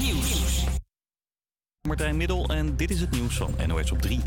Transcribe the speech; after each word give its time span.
Nieuws. 0.00 0.64
Martijn 1.88 2.16
Middel 2.16 2.48
en 2.48 2.76
dit 2.76 2.90
is 2.90 3.00
het 3.00 3.10
nieuws 3.10 3.36
van 3.36 3.54
NOS 3.66 3.90
op 3.90 4.02
3. 4.02 4.20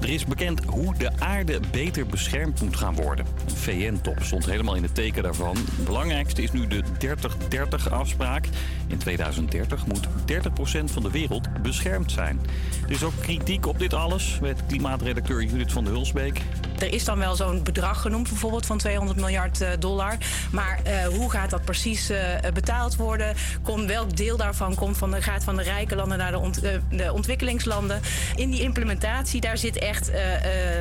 Er 0.00 0.10
is 0.10 0.24
bekend 0.24 0.64
hoe 0.64 0.94
de 0.98 1.10
aarde 1.18 1.60
beter 1.70 2.06
beschermd 2.06 2.62
moet 2.62 2.76
gaan 2.76 2.94
worden. 2.94 3.26
VN-top 3.54 4.22
stond 4.22 4.46
helemaal 4.46 4.74
in 4.74 4.82
het 4.82 4.94
teken 4.94 5.22
daarvan. 5.22 5.56
Het 5.56 5.84
belangrijkste 5.84 6.42
is 6.42 6.52
nu 6.52 6.66
de 6.66 6.82
30-30-afspraak. 6.82 8.46
In 8.86 8.98
2030 8.98 9.86
moet 9.86 10.06
30% 10.06 10.84
van 10.84 11.02
de 11.02 11.10
wereld 11.10 11.62
beschermd 11.62 12.12
zijn. 12.12 12.40
Er 12.84 12.90
is 12.90 13.02
ook 13.02 13.20
kritiek 13.20 13.66
op 13.66 13.78
dit 13.78 13.94
alles, 13.94 14.38
weet 14.40 14.66
klimaatredacteur 14.66 15.42
Judith 15.42 15.72
van 15.72 15.84
der 15.84 15.92
Hulsbeek. 15.92 16.40
Er 16.78 16.92
is 16.92 17.04
dan 17.04 17.18
wel 17.18 17.36
zo'n 17.36 17.62
bedrag 17.62 18.00
genoemd, 18.00 18.28
bijvoorbeeld 18.28 18.66
van 18.66 18.78
200 18.78 19.18
miljard 19.18 19.60
eh, 19.60 19.68
dollar. 19.78 20.16
Maar 20.52 20.80
uh, 20.86 21.06
hoe 21.06 21.30
gaat 21.30 21.50
dat 21.50 21.64
precies 21.64 22.10
uh, 22.10 22.18
betaald 22.54 22.96
worden? 22.96 23.34
Komt, 23.62 23.86
welk 23.86 24.16
deel 24.16 24.36
daarvan 24.36 24.74
komt 24.74 24.98
van 24.98 25.10
de, 25.10 25.22
gaat 25.22 25.44
van 25.44 25.56
de 25.56 25.62
rijke 25.62 25.96
landen 25.96 26.18
naar 26.18 26.32
de, 26.32 26.80
de 26.90 27.12
ontwikkelingslanden? 27.12 28.00
In 28.34 28.50
die 28.50 28.62
implementatie, 28.62 29.40
daar 29.40 29.58
zit 29.58 29.76
echt, 29.84 30.10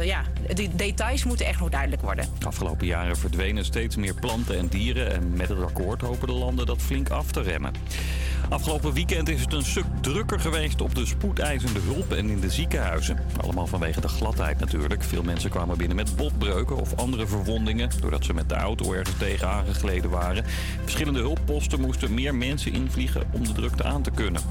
ja, 0.03 0.23
de 0.55 0.75
details 0.75 1.23
moeten 1.23 1.45
echt 1.45 1.59
nog 1.59 1.69
duidelijk 1.69 2.01
worden. 2.01 2.25
De 2.39 2.45
afgelopen 2.45 2.87
jaren 2.87 3.17
verdwenen 3.17 3.65
steeds 3.65 3.95
meer 3.95 4.13
planten 4.13 4.57
en 4.57 4.67
dieren. 4.67 5.13
En 5.13 5.33
met 5.33 5.49
het 5.49 5.61
akkoord 5.61 6.01
hopen 6.01 6.27
de 6.27 6.33
landen 6.33 6.65
dat 6.65 6.81
flink 6.81 7.09
af 7.09 7.31
te 7.31 7.41
remmen. 7.41 7.73
Afgelopen 8.49 8.93
weekend 8.93 9.29
is 9.29 9.41
het 9.41 9.53
een 9.53 9.65
stuk 9.65 9.85
drukker 10.01 10.39
geweest 10.39 10.81
op 10.81 10.95
de 10.95 11.05
spoedeisende 11.05 11.79
hulp 11.79 12.11
en 12.13 12.29
in 12.29 12.39
de 12.39 12.49
ziekenhuizen. 12.49 13.19
Allemaal 13.41 13.67
vanwege 13.67 14.01
de 14.01 14.07
gladheid 14.07 14.59
natuurlijk. 14.59 15.03
Veel 15.03 15.23
mensen 15.23 15.49
kwamen 15.49 15.77
binnen 15.77 15.95
met 15.95 16.15
botbreuken 16.15 16.75
of 16.75 16.95
andere 16.95 17.27
verwondingen... 17.27 17.89
doordat 18.01 18.25
ze 18.25 18.33
met 18.33 18.49
de 18.49 18.55
auto 18.55 18.93
ergens 18.93 19.17
tegen 19.17 19.49
aangegleden 19.49 20.09
waren. 20.09 20.45
Verschillende 20.81 21.19
hulpposten 21.19 21.79
moesten 21.79 22.13
meer 22.13 22.35
mensen 22.35 22.73
invliegen 22.73 23.23
om 23.31 23.43
de 23.43 23.53
drukte 23.53 23.83
aan 23.83 24.01
te 24.01 24.11
kunnen. 24.11 24.41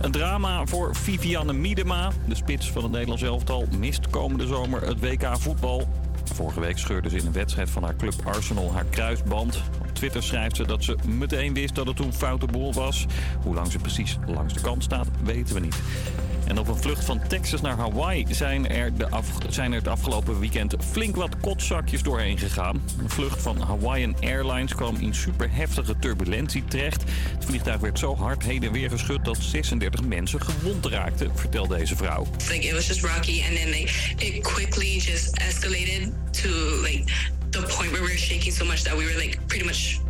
Een 0.00 0.10
drama 0.10 0.66
voor 0.66 0.94
Vivianne 0.94 1.52
Miedema. 1.52 2.10
De 2.28 2.34
spits 2.34 2.70
van 2.70 2.82
het 2.82 2.92
Nederlands 2.92 3.22
elftal 3.22 3.66
mist 3.78 4.10
komende 4.10 4.46
zomer 4.46 4.86
het 4.86 5.00
WK 5.00 5.26
voetbal. 5.38 5.88
Vorige 6.24 6.60
week 6.60 6.78
scheurde 6.78 7.08
ze 7.08 7.16
in 7.16 7.26
een 7.26 7.32
wedstrijd 7.32 7.70
van 7.70 7.82
haar 7.82 7.96
club 7.96 8.14
Arsenal 8.24 8.72
haar 8.72 8.84
kruisband. 8.84 9.62
Op 9.80 9.94
Twitter 9.94 10.22
schrijft 10.22 10.56
ze 10.56 10.66
dat 10.66 10.84
ze 10.84 10.96
meteen 11.06 11.54
wist 11.54 11.74
dat 11.74 11.86
het 11.86 11.96
toen 11.96 12.12
foute 12.12 12.46
boel 12.46 12.72
was. 12.72 13.06
Hoe 13.42 13.54
lang 13.54 13.72
ze 13.72 13.78
precies 13.78 14.18
langs 14.26 14.54
de 14.54 14.60
kant 14.60 14.82
staat, 14.82 15.08
weten 15.22 15.54
we 15.54 15.60
niet. 15.60 15.82
En 16.46 16.58
op 16.58 16.68
een 16.68 16.76
vlucht 16.76 17.04
van 17.04 17.20
Texas 17.28 17.60
naar 17.60 17.76
Hawaii 17.76 18.26
zijn 18.30 18.68
er, 18.68 18.96
de 18.96 19.08
zijn 19.48 19.72
er 19.72 19.78
het 19.78 19.88
afgelopen 19.88 20.40
weekend 20.40 20.74
flink 20.90 21.16
wat 21.16 21.36
kotzakjes 21.40 22.02
doorheen 22.02 22.38
gegaan. 22.38 22.82
Een 22.98 23.10
vlucht 23.10 23.42
van 23.42 23.60
Hawaiian 23.60 24.16
Airlines 24.20 24.74
kwam 24.74 24.96
in 24.96 25.14
superheftige 25.14 25.98
turbulentie 25.98 26.64
terecht. 26.64 27.02
Het 27.34 27.44
vliegtuig 27.44 27.80
werd 27.80 27.98
zo 27.98 28.16
hard 28.16 28.42
heen 28.42 28.62
en 28.62 28.72
weer 28.72 28.90
geschud 28.90 29.24
dat 29.24 29.36
36 29.36 30.04
mensen 30.04 30.40
gewond 30.40 30.86
raakten, 30.86 31.30
vertelt 31.34 31.68
deze 31.68 31.96
vrouw. 31.96 32.26
Like 32.50 32.66
it 32.66 32.72
was 32.72 32.86
just 32.86 33.02
rocky 33.02 33.42
and 33.48 33.56
then 33.56 33.74
it 34.18 34.42
quickly 34.42 34.98
just 34.98 35.40
escalated 35.40 36.12
to 36.30 36.48
like 36.82 37.04
the 37.50 37.60
point 37.60 37.90
where 37.90 38.02
we 38.02 38.08
were 38.08 38.18
shaking 38.18 38.52
so 38.52 38.64
much 38.64 38.82
that 38.82 38.96
we 38.96 39.04
were 39.04 39.16
like 39.16 39.38
pretty 39.46 39.64
much 39.64 40.00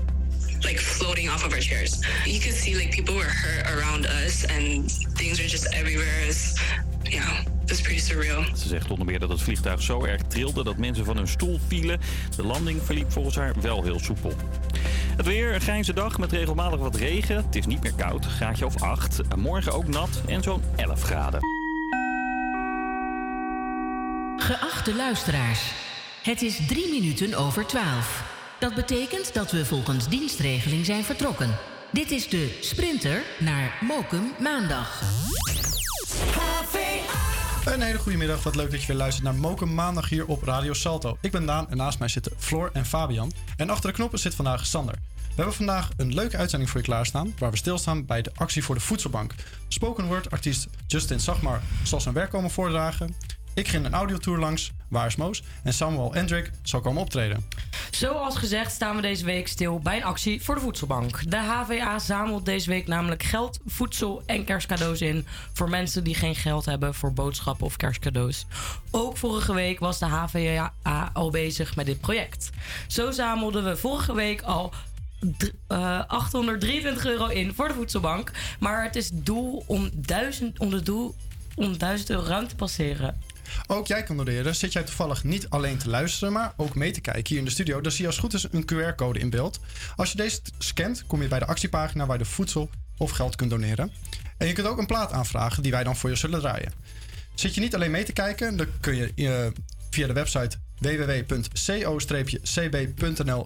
like 0.65 0.81
floating 0.81 1.31
off 1.31 1.45
of 1.45 1.53
our 1.53 1.61
chairs. 1.61 1.99
You 2.25 2.41
could 2.41 2.55
see 2.55 2.75
like 2.75 2.91
people 2.91 3.15
were 3.15 3.31
hurt 3.31 3.67
around 3.71 4.07
us 4.07 4.45
and 4.47 4.91
things 5.15 5.39
were 5.39 5.49
just 5.49 5.75
everywhere. 5.75 6.27
It's, 6.27 6.55
yeah, 7.03 7.41
it 7.63 7.71
was 7.71 7.81
pretty 7.81 8.01
surreal. 8.01 8.57
Ze 8.57 8.69
zegt 8.69 8.91
onder 8.91 9.07
meer 9.07 9.19
dat 9.19 9.29
het 9.29 9.43
vliegtuig 9.43 9.83
zo 9.83 10.05
erg 10.05 10.23
trilde 10.23 10.65
dat 10.65 10.77
mensen 10.77 11.05
van 11.05 11.17
hun 11.17 11.29
stoel 11.29 11.61
vielen. 11.67 12.01
De 12.37 12.45
landing 12.45 12.83
verliep 12.83 13.13
volgens 13.13 13.37
haar 13.37 13.55
wel 13.61 13.83
heel 13.83 13.99
soepel. 13.99 14.33
Het 15.17 15.27
weer, 15.27 15.55
een 15.55 15.61
grijze 15.61 15.93
dag 15.93 16.19
met 16.19 16.33
regelmatig 16.33 16.79
wat 16.79 16.97
regen. 16.97 17.37
Het 17.37 17.57
is 17.57 17.67
niet 17.67 17.83
meer 17.83 17.95
koud, 17.95 18.27
graadje 18.27 18.67
of 18.67 18.83
8. 18.83 19.21
Morgen 19.37 19.73
ook 19.73 19.87
nat 19.87 20.23
en 20.27 20.43
zo'n 20.43 20.63
11 20.77 21.03
graden. 21.03 21.41
Geachte 24.37 24.95
luisteraars, 24.95 25.71
het 26.23 26.43
is 26.43 26.67
drie 26.67 26.91
minuten 26.91 27.35
over 27.35 27.67
12. 27.67 28.34
Dat 28.65 28.75
betekent 28.75 29.35
dat 29.35 29.51
we 29.51 29.65
volgens 29.65 30.09
dienstregeling 30.09 30.85
zijn 30.85 31.05
vertrokken. 31.05 31.57
Dit 31.93 32.11
is 32.11 32.29
de 32.29 32.59
Sprinter 32.61 33.23
naar 33.39 33.79
Mokum 33.81 34.33
maandag. 34.39 35.03
Een 37.65 37.81
hele 37.81 37.99
goede 37.99 38.19
middag. 38.19 38.43
Wat 38.43 38.57
leuk 38.57 38.71
dat 38.71 38.81
je 38.81 38.87
weer 38.87 38.97
luistert 38.97 39.25
naar 39.25 39.35
Mokum 39.35 39.75
maandag 39.75 40.09
hier 40.09 40.27
op 40.27 40.43
Radio 40.43 40.73
Salto. 40.73 41.17
Ik 41.21 41.31
ben 41.31 41.47
Daan 41.47 41.71
en 41.71 41.77
naast 41.77 41.99
mij 41.99 42.09
zitten 42.09 42.33
Floor 42.39 42.71
en 42.73 42.87
Fabian. 42.87 43.33
En 43.57 43.71
achter 43.71 43.91
de 43.91 43.97
knoppen 43.97 44.19
zit 44.19 44.35
vandaag 44.35 44.67
Sander. 44.67 44.95
We 45.15 45.35
hebben 45.35 45.55
vandaag 45.55 45.89
een 45.97 46.15
leuke 46.15 46.37
uitzending 46.37 46.71
voor 46.71 46.81
je 46.81 46.87
klaarstaan, 46.87 47.35
waar 47.39 47.51
we 47.51 47.57
stilstaan 47.57 48.07
bij 48.07 48.23
de 48.23 48.31
actie 48.35 48.65
voor 48.65 48.75
de 48.75 48.81
voedselbank. 48.81 49.35
Spoken 49.69 50.07
word 50.07 50.31
artiest 50.31 50.67
Justin 50.87 51.21
Sagmar 51.21 51.63
zal 51.83 52.01
zijn 52.01 52.15
werk 52.15 52.31
komen 52.31 52.51
voordragen. 52.51 53.15
Ik 53.55 53.69
ging 53.69 53.85
een 53.85 53.95
audiotour 53.95 54.39
langs, 54.39 54.73
Waar 54.89 55.07
is 55.07 55.17
Moos? 55.17 55.43
En 55.63 55.73
Samuel 55.73 56.15
Endrick 56.15 56.51
zal 56.63 56.81
komen 56.81 57.03
optreden. 57.03 57.49
Zoals 57.91 58.37
gezegd 58.37 58.73
staan 58.73 58.97
we 58.97 59.03
deze 59.03 59.25
week 59.25 59.49
stil 59.49 59.79
bij 59.79 59.97
een 59.97 60.05
actie 60.05 60.43
voor 60.43 60.55
de 60.55 60.61
voedselbank. 60.61 61.31
De 61.31 61.37
HVA 61.37 61.99
zamelt 61.99 62.45
deze 62.45 62.71
week 62.71 62.87
namelijk 62.87 63.23
geld, 63.23 63.61
voedsel 63.67 64.23
en 64.27 64.45
kerstcadeaus 64.45 65.01
in... 65.01 65.27
voor 65.53 65.69
mensen 65.69 66.05
die 66.05 66.15
geen 66.15 66.35
geld 66.35 66.65
hebben 66.65 66.95
voor 66.95 67.13
boodschappen 67.13 67.67
of 67.67 67.77
kerstcadeaus. 67.77 68.47
Ook 68.91 69.17
vorige 69.17 69.55
week 69.55 69.79
was 69.79 69.99
de 69.99 70.07
HVA 70.07 70.73
al 71.13 71.31
bezig 71.31 71.77
met 71.77 71.87
dit 71.87 72.01
project. 72.01 72.51
Zo 72.87 73.11
zamelden 73.11 73.65
we 73.65 73.77
vorige 73.77 74.15
week 74.15 74.43
al 74.43 74.73
uh, 75.69 76.03
823 76.07 77.07
euro 77.07 77.27
in 77.27 77.55
voor 77.55 77.69
de 77.69 77.75
voedselbank. 77.75 78.31
Maar 78.59 78.83
het 78.83 78.97
is 78.97 79.11
doel 79.13 79.65
om, 79.67 79.91
duizend, 79.93 80.59
om, 80.59 80.71
de 80.71 80.83
doel, 80.83 81.15
om 81.55 81.79
1000 81.79 82.11
euro 82.11 82.27
ruim 82.27 82.49
te 82.49 82.57
passeren. 82.57 83.21
Ook 83.67 83.87
jij 83.87 84.03
kan 84.03 84.17
doneren. 84.17 84.55
Zit 84.55 84.73
jij 84.73 84.83
toevallig 84.83 85.25
niet 85.25 85.49
alleen 85.49 85.79
te 85.79 85.89
luisteren, 85.89 86.33
maar 86.33 86.53
ook 86.57 86.75
mee 86.75 86.91
te 86.91 87.01
kijken 87.01 87.25
hier 87.27 87.39
in 87.39 87.45
de 87.45 87.51
studio, 87.51 87.81
dan 87.81 87.93
zie 87.93 88.01
je 88.01 88.07
als 88.07 88.19
goed 88.19 88.35
is 88.35 88.47
een 88.51 88.65
QR-code 88.73 89.19
in 89.19 89.31
beeld. 89.31 89.61
Als 89.97 90.11
je 90.11 90.17
deze 90.17 90.41
scant, 90.59 91.07
kom 91.07 91.23
je 91.23 91.29
bij 91.29 91.39
de 91.39 91.47
actiepagina 91.47 92.07
waar 92.07 92.19
je 92.19 92.23
de 92.25 92.31
voedsel 92.31 92.71
of 92.97 93.11
geld 93.11 93.37
kunt 93.37 93.51
doneren. 93.51 93.93
En 94.37 94.47
je 94.47 94.53
kunt 94.53 94.67
ook 94.67 94.79
een 94.79 94.87
plaat 94.87 95.13
aanvragen 95.13 95.63
die 95.63 95.73
wij 95.73 95.85
dan 95.85 95.97
voor 95.97 96.11
je 96.11 96.17
zullen 96.17 96.41
draaien. 96.41 96.73
Zit 97.35 97.55
je 97.55 97.61
niet 97.61 97.75
alleen 97.75 97.91
mee 97.91 98.05
te 98.05 98.13
kijken, 98.13 98.57
dan 98.57 98.67
kun 98.81 98.97
je 98.97 99.13
uh, 99.15 99.47
via 99.91 100.07
de 100.07 100.13
website 100.13 100.57
www.co-cb.nl 100.79 102.25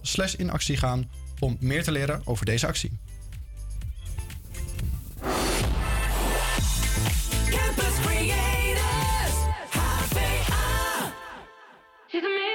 slash 0.01 0.33
in 0.33 0.49
actie 0.49 0.77
gaan 0.77 1.09
om 1.39 1.57
meer 1.59 1.83
te 1.83 1.91
leren 1.91 2.21
over 2.25 2.45
deze 2.45 2.67
actie. 2.67 2.99
She's 12.11 12.23
amazing. 12.23 12.48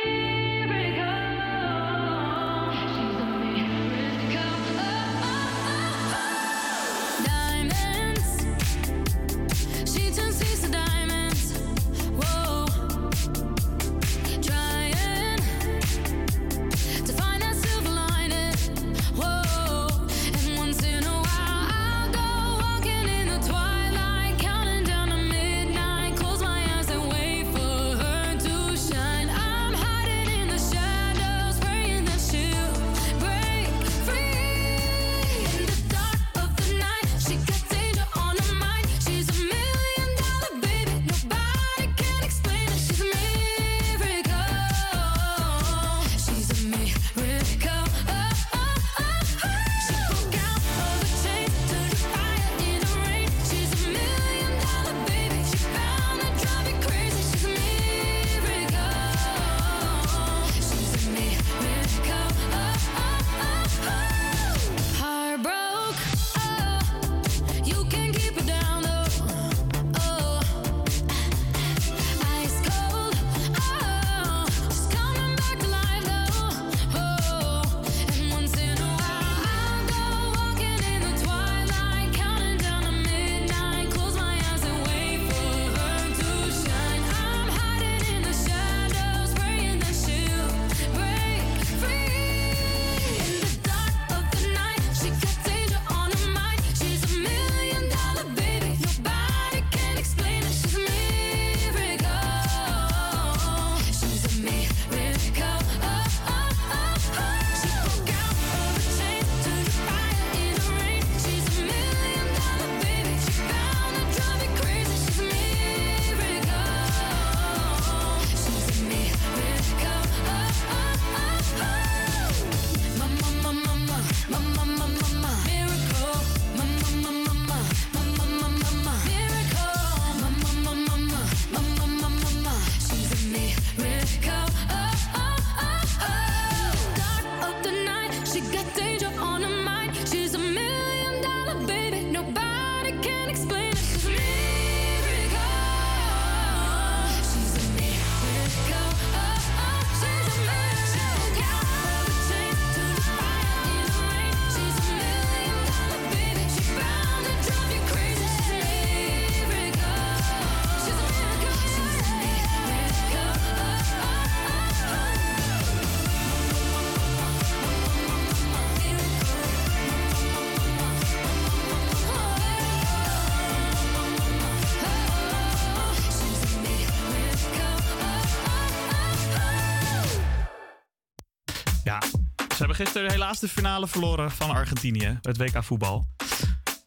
Gisteren 182.75 183.11
helaas 183.11 183.41
de 183.41 183.49
finale 183.49 183.89
verloren 183.89 184.31
van 184.31 184.51
Argentinië. 184.51 185.19
Het 185.23 185.37
WK 185.37 185.65
voetbal. 185.65 186.07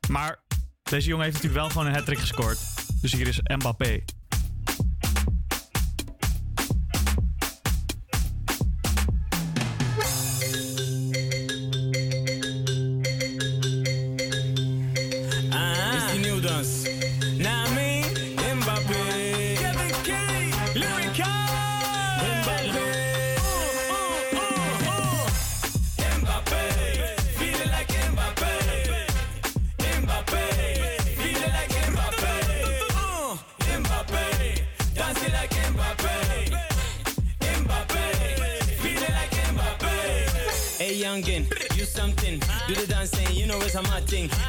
Maar 0.10 0.40
deze 0.84 1.08
jongen 1.08 1.24
heeft 1.24 1.36
natuurlijk 1.36 1.62
wel 1.62 1.72
gewoon 1.72 1.88
een 1.88 2.06
hat 2.06 2.20
gescoord. 2.20 2.60
Dus 3.02 3.12
hier 3.12 3.28
is 3.28 3.40
Mbappé. 3.44 4.04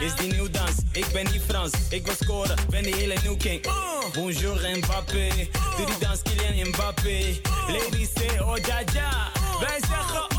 Is 0.01 0.15
die 0.15 0.33
nieuw 0.33 0.51
dans. 0.51 0.71
Ik 0.93 1.07
ben 1.13 1.25
niet 1.33 1.43
Frans, 1.49 1.73
ik 1.91 2.05
wil 2.05 2.15
scoren, 2.23 2.57
ben 2.71 2.83
die 2.83 2.95
hele 2.95 3.15
nieuw 3.23 3.37
king. 3.37 3.67
Bonjour 4.15 4.61
Mbappé, 4.77 5.29
doe 5.77 5.87
die 5.87 5.99
dans 5.99 6.23
Kylian 6.23 6.69
Mbappé. 6.69 7.41
Ladies 7.69 8.09
say 8.15 8.39
oh 8.39 8.57
ja 8.57 8.79
ja, 8.93 9.31
wij 9.61 9.81
zeggen 9.89 10.38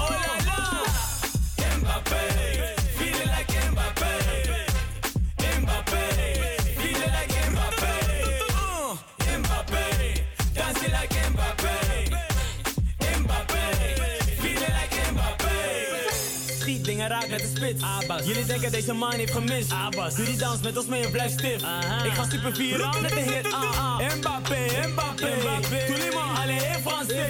met 17.42 17.52
de 17.52 17.58
spits. 17.58 18.26
Jullie 18.26 18.46
denken 18.46 18.72
deze 18.72 18.94
man 18.94 19.14
heeft 19.14 19.32
gemist. 19.32 19.72
Abbas. 19.72 20.16
Doe 20.16 20.26
die 20.26 20.38
dans 20.38 20.62
met 20.62 20.78
ons 20.78 20.86
mee 20.86 21.04
en 21.04 21.12
blijf 21.12 21.32
stif. 21.32 21.62
Ik 22.04 22.14
ga 22.14 22.30
super 22.30 22.56
vieren 22.56 23.02
met 23.02 23.12
de 23.12 23.20
hit. 23.20 23.54
Ah, 23.54 23.62
ah. 23.78 24.16
Mbappé, 24.16 24.88
Mbappé. 24.88 25.36
Mbappé. 25.42 25.86
Tous 25.88 25.98
les 25.98 26.14
mots, 26.14 26.40
allez, 26.40 26.64
in 26.64 26.82
français. 26.82 27.30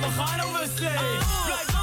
We 0.00 0.08
gaan 0.16 0.40
over 0.40 0.68
zee. 0.78 0.88
Blijf 1.44 1.75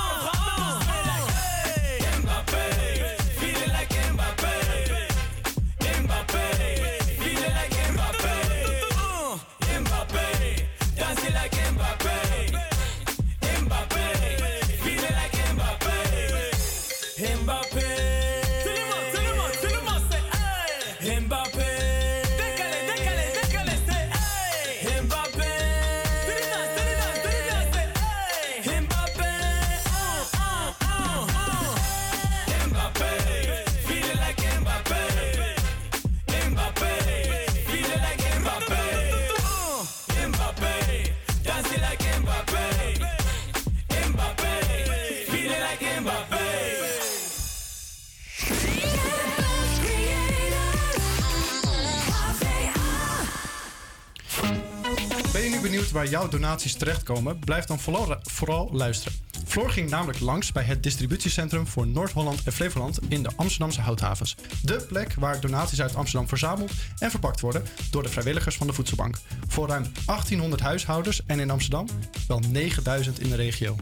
waar 56.03 56.12
jouw 56.12 56.27
donaties 56.27 56.74
terechtkomen? 56.74 57.39
Blijf 57.39 57.65
dan 57.65 57.79
vooral, 57.79 58.15
vooral 58.22 58.69
luisteren. 58.72 59.19
Floor 59.45 59.69
ging 59.72 59.89
namelijk 59.89 60.19
langs 60.19 60.51
bij 60.51 60.63
het 60.63 60.83
distributiecentrum 60.83 61.67
voor 61.67 61.88
Noord-Holland 61.88 62.43
en 62.43 62.53
Flevoland 62.53 63.00
in 63.07 63.24
de 63.24 63.29
Amsterdamse 63.36 63.81
houthavens. 63.81 64.36
De 64.62 64.86
plek 64.88 65.13
waar 65.13 65.39
donaties 65.39 65.81
uit 65.81 65.95
Amsterdam 65.95 66.27
verzameld 66.27 66.72
en 67.00 67.10
verpakt 67.10 67.39
worden 67.39 67.63
door 67.91 68.03
de 68.03 68.10
vrijwilligers 68.10 68.55
van 68.55 68.67
de 68.67 68.74
Voedselbank. 68.74 69.17
Voor 69.48 69.67
ruim 69.67 69.83
1800 70.05 70.62
huishoudens 70.62 71.25
en 71.25 71.39
in 71.39 71.50
Amsterdam 71.50 71.88
wel 72.27 72.39
9000 72.39 73.19
in 73.19 73.29
de 73.29 73.36
regio. 73.36 73.75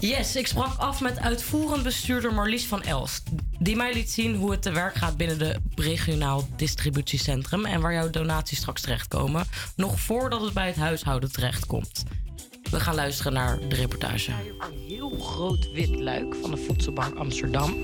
Yes, 0.00 0.36
ik 0.36 0.46
sprak 0.46 0.78
af 0.78 1.00
met 1.00 1.18
uitvoerend 1.18 1.82
bestuurder 1.82 2.34
Marlies 2.34 2.66
van 2.66 2.82
Elst. 2.82 3.22
Die 3.58 3.76
mij 3.76 3.94
liet 3.94 4.10
zien 4.10 4.34
hoe 4.34 4.50
het 4.50 4.62
te 4.62 4.70
werk 4.70 4.94
gaat 4.94 5.16
binnen 5.16 5.38
de 5.38 5.56
regionaal 5.74 6.48
distributiecentrum. 6.56 7.64
En 7.64 7.80
waar 7.80 7.92
jouw 7.92 8.10
donaties 8.10 8.58
straks 8.58 8.80
terechtkomen. 8.80 9.46
Nog 9.76 10.00
voordat 10.00 10.40
het 10.40 10.52
bij 10.52 10.66
het 10.66 10.76
huishouden 10.76 11.32
terechtkomt. 11.32 12.02
We 12.70 12.80
gaan 12.80 12.94
luisteren 12.94 13.32
naar 13.32 13.58
de 13.68 13.74
reportage. 13.74 14.30
Een 14.30 14.86
heel 14.88 15.18
groot 15.20 15.72
wit 15.72 16.00
luik 16.00 16.34
van 16.40 16.50
de 16.50 16.56
Voedselbank 16.56 17.16
Amsterdam. 17.16 17.74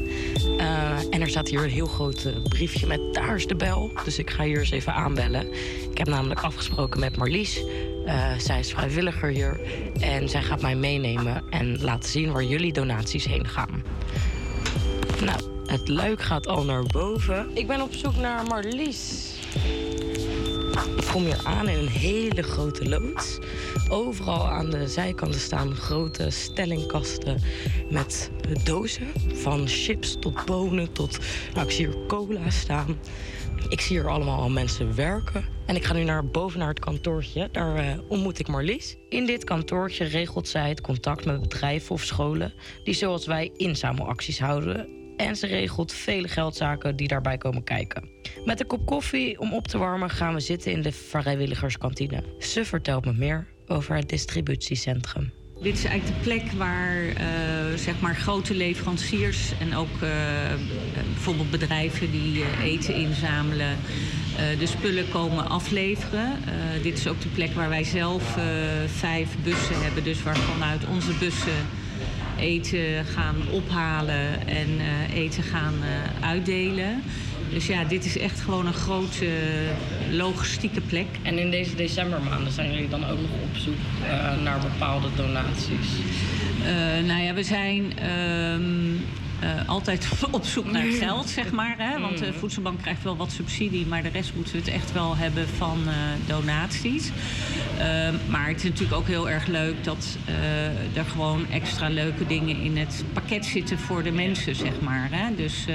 Eh, 0.59 0.99
en 1.11 1.21
er 1.21 1.29
staat 1.29 1.49
hier 1.49 1.63
een 1.63 1.71
heel 1.71 1.87
groot 1.87 2.25
eh, 2.25 2.43
briefje 2.43 2.87
met 2.87 3.01
daar 3.13 3.37
is 3.37 3.47
de 3.47 3.57
bel. 3.57 3.91
Dus 4.05 4.19
ik 4.19 4.31
ga 4.31 4.45
hier 4.45 4.59
eens 4.59 4.71
even 4.71 4.95
aanbellen. 4.95 5.53
Ik 5.91 5.99
heb 5.99 6.07
namelijk 6.07 6.41
afgesproken 6.41 7.01
met 7.01 7.17
Marlies. 7.17 7.63
Eh, 8.07 8.39
zij 8.39 8.59
is 8.59 8.71
vrijwilliger 8.71 9.29
hier. 9.29 9.61
En 10.01 10.29
zij 10.29 10.43
gaat 10.43 10.61
mij 10.61 10.77
meenemen 10.77 11.43
en 11.51 11.83
laten 11.83 12.11
zien 12.11 12.33
waar 12.33 12.45
jullie 12.45 12.73
donaties 12.73 13.25
heen 13.25 13.49
gaan. 13.49 13.83
Nou, 15.25 15.41
het 15.67 15.89
luik 15.89 16.23
gaat 16.23 16.47
al 16.47 16.65
naar 16.65 16.83
boven. 16.83 17.51
Ik 17.55 17.67
ben 17.67 17.81
op 17.81 17.93
zoek 17.93 18.17
naar 18.17 18.45
Marlies. 18.45 19.33
Ik 20.97 21.09
kom 21.13 21.25
hier 21.25 21.41
aan 21.45 21.69
in 21.69 21.79
een 21.79 21.89
hele 21.89 22.43
grote 22.43 22.89
loods. 22.89 23.39
Overal 23.89 24.49
aan 24.49 24.71
de 24.71 24.89
zijkanten 24.89 25.41
staan 25.41 25.75
grote 25.75 26.31
stellingkasten 26.31 27.41
met 27.91 28.31
dozen. 28.65 29.07
Van 29.35 29.69
chips 29.69 30.17
tot 30.21 30.45
bonen 30.45 30.93
tot... 30.93 31.19
Nou, 31.55 31.67
ik 31.67 31.73
zie 31.73 31.87
hier 31.87 31.97
cola 32.07 32.51
staan. 32.51 32.99
Ik 33.69 33.81
zie 33.81 33.99
hier 33.99 34.09
allemaal 34.09 34.41
al 34.41 34.51
mensen 34.51 34.95
werken. 34.95 35.45
En 35.67 35.77
ik 35.77 35.85
ga 35.85 35.93
nu 35.93 36.05
naar 36.05 36.27
boven 36.27 36.59
naar 36.59 36.69
het 36.69 36.79
kantoortje. 36.79 37.49
Daar 37.53 37.77
eh, 37.77 37.99
ontmoet 38.09 38.39
ik 38.39 38.49
Marlies. 38.49 38.97
In 39.09 39.27
dit 39.27 39.45
kantoortje 39.45 40.05
regelt 40.05 40.49
zij 40.49 40.69
het 40.69 40.81
contact 40.81 41.25
met 41.25 41.41
bedrijven 41.41 41.95
of 41.95 42.03
scholen... 42.03 42.53
die 42.85 42.95
zoals 42.95 43.27
wij 43.27 43.51
inzamelacties 43.57 44.41
houden. 44.41 44.89
En 45.17 45.37
ze 45.37 45.47
regelt 45.47 45.93
vele 45.93 46.29
geldzaken 46.29 46.97
die 46.97 47.09
daarbij 47.09 47.39
komen 47.39 47.65
kijken. 47.65 48.09
Met 48.45 48.61
een 48.61 48.67
kop 48.67 48.87
koffie 48.87 49.41
om 49.41 49.55
op 49.55 49.69
te 49.69 49.79
warmen 49.79 50.11
gaan 50.11 50.35
we 50.35 50.41
zitten 50.41 50.73
in 50.73 50.83
de 50.83 50.93
vrijwilligerskantine. 50.93 52.23
Ze 52.39 52.65
vertelt 52.65 53.05
me 53.05 53.13
meer 53.13 53.47
over 53.67 53.97
het 53.97 54.09
distributiecentrum. 54.09 55.42
Dit 55.63 55.79
is 55.79 55.85
eigenlijk 55.85 56.19
de 56.19 56.29
plek 56.31 56.53
waar 56.53 57.07
eh, 57.07 57.27
zeg 57.77 58.01
maar 58.01 58.15
grote 58.15 58.55
leveranciers 58.55 59.53
en 59.59 59.77
ook 59.77 60.03
eh, 60.03 60.11
bijvoorbeeld 61.13 61.51
bedrijven 61.51 62.11
die 62.11 62.43
eh, 62.43 62.65
eten 62.65 62.95
inzamelen, 62.95 63.77
de 64.59 64.67
spullen 64.67 65.09
komen 65.09 65.49
afleveren. 65.49 66.31
Dit 66.83 66.99
is 66.99 67.09
ook 67.09 67.21
de 67.21 67.29
plek 67.29 67.55
waar 67.55 67.69
wij 67.69 67.85
zelf 67.85 68.39
vijf 68.87 69.29
bussen 69.45 69.83
hebben, 69.83 70.05
dus 70.05 70.23
waar 70.23 70.37
vanuit 70.37 70.87
onze 70.87 71.13
bussen 71.19 71.67
eten 72.39 73.05
gaan 73.05 73.37
ophalen 73.51 74.47
en 74.47 74.69
eten 75.15 75.43
gaan 75.43 75.75
uitdelen. 76.21 77.03
Dus 77.53 77.67
ja, 77.67 77.85
dit 77.85 78.05
is 78.05 78.19
echt 78.19 78.41
gewoon 78.41 78.67
een 78.67 78.75
grote 78.75 79.29
logistieke 80.11 80.81
plek. 80.81 81.07
En 81.23 81.39
in 81.39 81.51
deze 81.51 81.75
decembermaanden 81.75 82.53
zijn 82.53 82.73
jullie 82.73 82.89
dan 82.89 83.05
ook 83.05 83.21
nog 83.21 83.31
op 83.43 83.57
zoek 83.57 83.75
eh, 84.07 84.43
naar 84.43 84.61
bepaalde 84.61 85.09
donaties? 85.17 85.89
Eh, 86.65 87.07
nou 87.07 87.23
ja, 87.23 87.35
we 87.35 87.43
zijn 87.43 87.99
ehm, 87.99 88.82
eh, 89.43 89.69
altijd 89.69 90.09
op 90.31 90.45
zoek 90.45 90.71
naar 90.71 90.85
geld, 90.85 91.29
zeg 91.29 91.53
maar. 91.53 91.75
Hè? 91.79 92.01
Want 92.01 92.19
de 92.19 92.33
voedselbank 92.33 92.81
krijgt 92.81 93.03
wel 93.03 93.17
wat 93.17 93.33
subsidie, 93.33 93.87
maar 93.87 94.03
de 94.03 94.09
rest 94.09 94.35
moeten 94.35 94.53
we 94.53 94.59
het 94.59 94.69
echt 94.69 94.93
wel 94.93 95.17
hebben 95.17 95.49
van 95.49 95.79
eh, 95.87 95.95
donaties. 96.27 97.11
Ehm, 97.79 98.15
maar 98.29 98.49
het 98.49 98.57
is 98.57 98.63
natuurlijk 98.63 98.99
ook 98.99 99.07
heel 99.07 99.31
erg 99.31 99.47
leuk 99.47 99.85
dat 99.85 100.17
eh, 100.25 100.97
er 100.97 101.05
gewoon 101.05 101.47
extra 101.51 101.89
leuke 101.89 102.27
dingen 102.27 102.57
in 102.61 102.77
het 102.77 103.05
pakket 103.13 103.45
zitten 103.45 103.79
voor 103.79 104.03
de 104.03 104.13
mensen, 104.13 104.55
zeg 104.55 104.81
maar. 104.81 105.09
Hè? 105.11 105.35
Dus 105.35 105.67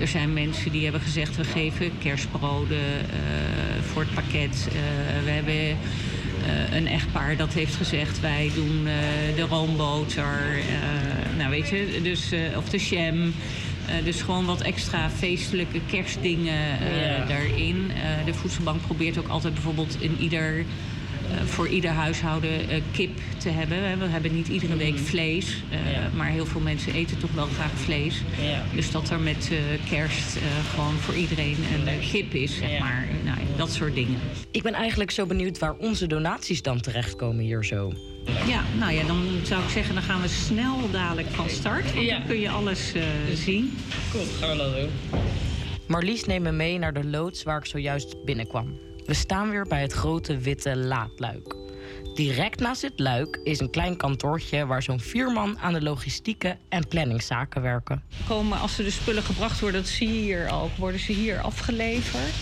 er 0.00 0.08
zijn 0.08 0.32
mensen 0.32 0.72
die 0.72 0.82
hebben 0.82 1.00
gezegd, 1.00 1.36
we 1.36 1.44
geven 1.44 1.98
kerstbroden 1.98 2.78
voor 3.92 4.02
het 4.02 4.14
pakket. 4.14 4.68
We 5.24 5.30
hebben 5.30 5.78
eh, 6.46 6.76
een 6.76 6.86
echtpaar 6.86 7.36
dat 7.36 7.52
heeft 7.52 7.74
gezegd: 7.74 8.20
wij 8.20 8.50
doen 8.54 8.86
eh, 8.86 9.36
de 9.36 9.42
roomboter, 9.42 10.58
eh, 10.58 11.36
nou 11.38 11.50
weet 11.50 11.68
je, 11.68 12.00
dus, 12.02 12.32
of 12.56 12.68
de. 12.68 12.78
Eh, 13.86 14.04
dus 14.04 14.22
gewoon 14.22 14.44
wat 14.44 14.60
extra 14.60 15.10
feestelijke 15.10 15.80
kerstdingen 15.86 16.78
daarin. 17.28 17.90
De 18.24 18.34
voedselbank 18.34 18.80
probeert 18.80 19.18
ook 19.18 19.28
altijd 19.28 19.54
bijvoorbeeld 19.54 19.96
in 20.00 20.16
ieder, 20.20 20.64
voor 21.44 21.68
ieder 21.68 21.90
huishouden 21.90 22.68
eh, 22.68 22.80
kip 22.92 23.10
te 23.38 23.48
hebben. 23.48 23.98
We 23.98 24.04
hebben 24.06 24.34
niet 24.34 24.48
iedere 24.48 24.76
week 24.76 24.98
vlees, 24.98 25.62
eh, 25.70 25.92
Ja. 25.92 26.10
maar 26.16 26.26
heel 26.28 26.46
veel 26.46 26.60
mensen 26.60 26.92
eten 26.94 27.18
toch 27.18 27.30
wel 27.32 27.46
graag 27.46 27.70
vlees. 27.72 28.22
Ja. 28.42 28.62
Dus 28.74 28.90
dat 28.90 29.10
er 29.10 29.20
met 29.20 29.50
eh, 29.52 29.58
kerst 29.90 30.36
eh, 30.36 30.42
gewoon 30.74 30.94
voor 30.94 31.14
iedereen 31.14 31.56
een 31.80 31.88
eh, 31.88 32.10
kip 32.10 32.34
is, 32.34 32.56
zeg 32.56 32.70
Ja. 32.70 32.78
maar. 32.78 33.08
Nou, 33.24 33.38
dat 33.56 33.72
soort 33.72 33.94
dingen. 33.94 34.18
Ik 34.50 34.62
ben 34.62 34.72
eigenlijk 34.74 35.10
zo 35.10 35.26
benieuwd 35.26 35.58
waar 35.58 35.74
onze 35.76 36.06
donaties 36.06 36.62
dan 36.62 36.80
terechtkomen 36.80 37.44
hier 37.44 37.64
zo. 37.64 37.92
Ja, 38.46 38.62
nou 38.78 38.92
ja, 38.92 39.04
dan 39.06 39.22
zou 39.42 39.62
ik 39.62 39.68
zeggen, 39.70 39.94
dan 39.94 40.02
gaan 40.02 40.20
we 40.20 40.28
snel 40.28 40.90
dadelijk 40.90 41.28
van 41.28 41.48
start. 41.48 41.94
Want 41.94 42.06
Ja. 42.06 42.18
dan 42.18 42.26
kun 42.26 42.40
je 42.40 42.50
alles 42.50 42.92
eh, 42.92 43.02
zien. 43.34 43.76
Cool, 44.12 44.24
gaan 44.40 44.50
we 44.50 44.56
dat 44.56 44.74
doen. 44.76 45.20
Marlies 45.86 46.24
neemt 46.24 46.44
me 46.44 46.52
mee 46.52 46.78
naar 46.78 46.92
de 46.92 47.04
loods 47.06 47.42
waar 47.42 47.58
ik 47.58 47.66
zojuist 47.66 48.24
binnenkwam. 48.24 48.78
We 49.08 49.14
staan 49.14 49.50
weer 49.50 49.66
bij 49.68 49.80
het 49.80 49.92
grote 49.92 50.38
witte 50.38 50.76
laadluik. 50.76 51.54
Direct 52.14 52.60
naast 52.60 52.80
dit 52.80 52.92
luik 52.96 53.40
is 53.44 53.60
een 53.60 53.70
klein 53.70 53.96
kantoortje 53.96 54.66
waar 54.66 54.82
zo'n 54.82 55.00
vier 55.00 55.32
man 55.32 55.58
aan 55.58 55.72
de 55.72 55.82
logistieke 55.82 56.56
en 56.68 56.88
planningszaken 56.88 57.62
werken. 57.62 58.02
Komen, 58.26 58.58
als 58.58 58.78
er 58.78 58.84
de 58.84 58.90
spullen 58.90 59.22
gebracht 59.22 59.60
worden, 59.60 59.80
dat 59.80 59.90
zie 59.90 60.08
je 60.08 60.20
hier 60.20 60.50
ook, 60.52 60.76
worden 60.76 61.00
ze 61.00 61.12
hier 61.12 61.38
afgeleverd. 61.40 62.32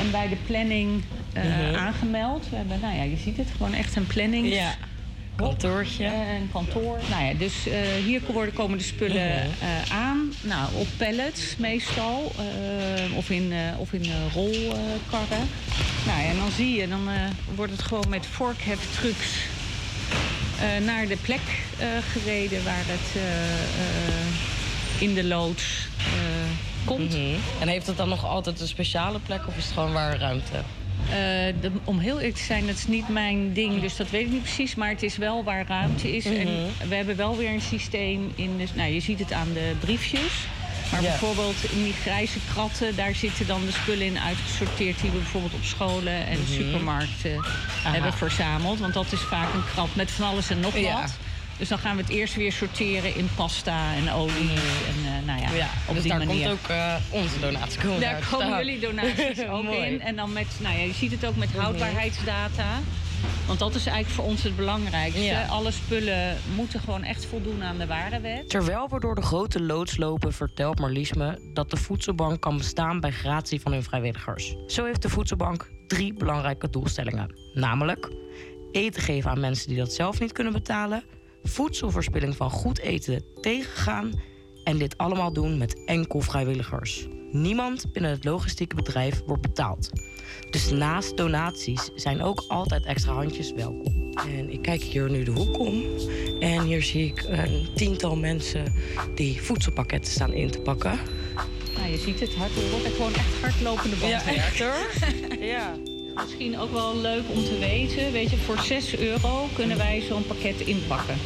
En 0.00 0.10
bij 0.10 0.28
de 0.28 0.36
planning 0.46 1.02
eh, 1.32 1.44
Mhm. 1.44 1.74
aangemeld. 1.74 2.48
We 2.50 2.56
hebben, 2.56 2.80
nou 2.80 2.96
ja, 2.96 3.02
je 3.02 3.16
ziet 3.16 3.36
het, 3.36 3.48
gewoon 3.56 3.72
echt 3.74 3.96
een 3.96 4.06
planning. 4.06 4.46
Kantoortje. 5.46 6.04
Een 6.04 6.50
kantoor. 6.52 6.98
Nou 7.10 7.24
ja, 7.24 7.34
dus 7.34 7.66
eh, 7.66 7.80
hier 8.04 8.20
worden, 8.32 8.54
komen 8.54 8.78
de 8.78 8.84
spullen 8.84 9.40
eh, 9.40 9.46
aan. 9.90 10.32
Nou, 10.40 10.68
op 10.74 10.86
pallets 10.96 11.56
meestal. 11.56 12.32
eh, 12.36 13.16
of 13.16 13.30
in, 13.30 13.52
of 13.78 13.92
in 13.92 14.06
rolkarren. 14.34 15.48
nou 16.06 16.20
ja, 16.20 16.28
en 16.28 16.36
dan 16.36 16.50
zie 16.50 16.80
je, 16.80 16.88
dan 16.88 17.08
wordt 17.54 17.72
het 17.72 17.82
gewoon 17.82 18.08
met 18.08 18.26
vorkheftrucks 18.26 19.46
eh 20.60 20.84
naar 20.84 21.06
de 21.06 21.16
plek 21.16 21.40
gereden 22.12 22.64
waar 22.64 22.84
het 22.86 23.22
in 24.98 25.14
de 25.14 25.24
loods 25.24 25.88
komt. 26.84 27.12
Mhm. 27.12 27.34
En 27.60 27.68
heeft 27.68 27.86
het 27.86 27.96
dan 27.96 28.08
nog 28.08 28.24
altijd 28.26 28.60
een 28.60 28.68
speciale 28.68 29.18
plek 29.18 29.46
of 29.46 29.56
is 29.56 29.64
het 29.64 29.72
gewoon 29.72 29.92
waar 29.92 30.18
ruimte? 30.18 30.62
Eh, 31.08 31.14
de- 31.60 31.70
om 31.84 31.98
heel 31.98 32.16
eerlijk 32.18 32.36
te 32.36 32.42
zijn, 32.42 32.66
dat 32.66 32.76
is 32.76 32.86
niet 32.86 33.08
mijn 33.08 33.52
ding, 33.52 33.80
dus 33.80 33.96
dat 33.96 34.10
weet 34.10 34.24
ik 34.26 34.30
niet 34.32 34.42
precies. 34.42 34.74
Maar 34.74 34.88
het 34.88 35.02
is 35.02 35.16
wel 35.16 35.44
waar 35.44 35.64
ruimte 35.68 36.16
is. 36.16 36.24
En 36.24 36.32
Mhm. 36.32 36.88
we 36.88 36.94
hebben 36.94 37.16
wel 37.16 37.36
weer 37.36 37.50
een 37.52 37.60
systeem 37.60 38.32
in. 38.34 38.56
De, 38.56 38.64
nou, 38.74 38.90
je 38.92 39.00
ziet 39.00 39.18
het 39.18 39.32
aan 39.32 39.52
de 39.52 39.72
briefjes. 39.80 40.32
Maar 40.92 41.00
bijvoorbeeld 41.00 41.56
in 41.70 41.82
die 41.82 41.92
grijze 41.92 42.38
kratten, 42.52 42.96
daar 42.96 43.14
zitten 43.14 43.46
dan 43.46 43.64
de 43.66 43.72
spullen 43.72 44.06
in 44.06 44.18
uitgesorteerd 44.18 45.00
die 45.00 45.10
we 45.10 45.16
bijvoorbeeld 45.16 45.54
op 45.54 45.64
scholen 45.64 46.26
en 46.26 46.38
Mhm. 46.40 46.52
supermarkten 46.52 47.44
hebben 47.82 48.12
verzameld. 48.12 48.78
Want 48.78 48.94
dat 48.94 49.12
is 49.12 49.20
vaak 49.20 49.54
een 49.54 49.64
krat 49.72 49.88
met 49.94 50.10
van 50.10 50.28
alles 50.28 50.50
en 50.50 50.60
nog 50.60 50.78
Ja. 50.78 51.04
Dus 51.58 51.68
dan 51.68 51.78
gaan 51.78 51.96
we 51.96 52.02
het 52.02 52.10
eerst 52.10 52.34
weer 52.34 52.52
sorteren 52.52 53.14
in 53.14 53.28
pasta 53.36 53.94
en 53.94 54.12
olie. 54.12 54.50
En 54.50 55.04
eh, 55.04 55.26
nou 55.26 55.40
ja, 55.40 55.50
Ja, 55.50 55.68
op 55.86 55.94
dus 55.94 56.02
die 56.02 56.12
daar 56.12 56.26
manier. 56.26 56.48
komt 56.48 56.60
ook 56.60 56.68
eh, 56.68 56.94
onze 57.10 57.40
donatie. 57.40 57.80
komen 57.80 58.00
Daar 58.00 58.14
uit 58.14 58.22
te 58.22 58.28
komen 58.30 58.46
staan. 58.46 58.64
jullie 58.64 58.80
donaties 58.80 59.46
ook 59.48 59.64
in. 59.64 60.00
En 60.00 60.16
dan 60.16 60.32
met, 60.32 60.46
nou 60.60 60.76
ja, 60.78 60.82
je 60.84 60.92
ziet 60.94 61.10
het 61.12 61.26
ook 61.26 61.36
met 61.36 61.52
houdbaarheidsdata. 61.52 62.78
Want 63.46 63.58
dat 63.58 63.74
is 63.74 63.86
eigenlijk 63.86 64.14
voor 64.14 64.24
ons 64.24 64.42
het 64.42 64.56
belangrijkste. 64.56 65.22
Ja. 65.22 65.46
Alle 65.46 65.70
spullen 65.70 66.36
moeten 66.54 66.80
gewoon 66.80 67.02
echt 67.04 67.24
voldoen 67.26 67.62
aan 67.62 67.78
de 67.78 67.86
waardewet. 67.86 68.48
Terwijl 68.48 68.88
we 68.88 69.00
door 69.00 69.14
de 69.14 69.22
grote 69.22 69.62
loods 69.62 69.96
lopen, 69.96 70.32
vertelt 70.32 70.78
Marlies 70.78 71.12
me 71.12 71.50
dat 71.54 71.70
de 71.70 71.76
voedselbank 71.76 72.40
kan 72.40 72.56
bestaan 72.56 73.00
bij 73.00 73.10
gratie 73.10 73.60
van 73.60 73.72
hun 73.72 73.82
vrijwilligers. 73.82 74.54
Zo 74.66 74.84
heeft 74.84 75.02
de 75.02 75.08
voedselbank 75.08 75.70
drie 75.86 76.14
belangrijke 76.14 76.70
doelstellingen. 76.70 77.34
Namelijk 77.54 78.10
eten 78.72 79.02
geven 79.02 79.30
aan 79.30 79.40
mensen 79.40 79.68
die 79.68 79.76
dat 79.78 79.92
zelf 79.92 80.20
niet 80.20 80.32
kunnen 80.32 80.52
betalen, 80.52 81.02
voedselverspilling 81.42 82.36
van 82.36 82.50
goed 82.50 82.78
eten 82.78 83.22
tegengaan 83.40 84.12
en 84.64 84.78
dit 84.78 84.96
allemaal 84.96 85.32
doen 85.32 85.58
met 85.58 85.84
enkel 85.84 86.20
vrijwilligers. 86.20 87.08
Niemand 87.32 87.92
binnen 87.92 88.10
het 88.10 88.24
logistieke 88.24 88.74
bedrijf 88.74 89.22
wordt 89.26 89.42
betaald. 89.42 89.90
Dus 90.50 90.70
naast 90.70 91.16
donaties 91.16 91.90
zijn 91.94 92.22
ook 92.22 92.44
altijd 92.48 92.84
extra 92.84 93.12
handjes 93.12 93.52
welkom. 93.52 94.12
En 94.12 94.50
ik 94.50 94.62
kijk 94.62 94.82
hier 94.82 95.10
nu 95.10 95.22
de 95.22 95.30
hoek 95.30 95.58
om. 95.58 95.82
En 96.40 96.62
hier 96.62 96.82
zie 96.82 97.06
ik 97.06 97.24
een 97.28 97.68
tiental 97.74 98.16
mensen 98.16 98.74
die 99.14 99.42
voedselpakketten 99.42 100.12
staan 100.12 100.32
in 100.32 100.50
te 100.50 100.60
pakken. 100.60 100.98
Nou, 101.76 101.90
je 101.90 101.98
ziet 101.98 102.20
het, 102.20 102.34
hard, 102.34 102.54
het 102.54 102.70
wordt 102.70 102.84
echt 102.84 102.94
gewoon 102.94 103.14
echt 103.14 103.40
hardlopende 103.40 103.96
bandwerk. 103.96 104.58
hoor. 104.58 105.38
ja. 105.54 105.74
Misschien 106.22 106.58
ook 106.58 106.72
wel 106.72 106.96
leuk 106.96 107.22
om 107.28 107.44
te 107.44 107.58
weten. 107.58 108.12
Weet 108.12 108.30
je, 108.30 108.36
voor 108.36 108.58
6 108.58 108.96
euro 108.96 109.48
kunnen 109.54 109.76
wij 109.76 110.02
zo'n 110.08 110.26
pakket 110.26 110.60
inpakken. 110.60 111.16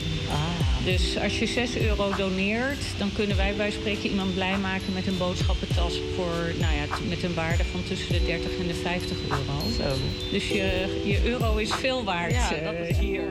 Dus 0.84 1.18
als 1.22 1.38
je 1.38 1.46
6 1.46 1.76
euro 1.76 2.10
doneert, 2.16 2.98
dan 2.98 3.12
kunnen 3.12 3.36
wij 3.36 3.54
bij 3.56 3.70
spreken 3.70 4.10
iemand 4.10 4.34
blij 4.34 4.58
maken 4.58 4.92
met 4.92 5.06
een 5.06 5.18
boodschappentas 5.18 6.00
voor, 6.16 6.52
nou 6.60 6.74
ja, 6.74 6.84
met 7.08 7.22
een 7.22 7.34
waarde 7.34 7.64
van 7.64 7.82
tussen 7.84 8.12
de 8.12 8.24
30 8.24 8.58
en 8.58 8.66
de 8.66 8.74
50 8.74 9.16
euro. 9.30 9.70
Zo. 9.76 9.96
Dus 10.30 10.48
je, 10.48 11.00
je 11.04 11.20
euro 11.24 11.56
is 11.56 11.72
veel 11.72 12.04
waard 12.04 12.32
Ja, 12.32 12.54
eh, 12.54 12.64
dat 12.64 12.88
is 12.88 12.98
hier. 12.98 13.24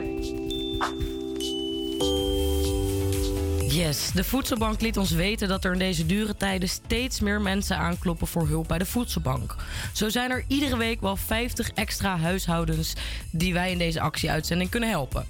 Yes, 3.74 4.10
de 4.12 4.24
voedselbank 4.24 4.80
liet 4.80 4.96
ons 4.96 5.10
weten 5.10 5.48
dat 5.48 5.64
er 5.64 5.72
in 5.72 5.78
deze 5.78 6.06
dure 6.06 6.36
tijden 6.36 6.68
steeds 6.68 7.20
meer 7.20 7.40
mensen 7.40 7.76
aankloppen 7.76 8.26
voor 8.26 8.48
hulp 8.48 8.68
bij 8.68 8.78
de 8.78 8.86
voedselbank. 8.86 9.56
Zo 9.92 10.08
zijn 10.08 10.30
er 10.30 10.44
iedere 10.46 10.76
week 10.76 11.00
wel 11.00 11.16
50 11.16 11.70
extra 11.70 12.18
huishoudens 12.18 12.92
die 13.30 13.52
wij 13.52 13.70
in 13.70 13.78
deze 13.78 14.00
actieuitzending 14.00 14.70
kunnen 14.70 14.88
helpen. 14.88 15.26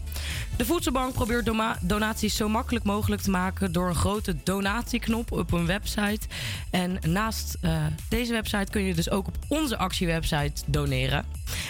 De 0.62 0.68
voedselbank 0.68 1.12
probeert 1.12 1.50
donaties 1.80 2.36
zo 2.36 2.48
makkelijk 2.48 2.84
mogelijk 2.84 3.22
te 3.22 3.30
maken 3.30 3.72
door 3.72 3.88
een 3.88 3.94
grote 3.94 4.36
donatieknop 4.42 5.32
op 5.32 5.52
een 5.52 5.66
website. 5.66 6.26
En 6.70 6.98
naast 7.06 7.56
eh, 7.60 7.86
deze 8.08 8.32
website 8.32 8.70
kun 8.70 8.82
je 8.82 8.94
dus 8.94 9.10
ook 9.10 9.26
op 9.26 9.36
onze 9.48 9.76
actiewebsite 9.76 10.62
doneren. 10.66 11.24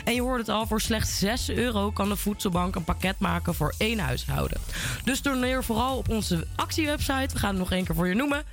En 0.04 0.14
je 0.14 0.20
hoort 0.20 0.38
het 0.38 0.48
al, 0.48 0.66
voor 0.66 0.80
slechts 0.80 1.18
6 1.18 1.50
euro 1.50 1.90
kan 1.90 2.08
de 2.08 2.16
voedselbank 2.16 2.74
een 2.74 2.84
pakket 2.84 3.18
maken 3.18 3.54
voor 3.54 3.74
één 3.78 3.98
huishouden. 3.98 4.60
Dus 5.04 5.22
doneer 5.22 5.64
vooral 5.64 5.96
op 5.96 6.08
onze 6.08 6.46
actiewebsite. 6.54 7.32
We 7.32 7.38
gaan 7.38 7.50
het 7.50 7.58
nog 7.58 7.72
één 7.72 7.84
keer 7.84 7.94
voor 7.94 8.08
je 8.08 8.14
noemen. 8.14 8.44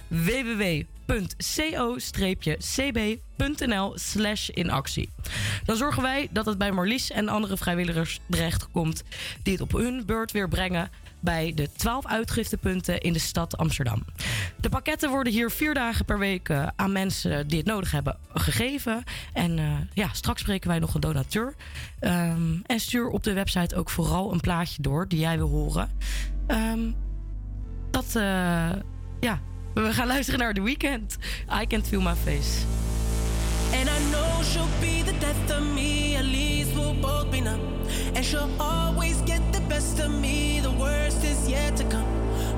www.co-cb.nl 2.30 3.92
slash 3.96 4.50
in 4.50 4.70
actie. 4.70 5.10
Dan 5.66 5.76
zorgen 5.76 6.02
wij 6.02 6.28
dat 6.32 6.46
het 6.46 6.58
bij 6.58 6.72
Marlies 6.72 7.12
en 7.12 7.30
andere 7.30 7.58
vrijwilligers 7.58 8.20
terecht 8.30 8.72
komt... 8.72 9.04
die 9.44 9.54
het 9.54 9.62
op 9.62 9.72
hun 9.72 10.06
beurt 10.06 10.32
weer 10.32 10.48
brengen 10.48 10.90
bij 11.20 11.52
de 11.56 11.70
12 11.72 12.06
uitgiftepunten 12.06 13.00
in 13.00 13.14
de 13.14 13.20
stad 13.20 13.58
Amsterdam. 13.58 14.06
De 14.56 14.70
pakketten 14.70 15.10
worden 15.10 15.34
hier 15.34 15.52
vier 15.52 15.74
dagen 15.74 16.06
per 16.06 16.20
week 16.20 16.50
eh, 16.50 16.68
aan 16.76 16.92
mensen 16.92 17.48
die 17.48 17.58
het 17.58 17.68
nodig 17.68 17.92
hebben 17.92 18.18
gegeven. 18.34 19.04
En 19.34 19.60
eh, 19.60 19.66
ja, 19.94 20.10
straks 20.12 20.42
spreken 20.42 20.70
wij 20.70 20.80
nog 20.80 20.94
een 20.94 21.02
donateur. 21.02 21.56
Ehm, 22.00 22.58
en 22.66 22.80
stuur 22.80 23.08
op 23.08 23.24
de 23.24 23.34
website 23.34 23.76
ook 23.76 23.90
vooral 23.90 24.32
een 24.32 24.40
plaatje 24.40 24.82
door 24.82 25.08
die 25.08 25.20
jij 25.20 25.38
wil 25.38 25.50
horen. 25.50 25.90
Ehm, 26.48 26.92
dat, 27.92 28.16
eh, 28.16 28.72
ja, 29.20 29.40
we 29.74 29.94
gaan 29.94 30.08
luisteren 30.08 30.40
naar 30.40 30.54
The 30.54 30.62
Weeknd. 30.62 31.18
I 31.62 31.66
Can't 31.68 31.88
Feel 31.88 32.02
My 32.02 32.16
Face. 32.24 32.66
And 33.74 33.90
I 33.90 34.12
know 34.12 34.44
she'll 34.44 34.80
be 34.80 35.04
the 35.04 35.18
death 35.20 35.58
of 35.58 35.64
me, 35.74 36.16
at 36.16 36.26
least 36.26 36.74
we'll 36.74 37.00
both 37.02 37.30
be 37.30 37.40
numb. 37.40 37.62
And 38.16 38.26
she'll 38.26 38.50
always 38.58 39.22
get 39.26 39.42
the 39.52 39.62
best 39.68 40.00
of 40.00 40.10
me, 40.10 40.60
the 40.62 40.72
worst 40.72 41.24
is 41.24 41.48
yet 41.48 41.78
to 41.78 41.84
come. 41.84 42.08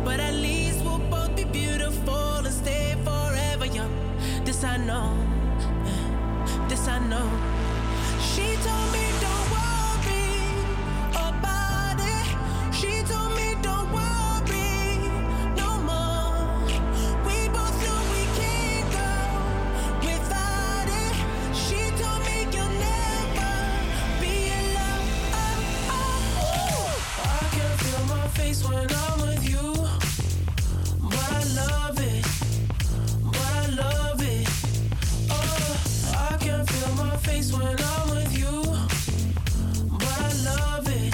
But 0.03 0.19
at 0.19 0.33
least 0.33 0.83
we'll 0.83 1.09
both 1.09 1.35
be 1.35 1.43
beautiful 1.43 2.45
and 2.45 2.53
stay 2.53 2.95
forever 3.03 3.65
young. 3.65 3.91
This 4.45 4.63
I 4.63 4.77
know, 4.77 5.13
this 6.69 6.87
I 6.87 6.99
know. 6.99 7.29
She 8.33 8.55
told 8.63 8.91
me 8.93 9.10
face 37.23 37.53
when 37.53 37.75
I'm 37.93 38.09
with 38.09 38.37
you. 38.37 38.55
But 40.01 40.17
I 40.27 40.31
love 40.49 40.87
it, 41.01 41.13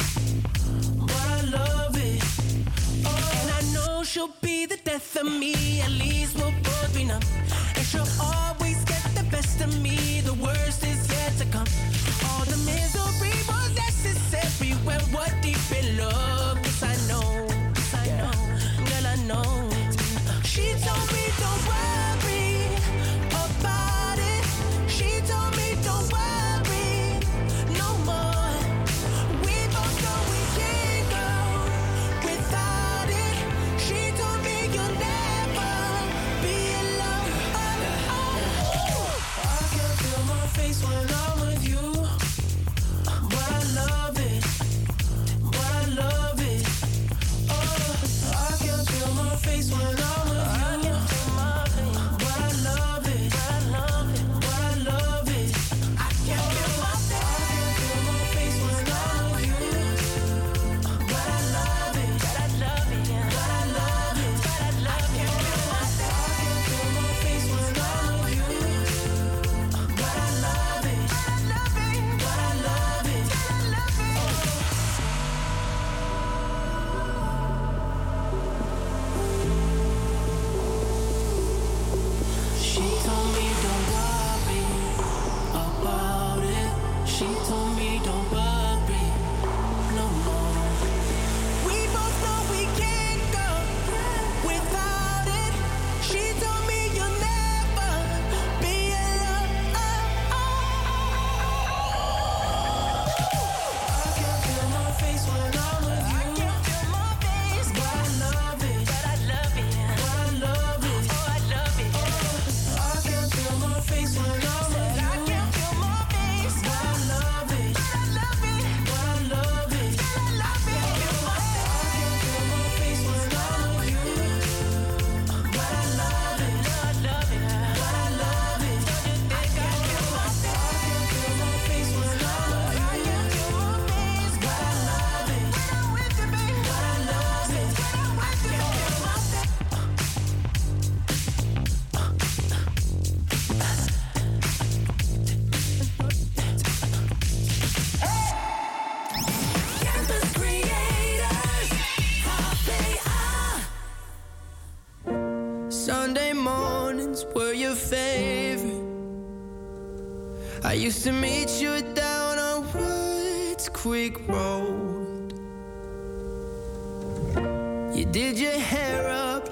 but 0.99 1.25
I 1.35 1.41
love 1.57 1.95
it. 1.97 2.23
Oh, 3.05 3.31
and 3.39 3.49
I 3.59 3.61
know 3.73 4.03
she'll 4.03 4.35
be 4.41 4.65
the 4.65 4.77
death 4.77 5.15
of 5.17 5.25
me. 5.25 5.81
At 5.81 5.91
least 5.91 6.35
we'll 6.37 6.53
both 6.63 6.91
be 6.95 7.03
numb. 7.03 7.21
And 7.75 7.85
she'll 7.85 8.13
always 8.21 8.83
get 8.85 9.03
the 9.15 9.25
best 9.31 9.61
of 9.61 9.71
me. 9.81 10.21
The 10.21 10.35
worst 10.35 10.85
is 10.85 11.01
yet 11.09 11.31
to 11.41 11.45
come. 11.45 11.67
All 12.27 12.45
the 12.45 12.59
misery 12.71 13.37
was 13.49 13.69
necessary 13.85 14.71
when 14.87 15.01
we're 15.13 15.35
deep 15.41 15.65
in 15.79 15.97
love. 15.97 16.57
Cause 16.63 16.83
I 16.83 16.95
know, 17.09 17.47
cause 17.75 17.93
I 17.93 18.05
know, 18.19 18.31
girl, 18.89 19.07
I 19.13 19.15
know. 19.29 19.66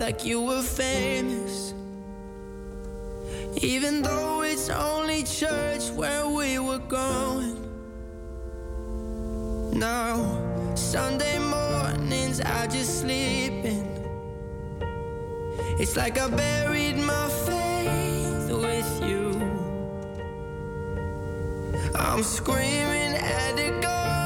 like 0.05 0.23
you 0.23 0.39
were 0.39 0.61
famous. 0.61 1.73
Even 3.57 4.03
though 4.03 4.43
it's 4.43 4.69
only 4.69 5.23
church 5.23 5.89
where 5.99 6.27
we 6.27 6.59
were 6.59 6.83
going. 7.01 7.57
Now, 9.73 10.13
Sunday 10.75 11.39
mornings 11.39 12.39
I 12.39 12.67
just 12.67 12.99
sleep 13.01 13.65
in. 13.73 13.87
It's 15.79 15.95
like 15.97 16.19
I 16.19 16.29
buried 16.29 16.97
my 16.97 17.27
faith 17.47 18.47
with 18.65 18.91
you. 19.09 19.25
I'm 21.95 22.21
screaming 22.21 23.15
at 23.15 23.55
the 23.55 23.69
God. 23.81 24.24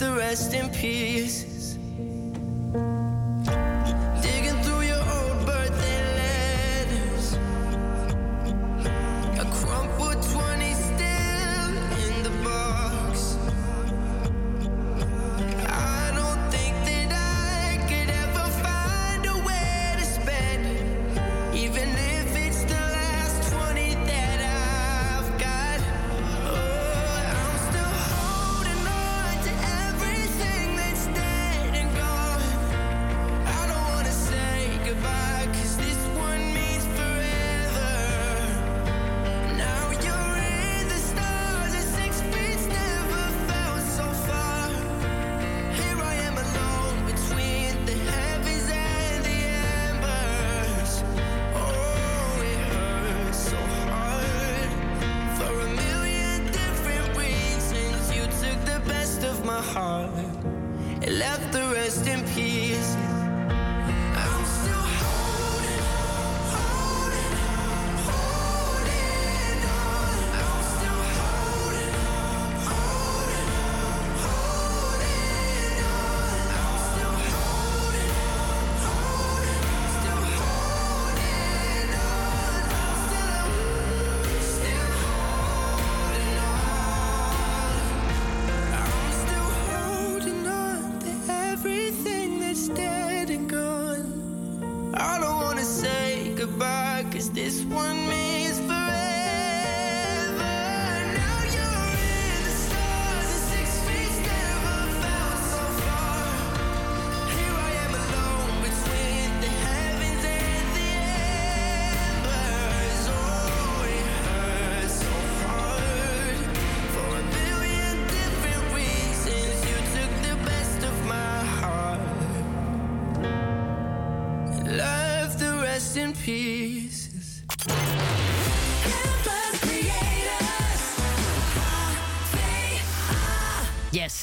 the 0.00 0.12
rest 0.12 0.54
in 0.54 0.70
peace. 0.70 1.39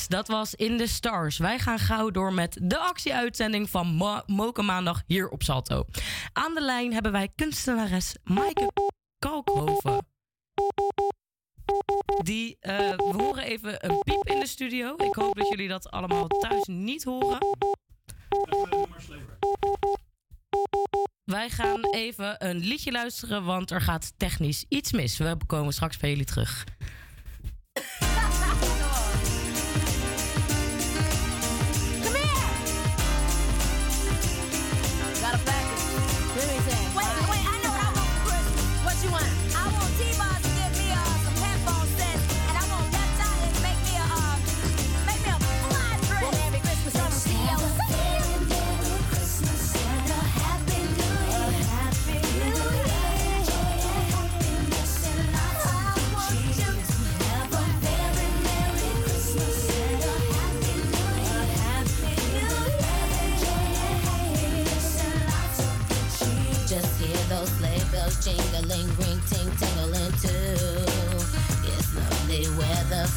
Dat 0.08 0.28
was 0.28 0.56
In 0.56 0.78
The 0.78 0.88
Stars. 0.88 1.38
Wij 1.38 1.60
gaan 1.60 1.80
gauw 1.80 2.12
door 2.12 2.34
met 2.34 2.58
de 2.62 2.78
actieuitzending 2.78 3.70
van 3.70 3.88
Mo 3.88 4.22
Moken 4.26 4.66
Maandag 4.66 5.04
hier 5.08 5.30
op 5.30 5.44
Salto. 5.44 5.86
Aan 6.34 6.54
de 6.54 6.62
lijn 6.62 6.94
hebben 6.94 7.12
wij 7.12 7.30
kunstenares 7.36 8.16
Maaike 8.24 8.72
Kalkhoven. 9.20 10.06
Die, 12.24 12.58
eh, 12.60 12.78
we 12.78 13.14
horen 13.18 13.44
even 13.44 13.86
een 13.86 14.00
piep 14.04 14.24
in 14.26 14.40
de 14.40 14.48
studio. 14.48 14.96
Ik 14.96 15.14
hoop 15.14 15.36
dat 15.36 15.48
jullie 15.48 15.68
dat 15.68 15.92
allemaal 15.92 16.28
thuis 16.28 16.66
niet 16.66 17.04
horen. 17.04 17.40
Wij 21.24 21.50
gaan 21.50 21.84
even 21.92 22.46
een 22.48 22.58
liedje 22.58 22.92
luisteren, 22.92 23.44
want 23.44 23.72
er 23.72 23.82
gaat 23.82 24.14
technisch 24.18 24.66
iets 24.70 24.92
mis. 24.92 25.18
We 25.18 25.38
komen 25.48 25.74
straks 25.74 25.98
bij 25.98 26.10
jullie 26.10 26.26
terug. 26.26 26.66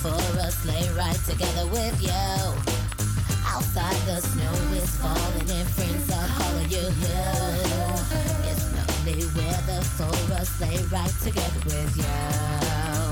for 0.02 0.08
a 0.38 0.50
sleigh 0.50 0.88
ride 0.96 1.22
together 1.26 1.66
with 1.66 2.00
you. 2.00 2.10
Outside 3.44 3.96
the 4.06 4.20
snow 4.20 4.52
is 4.74 4.96
falling 4.96 5.50
and 5.50 5.68
friends 5.68 6.10
are 6.10 6.28
calling 6.38 6.70
you. 6.70 6.88
It's 8.48 8.64
lovely 8.74 9.24
weather 9.36 9.82
for 9.82 10.32
a 10.32 10.44
sleigh 10.46 10.82
ride 10.90 11.14
together 11.22 11.60
with 11.66 11.96
you. 11.98 13.09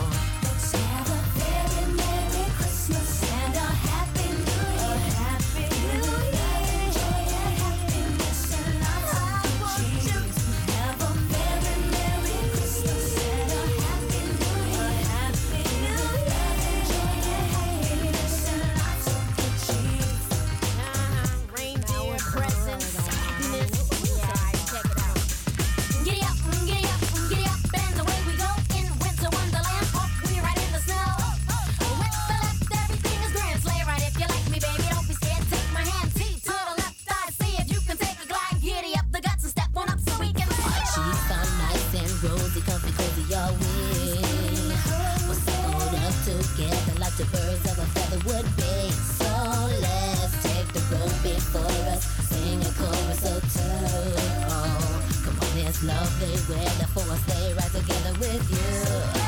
Love 55.85 56.21
they 56.21 56.27
wear, 56.53 56.65
the 56.81 56.87
force 56.89 57.21
they 57.27 57.55
ride 57.55 57.71
together 57.71 58.13
with 58.19 58.51
you. 58.51 59.28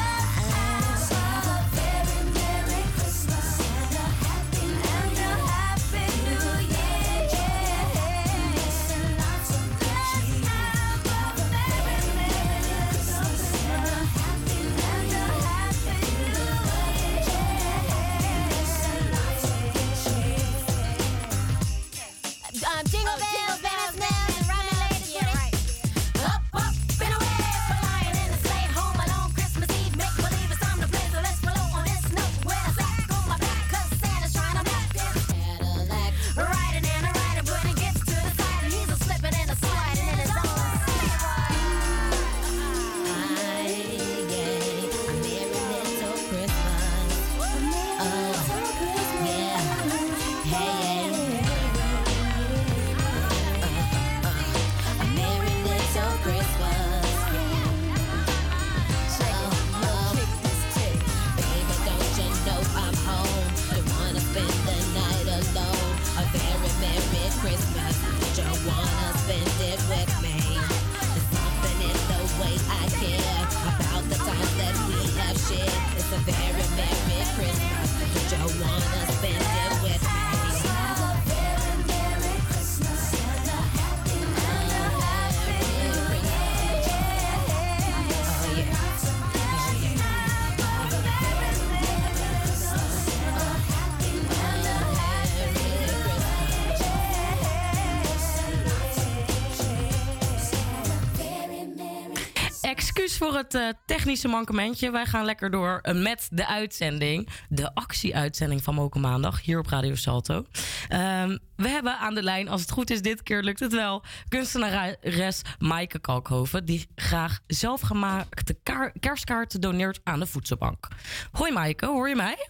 Voor 103.20 103.34
het 103.36 103.54
eh, 103.54 103.68
technische 103.86 104.28
mankementje. 104.28 104.90
Wij 104.90 105.06
gaan 105.06 105.24
lekker 105.24 105.50
door 105.50 105.78
eh, 105.82 106.02
met 106.02 106.28
de 106.32 106.46
uitzending. 106.46 107.28
De 107.48 107.74
actie-uitzending 107.74 108.62
van 108.62 108.74
Moken 108.74 109.00
Maandag 109.00 109.42
hier 109.42 109.58
op 109.58 109.66
Radio 109.66 109.94
Salto. 109.94 110.44
Ehm, 110.88 111.38
we 111.56 111.68
hebben 111.68 111.98
aan 111.98 112.14
de 112.14 112.22
lijn, 112.22 112.48
als 112.48 112.60
het 112.60 112.70
goed 112.70 112.90
is, 112.90 113.02
dit 113.02 113.22
keer 113.22 113.42
lukt 113.42 113.60
het 113.60 113.72
wel. 113.72 114.02
Kunstenares 114.28 115.42
Maaike 115.58 115.98
Kalkhoven. 115.98 116.64
Die 116.64 116.86
graag 116.94 117.40
zelfgemaakte 117.46 118.54
kaar- 118.62 118.92
kerstkaarten 119.00 119.60
doneert 119.60 120.00
aan 120.04 120.18
de 120.20 120.26
voedselbank. 120.26 120.88
Hoi 121.32 121.52
Maaike, 121.52 121.86
hoor 121.86 122.08
je 122.08 122.16
mij? 122.16 122.48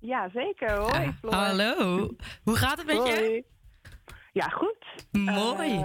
Ja, 0.00 0.28
zeker. 0.34 0.78
Hoi, 0.78 1.14
Floor. 1.20 1.34
Hallo. 1.34 2.08
Hoe 2.42 2.56
gaat 2.56 2.78
het 2.78 2.86
met 2.86 2.96
je? 3.06 3.44
Ja, 4.32 4.46
goed. 4.46 4.84
Mooi. 5.10 5.84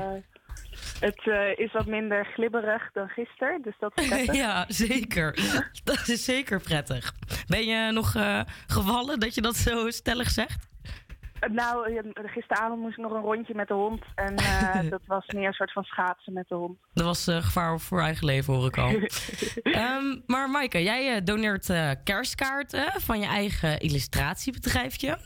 Het 1.00 1.28
eh, 1.28 1.66
is 1.66 1.72
wat 1.72 1.86
minder 1.86 2.26
glibberig 2.26 2.92
dan 2.94 3.08
gisteren, 3.08 3.62
dus 3.62 3.76
dat 3.80 3.92
is 3.96 4.08
prettig. 4.10 4.36
ja, 4.36 4.66
zeker. 4.68 5.38
Dat 5.84 6.08
is 6.08 6.26
zeker 6.26 6.62
prettig. 6.62 7.14
Ben 7.48 7.66
je 7.66 7.92
nog 7.92 8.16
eh, 8.16 8.42
gevallen 8.68 9.20
dat 9.20 9.36
je 9.36 9.42
dat 9.42 9.56
zo 9.56 9.90
stellig 9.90 10.30
zegt? 10.30 10.68
Eh, 11.40 11.50
Nou, 11.50 12.02
gisteravond 12.14 12.82
moest 12.82 12.98
ik 12.98 13.04
nog 13.04 13.12
een 13.12 13.22
rondje 13.22 13.56
met 13.56 13.68
de 13.68 13.74
hond. 13.74 14.04
En 14.16 14.36
dat 14.90 15.02
was 15.06 15.26
meer 15.28 15.48
een 15.48 15.54
soort 15.54 15.72
van 15.72 15.84
schaatsen 15.84 16.34
met 16.34 16.48
de 16.48 16.56
hond. 16.56 16.78
Dat 16.94 17.06
was 17.06 17.24
gevaar 17.24 17.80
voor 17.80 18.02
eigen 18.02 18.26
leven, 18.26 18.54
hoor 18.54 18.68
ik 18.68 18.78
al. 18.78 18.94
Ehm, 19.64 20.20
maar 20.26 20.50
Maaike, 20.50 20.84
jij 20.84 21.24
doneert 21.24 21.70
eh, 21.70 21.92
kerstkaarten 22.04 23.02
van 23.02 23.20
je 23.20 23.26
eigen 23.26 23.80
illustratiebedrijfje. 23.80 25.18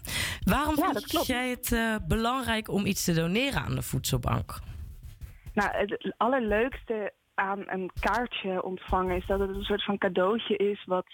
Waarom 0.43 0.75
vind 0.75 1.25
jij 1.27 1.49
het 1.49 1.99
belangrijk 2.07 2.69
om 2.69 2.85
iets 2.85 3.03
te 3.03 3.13
doneren 3.13 3.61
aan 3.61 3.75
de 3.75 3.81
voedselbank? 3.81 4.59
Nou, 5.59 5.77
het 5.77 6.13
allerleukste 6.17 7.13
aan 7.33 7.63
een 7.65 7.91
kaartje 7.99 8.63
ontvangen 8.63 9.15
is 9.15 9.25
dat 9.25 9.39
het 9.39 9.49
een 9.49 9.63
soort 9.63 9.83
van 9.83 9.97
cadeautje 9.97 10.55
is 10.55 10.83
wat, 10.85 11.05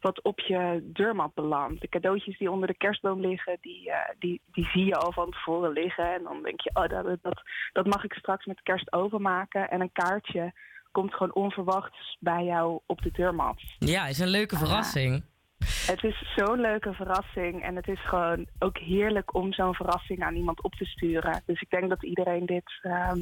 wat 0.00 0.22
op 0.22 0.40
je 0.40 0.90
deurmat 0.92 1.34
belandt. 1.34 1.80
De 1.80 1.88
cadeautjes 1.88 2.38
die 2.38 2.50
onder 2.50 2.68
de 2.68 2.76
kerstboom 2.76 3.20
liggen, 3.20 3.58
die, 3.60 3.90
eh, 3.90 4.14
die, 4.18 4.40
die 4.52 4.68
zie 4.72 4.84
je 4.84 4.96
al 4.96 5.12
van 5.12 5.30
tevoren 5.30 5.72
liggen. 5.72 6.14
En 6.14 6.22
dan 6.22 6.42
denk 6.42 6.60
je, 6.60 6.70
oh, 6.72 6.88
dat, 6.88 7.22
dat, 7.22 7.42
dat 7.72 7.86
mag 7.86 8.04
ik 8.04 8.12
straks 8.12 8.44
met 8.44 8.62
kerst 8.62 8.92
overmaken. 8.92 9.70
En 9.70 9.80
een 9.80 9.92
kaartje 9.92 10.52
komt 10.92 11.14
gewoon 11.14 11.34
onverwachts 11.34 12.16
bij 12.20 12.44
jou 12.44 12.80
op 12.86 13.02
de 13.02 13.10
deurmat. 13.10 13.60
Ja, 13.78 14.06
is 14.06 14.18
een 14.18 14.28
leuke 14.28 14.56
verrassing. 14.56 15.24
Het 15.66 16.04
is 16.04 16.32
zo'n 16.36 16.60
leuke 16.60 16.92
verrassing. 16.92 17.62
En 17.62 17.76
het 17.76 17.88
is 17.88 18.00
gewoon 18.06 18.46
ook 18.58 18.78
heerlijk 18.78 19.34
om 19.34 19.52
zo'n 19.52 19.74
verrassing 19.74 20.22
aan 20.22 20.34
iemand 20.34 20.62
op 20.62 20.74
te 20.74 20.84
sturen. 20.84 21.42
Dus 21.46 21.60
ik 21.60 21.70
denk 21.70 21.88
dat 21.88 22.02
iedereen 22.02 22.46
dit 22.46 22.78
ehm, 22.82 23.18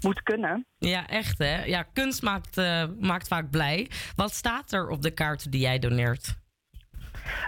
moet 0.00 0.22
kunnen. 0.22 0.66
Ja, 0.78 1.06
echt 1.06 1.38
hè? 1.38 1.64
Ja, 1.64 1.82
kunst 1.92 2.22
maakt, 2.22 2.58
eh, 2.58 2.84
maakt 2.98 3.28
vaak 3.28 3.50
blij. 3.50 3.90
Wat 4.16 4.30
staat 4.30 4.72
er 4.72 4.88
op 4.88 5.02
de 5.02 5.14
kaarten 5.14 5.50
die 5.50 5.60
jij 5.60 5.78
doneert? 5.78 6.38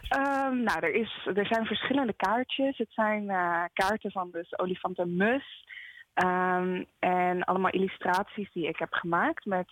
Ehm, 0.09 0.63
nou, 0.63 0.79
er, 0.81 0.95
is, 0.95 1.29
er 1.35 1.47
zijn 1.47 1.67
verschillende 1.67 2.15
kaartjes. 2.17 2.79
Het 2.79 2.93
zijn 2.93 3.31
eh, 3.31 3.65
kaarten 3.73 4.11
van 4.11 4.29
dus 4.33 4.59
Olifant 4.59 4.99
en 4.99 5.17
Mus. 5.17 5.67
Ehm, 6.15 6.85
en 6.99 7.45
allemaal 7.45 7.71
illustraties 7.71 8.53
die 8.53 8.69
ik 8.69 8.79
heb 8.79 8.93
gemaakt. 8.93 9.45
Met, 9.45 9.71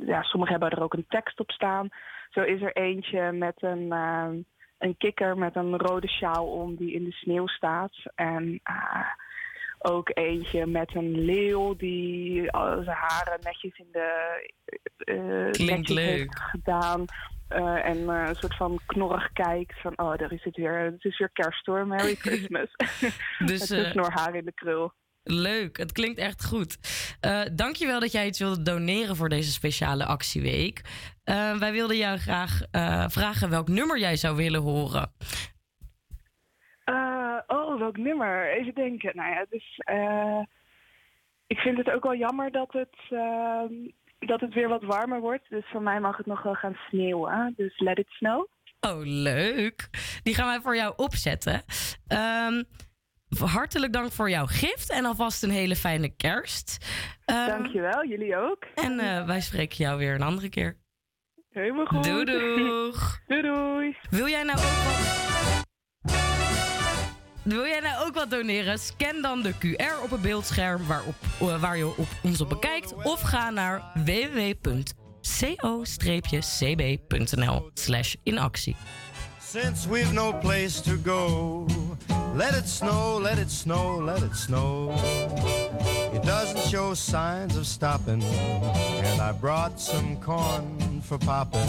ja, 0.00 0.22
sommige 0.22 0.52
hebben 0.52 0.70
er 0.70 0.82
ook 0.82 0.94
een 0.94 1.06
tekst 1.08 1.40
op 1.40 1.50
staan. 1.50 1.88
Zo 2.32 2.40
is 2.40 2.62
er 2.62 2.72
eentje 2.76 3.32
met 3.32 3.54
een, 3.62 3.92
ehm, 3.92 4.36
een 4.78 4.96
kikker 4.96 5.38
met 5.38 5.56
een 5.56 5.76
rode 5.78 6.08
sjaal 6.08 6.46
om 6.46 6.76
die 6.76 6.92
in 6.92 7.04
de 7.04 7.12
sneeuw 7.12 7.46
staat. 7.46 7.92
En 8.14 8.60
eh, 8.62 9.06
ook 9.78 10.10
eentje 10.14 10.66
met 10.66 10.94
een 10.94 11.24
leeuw 11.24 11.76
die 11.76 12.50
al 12.50 12.82
zijn 12.82 12.96
haren 12.96 13.38
netjes 13.42 13.78
in 13.78 13.88
de 13.92 14.10
eh, 14.98 15.50
Klinkt 15.50 15.58
netjes 15.58 15.96
leuk. 15.96 16.06
heeft 16.06 16.40
gedaan. 16.40 17.04
Eh, 17.52 17.84
en 17.86 18.08
eh, 18.08 18.28
een 18.28 18.34
soort 18.34 18.56
van 18.56 18.80
knorrig 18.86 19.32
kijkt 19.32 19.80
van, 19.80 19.98
oh, 19.98 20.16
daar 20.16 20.32
is 20.32 20.44
het 20.44 20.56
weer. 20.56 20.78
Het 20.78 21.04
is 21.04 21.18
weer 21.18 21.30
kerst 21.32 21.66
hoor, 21.66 21.86
Merry 21.86 22.14
Christmas. 22.24 22.68
Dus, 23.38 23.60
Met 23.60 23.70
een 23.70 23.84
eh, 23.84 23.90
snorhaar 23.90 24.34
in 24.34 24.44
de 24.44 24.52
krul. 24.52 24.92
Leuk, 25.24 25.76
het 25.76 25.92
klinkt 25.92 26.18
echt 26.18 26.44
goed. 26.44 26.78
Eh 27.20 27.42
dankjewel 27.52 28.00
dat 28.00 28.12
jij 28.12 28.26
iets 28.26 28.38
wilde 28.38 28.62
doneren 28.62 29.16
voor 29.16 29.28
deze 29.28 29.52
speciale 29.52 30.04
actieweek. 30.04 30.80
Eh, 31.24 31.58
wij 31.58 31.72
wilden 31.72 31.96
jou 31.96 32.18
graag 32.18 32.62
eh, 32.70 33.08
vragen 33.08 33.50
welk 33.50 33.68
nummer 33.68 33.98
jij 33.98 34.16
zou 34.16 34.36
willen 34.36 34.60
horen. 34.60 35.12
Oh, 37.46 37.78
welk 37.78 37.96
nummer? 37.96 38.50
Even 38.50 38.74
denken. 38.74 39.16
Nou 39.16 39.30
ja, 39.30 39.46
dus 39.50 39.76
eh, 39.76 40.40
ik 41.46 41.58
vind 41.58 41.76
het 41.76 41.90
ook 41.90 42.02
wel 42.02 42.14
jammer 42.16 42.50
dat 42.50 42.72
het, 42.72 42.96
dat 44.18 44.40
het 44.40 44.54
weer 44.54 44.68
wat 44.68 44.82
warmer 44.82 45.20
wordt. 45.20 45.48
Dus 45.48 45.64
voor 45.70 45.82
mij 45.82 46.00
mag 46.00 46.16
het 46.16 46.26
nog 46.26 46.42
wel 46.42 46.54
gaan 46.54 46.78
sneeuwen. 46.88 47.54
Dus 47.56 47.78
let 47.78 47.98
it 47.98 48.08
snow. 48.08 48.46
Oh, 48.80 49.00
leuk. 49.04 49.88
Die 50.22 50.34
gaan 50.34 50.46
wij 50.46 50.60
voor 50.60 50.76
jou 50.76 50.92
opzetten. 50.96 51.62
Ehm, 52.06 52.62
hartelijk 53.38 53.92
dank 53.92 54.12
voor 54.12 54.30
jouw 54.30 54.46
gift 54.46 54.90
en 54.90 55.04
alvast 55.04 55.42
een 55.42 55.50
hele 55.50 55.76
fijne 55.76 56.08
kerst. 56.16 56.86
Ehm, 57.24 57.46
Dankjewel, 57.46 58.06
jullie 58.06 58.36
ook. 58.36 58.64
En 58.74 58.98
eh, 59.00 59.26
wij 59.26 59.40
spreken 59.40 59.76
jou 59.76 59.98
weer 59.98 60.14
een 60.14 60.22
andere 60.22 60.48
keer. 60.48 60.78
Helemaal 61.50 61.86
goed. 61.86 62.04
Doei 62.04 62.24
doeg. 62.24 63.18
doei 63.26 63.42
doei. 63.42 63.96
Wil 64.10 64.28
jij 64.28 64.42
nou 64.42 64.58
ook 64.58 64.64
wat... 64.64 65.20
Wil 67.42 67.66
jij 67.66 67.80
nou 67.80 68.06
ook 68.06 68.14
wat 68.14 68.30
doneren? 68.30 68.78
Scan 68.78 69.22
dan 69.22 69.42
de 69.42 69.52
QR 69.52 70.02
op 70.02 70.10
het 70.10 70.22
beeldscherm 70.22 70.86
waarop, 70.86 71.14
eh, 71.40 71.60
waar 71.60 71.76
je 71.76 71.86
op 71.86 72.08
ons 72.22 72.40
op 72.40 72.48
bekijkt. 72.48 72.94
Of 72.94 73.20
ga 73.20 73.50
naar 73.50 73.82
www.co-cb.nl 73.94 74.80
slash 77.74 78.14
inactie. 78.22 78.76
Since 79.40 79.88
we've 79.88 80.12
no 80.12 80.38
place 80.38 80.82
to 80.82 80.96
go, 81.04 81.66
let 82.34 82.54
it 82.54 82.66
snow, 82.66 83.18
let 83.18 83.38
it 83.38 83.50
snow, 83.50 83.96
let 83.96 84.22
it 84.22 84.34
snow. 84.34 84.94
It 86.12 86.22
doesn't 86.22 86.60
show 86.70 86.94
signs 86.94 87.56
of 87.56 87.66
stopping, 87.66 88.22
and 88.22 89.20
I 89.20 89.32
brought 89.32 89.80
some 89.80 90.16
corn 90.20 91.00
for 91.02 91.18
popping. 91.18 91.68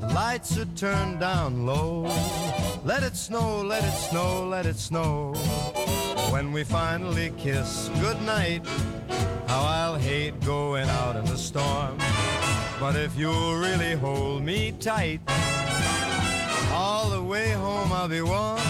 The 0.00 0.08
lights 0.08 0.58
are 0.58 0.66
turned 0.76 1.20
down 1.20 1.66
low. 1.66 2.02
Let 2.84 3.02
it 3.02 3.16
snow, 3.16 3.62
let 3.62 3.82
it 3.84 3.96
snow, 3.96 4.46
let 4.46 4.66
it 4.66 4.76
snow. 4.76 5.32
When 6.30 6.52
we 6.52 6.64
finally 6.64 7.32
kiss 7.38 7.88
goodnight, 8.00 8.66
how 9.46 9.62
I'll 9.62 9.96
hate 9.96 10.38
going 10.40 10.88
out 10.88 11.16
in 11.16 11.24
the 11.24 11.38
storm. 11.38 11.98
But 12.78 12.94
if 12.96 13.16
you'll 13.16 13.56
really 13.56 13.94
hold 13.94 14.42
me 14.42 14.72
tight, 14.72 15.20
all 16.72 17.08
the 17.08 17.22
way 17.22 17.52
home 17.52 17.92
I'll 17.92 18.08
be 18.08 18.20
warm. 18.20 18.60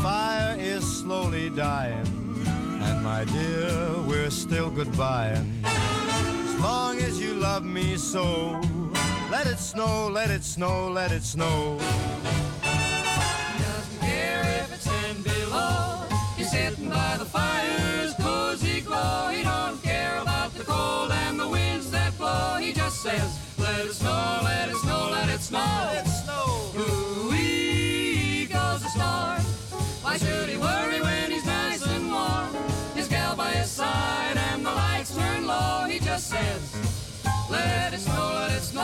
Fire 0.00 0.56
is 0.58 0.84
slowly 1.00 1.50
dying, 1.50 2.06
and 2.80 3.04
my 3.04 3.24
dear, 3.24 3.94
we're 4.06 4.30
still 4.30 4.70
goodbying. 4.70 5.64
As 5.64 6.60
long 6.60 6.98
as 6.98 7.20
you 7.20 7.34
love 7.34 7.64
me 7.64 7.96
so, 7.96 8.60
let 9.30 9.46
it 9.46 9.58
snow, 9.58 10.08
let 10.08 10.30
it 10.30 10.42
snow, 10.44 10.88
let 10.88 11.12
it 11.12 11.22
snow. 11.22 11.78
Doesn't 12.62 14.00
care 14.00 14.42
if 14.62 14.72
it's 14.74 14.84
ten 14.84 15.22
below. 15.22 16.04
He's 16.36 16.50
sitting 16.50 16.88
by 16.88 17.16
the 17.18 17.24
fire's 17.24 18.14
cozy 18.14 18.80
glow. 18.80 19.30
He 19.30 19.42
don't 19.42 19.80
care 19.82 20.18
about 20.20 20.52
the 20.54 20.64
cold 20.64 21.10
and 21.12 21.38
the 21.38 21.48
winds 21.48 21.90
that 21.90 22.16
blow. 22.18 22.56
He 22.60 22.72
just 22.72 23.02
says, 23.02 23.38
let 23.58 23.86
it 23.86 23.92
snow, 23.92 24.40
let 24.42 24.68
it 24.68 24.76
snow, 24.76 25.10
let 25.12 25.28
it 25.28 25.40
snow. 25.40 25.58
Let 25.58 26.06
it 26.06 26.08
snow. 26.08 26.31
Just 36.12 36.28
says, 36.28 37.22
let 37.50 37.94
it 37.94 37.98
snow, 37.98 38.32
let 38.34 38.52
it 38.52 38.60
snow. 38.60 38.82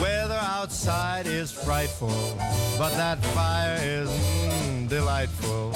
Weather 0.00 0.38
outside 0.40 1.26
is 1.26 1.50
frightful, 1.50 2.38
but 2.78 2.90
that 2.90 3.18
fire 3.34 3.76
is 3.82 4.08
mm, 4.10 4.88
delightful. 4.88 5.72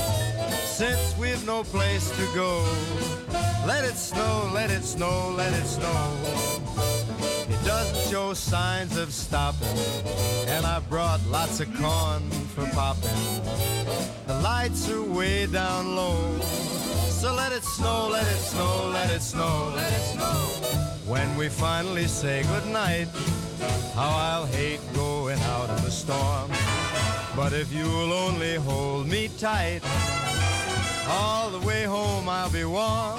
Since 0.65 1.19
we've 1.19 1.45
no 1.45 1.65
place 1.65 2.09
to 2.11 2.25
go, 2.37 2.65
let 3.67 3.85
it 3.85 3.97
snow, 3.97 4.49
let 4.55 4.71
it 4.71 4.85
snow, 4.85 5.35
let 5.37 5.53
it 5.53 5.67
snow. 5.67 7.08
It 7.49 7.65
doesn't 7.65 8.11
show 8.11 8.35
signs 8.35 8.97
of 8.97 9.13
stopping, 9.13 9.79
and 10.49 10.67
I 10.67 10.81
brought 10.81 11.21
lots 11.27 11.61
of 11.61 11.69
corn 11.77 12.29
for 12.55 12.67
popping. 12.75 13.43
The 14.27 14.35
lights 14.41 14.91
are 14.91 15.03
way 15.03 15.47
down 15.47 15.97
low, 15.97 16.39
so 17.09 17.35
let 17.35 17.53
it 17.53 17.65
snow, 17.65 18.09
let 18.11 18.27
it 18.27 18.39
snow, 18.39 18.91
let 18.93 19.11
it 19.11 19.23
snow, 19.23 19.73
let 19.75 19.93
it 19.93 20.05
snow. 20.13 20.35
When 21.07 21.37
we 21.37 21.49
finally 21.49 22.07
say 22.07 22.43
goodnight, 22.45 23.09
how 23.95 24.11
I'll 24.11 24.47
hate 24.47 24.81
going 24.95 25.41
out 25.41 25.71
in 25.71 25.83
the 25.85 25.91
storm. 25.91 26.51
But 27.35 27.53
if 27.53 27.73
you'll 27.73 28.13
only 28.13 28.57
hold 28.57 29.07
me 29.09 29.29
tight, 29.39 29.81
all 31.09 31.51
the 31.51 31.67
way 31.67 31.85
home 31.85 32.29
I'll 32.29 32.51
be 32.51 32.65
warm. 32.65 33.19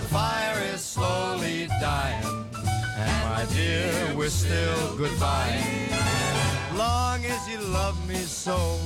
The 0.00 0.08
fire 0.10 0.58
is 0.72 0.80
slowly 0.80 1.66
dying, 1.80 2.43
and 2.96 3.24
my 3.28 3.44
dear, 3.54 4.14
we're 4.16 4.30
still 4.30 4.96
goodbye. 4.96 5.60
Long 6.76 7.24
as 7.24 7.48
you 7.48 7.58
love 7.72 7.96
me 8.06 8.24
so, 8.26 8.78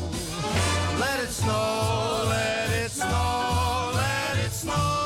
let 0.99 1.21
it 1.23 1.33
snow, 1.33 2.25
let 2.29 2.71
it 2.85 2.90
snow, 2.90 3.90
let 3.94 4.47
it 4.47 4.53
snow. 4.53 4.99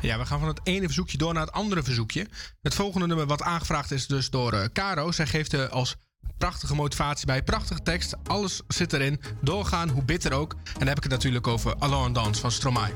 Ja, 0.00 0.18
we 0.18 0.26
gaan 0.26 0.38
van 0.38 0.48
het 0.48 0.60
ene 0.62 0.86
verzoekje 0.86 1.18
door 1.18 1.34
naar 1.34 1.46
het 1.46 1.54
andere 1.54 1.82
verzoekje. 1.82 2.26
Het 2.62 2.74
volgende 2.74 3.06
nummer 3.06 3.26
wat 3.26 3.42
aangevraagd 3.42 3.90
is 3.90 4.06
dus 4.06 4.30
door 4.30 4.72
Caro. 4.72 5.12
Zij 5.12 5.26
geeft 5.26 5.52
er 5.52 5.68
als 5.68 5.96
prachtige 6.38 6.74
motivatie 6.74 7.26
bij. 7.26 7.42
Prachtige 7.42 7.82
tekst, 7.82 8.14
alles 8.26 8.60
zit 8.68 8.92
erin. 8.92 9.20
Doorgaan, 9.40 9.88
hoe 9.88 10.04
bitter 10.04 10.32
ook. 10.32 10.52
En 10.52 10.78
dan 10.78 10.88
heb 10.88 10.96
ik 10.96 11.02
het 11.02 11.12
natuurlijk 11.12 11.46
over 11.46 11.74
Alone 11.78 12.14
Dance 12.14 12.40
van 12.40 12.50
Stromae. 12.50 12.92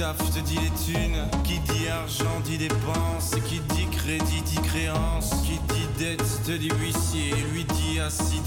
Taf 0.00 0.30
te 0.30 0.42
dit 0.42 0.54
les 0.54 0.70
thunes, 0.84 1.28
qui 1.44 1.60
dit 1.60 1.90
argent 1.90 2.40
dit 2.46 2.58
dépense, 2.58 3.38
qui 3.46 3.60
dit 3.74 3.88
crédit 3.90 4.42
dit 4.44 4.60
créance, 4.62 5.30
qui 5.44 5.60
dit 5.74 5.88
dette 5.98 6.42
te 6.44 6.56
dit 6.56 6.72
huissier, 6.72 7.34
lui 7.52 7.59
assis 8.00 8.42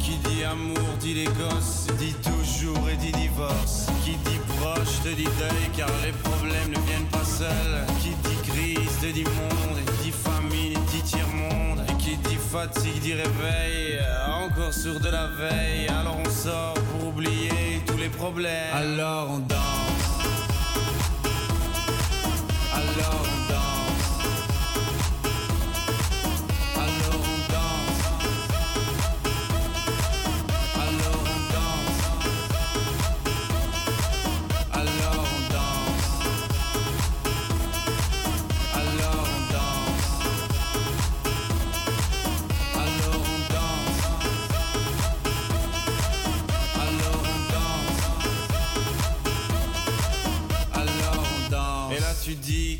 qui 0.00 0.16
dit 0.28 0.44
amour 0.44 0.96
dit 1.00 1.14
les 1.14 1.24
gosses, 1.24 1.86
dit 1.98 2.14
toujours 2.14 2.88
et 2.88 2.96
dit 2.96 3.12
divorce, 3.12 3.86
qui 4.04 4.12
dit 4.12 4.40
proche 4.58 5.00
te 5.02 5.08
dit 5.08 5.24
deuil 5.24 5.70
car 5.76 5.90
les 6.04 6.12
problèmes 6.12 6.70
ne 6.70 6.80
viennent 6.86 7.10
pas 7.10 7.24
seuls, 7.24 7.78
qui 8.00 8.10
dit 8.10 8.50
crise 8.50 8.98
te 9.00 9.12
dit 9.12 9.24
monde, 9.24 9.78
dit 10.02 10.10
famine 10.10 10.78
dit 10.90 11.02
tiers-monde, 11.02 11.80
et 11.88 11.94
qui 12.02 12.16
dit 12.16 12.36
fatigue 12.36 13.00
dit 13.02 13.14
réveil, 13.14 14.00
encore 14.28 14.72
sourd 14.72 15.00
de 15.00 15.10
la 15.10 15.26
veille, 15.26 15.88
alors 15.88 16.16
on 16.24 16.30
sort 16.30 16.74
pour 16.74 17.08
oublier 17.08 17.82
tous 17.86 17.98
les 17.98 18.08
problèmes, 18.08 18.74
alors 18.74 19.30
on 19.30 19.38
danse. 19.38 19.85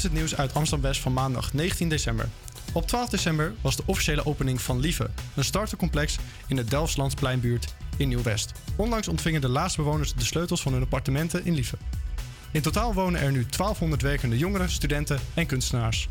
Is 0.00 0.06
het 0.06 0.18
nieuws 0.18 0.36
uit 0.36 0.54
Amsterdam-West 0.54 1.00
van 1.00 1.12
maandag 1.12 1.52
19 1.52 1.88
december. 1.88 2.28
Op 2.72 2.86
12 2.86 3.08
december 3.08 3.54
was 3.60 3.76
de 3.76 3.82
officiële 3.86 4.26
opening 4.26 4.60
van 4.60 4.80
Lieve, 4.80 5.10
een 5.34 5.44
startercomplex 5.44 6.18
in 6.46 6.56
de 6.56 6.64
Delfslandspleinbuurt 6.64 7.74
in 7.96 8.08
Nieuw-West. 8.08 8.52
Onlangs 8.76 9.08
ontvingen 9.08 9.40
de 9.40 9.48
laatste 9.48 9.82
bewoners 9.82 10.14
de 10.14 10.24
sleutels 10.24 10.62
van 10.62 10.72
hun 10.72 10.82
appartementen 10.82 11.44
in 11.44 11.54
Lieve. 11.54 11.76
In 12.50 12.62
totaal 12.62 12.94
wonen 12.94 13.20
er 13.20 13.30
nu 13.30 13.46
1200 13.46 14.02
werkende 14.02 14.38
jongeren, 14.38 14.70
studenten 14.70 15.20
en 15.34 15.46
kunstenaars. 15.46 16.08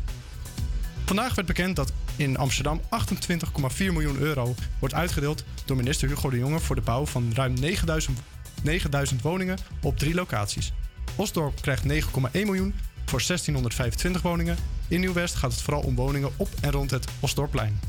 Vandaag 1.04 1.34
werd 1.34 1.48
bekend 1.48 1.76
dat 1.76 1.92
in 2.16 2.36
Amsterdam 2.36 2.80
28,4 2.80 3.76
miljoen 3.76 4.18
euro 4.18 4.54
wordt 4.78 4.94
uitgedeeld 4.94 5.44
door 5.64 5.76
minister 5.76 6.08
Hugo 6.08 6.30
de 6.30 6.38
Jonge 6.38 6.60
voor 6.60 6.76
de 6.76 6.82
bouw 6.82 7.06
van 7.06 7.32
ruim 7.34 7.54
9000, 7.60 8.18
9000 8.62 9.22
woningen 9.22 9.58
op 9.82 9.98
drie 9.98 10.14
locaties. 10.14 10.72
Osdorp 11.16 11.60
krijgt 11.60 11.82
9,1 11.82 11.90
miljoen 12.32 12.74
voor 13.10 13.22
1625 13.26 14.22
woningen. 14.22 14.56
In 14.88 15.00
Nieuw-West 15.00 15.34
gaat 15.34 15.52
het 15.52 15.62
vooral 15.62 15.82
om 15.82 15.94
woningen 15.94 16.30
op 16.36 16.48
en 16.60 16.70
rond 16.70 16.90
het 16.90 17.06
Osdorpplein. 17.20 17.80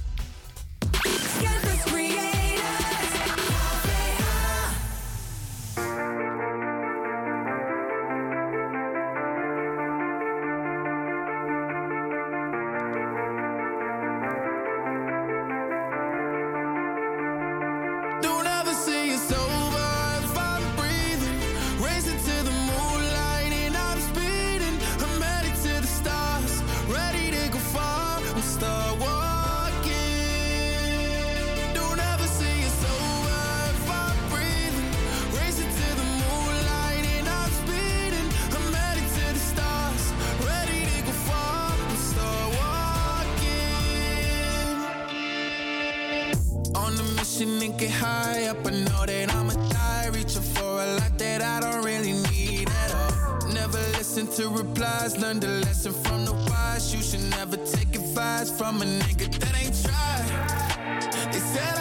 On 46.76 46.94
a 46.98 47.04
mission 47.16 47.62
and 47.62 47.78
get 47.78 47.92
high 47.92 48.46
up. 48.46 48.66
I 48.66 48.72
know 48.72 49.06
that 49.06 49.36
I'ma 49.36 49.54
die. 49.70 50.10
Reaching 50.14 50.42
for 50.42 50.82
a 50.82 50.88
lot 51.00 51.18
that 51.18 51.42
I 51.42 51.60
don't 51.60 51.84
really 51.84 52.14
need 52.32 52.70
at 52.70 52.94
all. 52.96 53.48
Never 53.54 53.80
listen 53.98 54.28
to 54.38 54.50
replies. 54.50 55.18
Learn 55.18 55.40
the 55.40 55.48
lesson 55.66 55.94
from 55.94 56.26
the 56.26 56.34
wise. 56.50 56.94
You 56.94 57.02
should 57.02 57.30
never 57.32 57.58
take 57.58 57.94
advice 57.96 58.50
from 58.50 58.82
a 58.82 58.86
nigga 58.86 59.28
that 59.40 59.54
ain't 59.62 59.76
tried. 59.84 61.34
They 61.34 61.40
said 61.40 61.81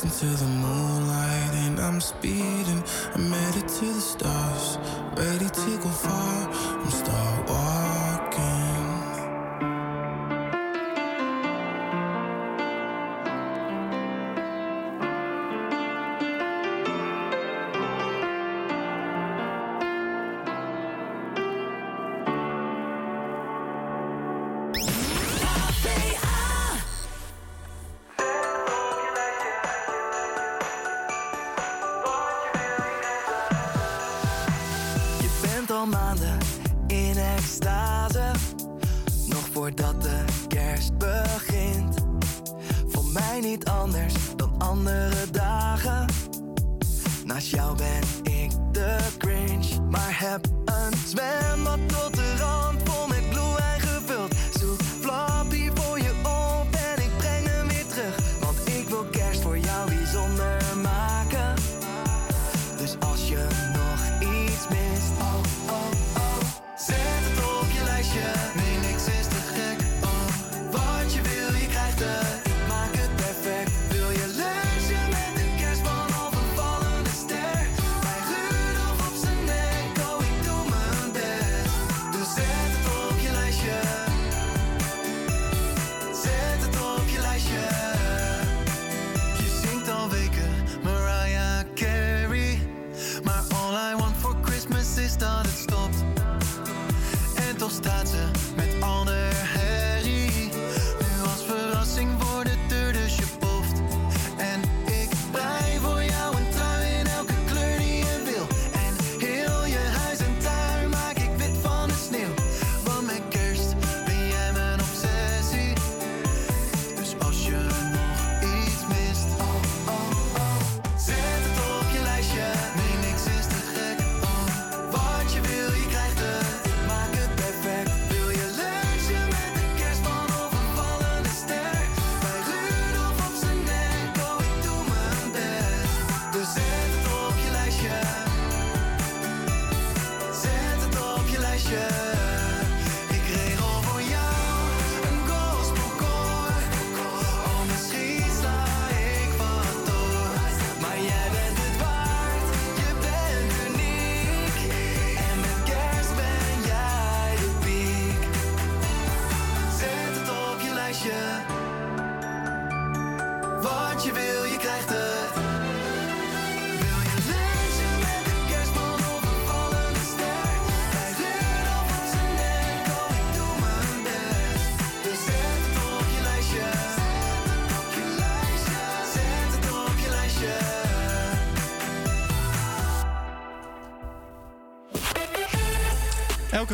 Racing 0.00 0.28
to 0.28 0.36
the 0.36 0.48
moonlight 0.48 1.54
and 1.54 1.80
I'm 1.80 2.00
speeding. 2.00 2.84
I'm 3.16 3.32
headed 3.32 3.66
to 3.66 3.84
the 3.86 4.00
stars, 4.00 4.78
ready 5.16 5.48
to 5.48 5.78
go 5.82 5.88
far. 5.88 6.37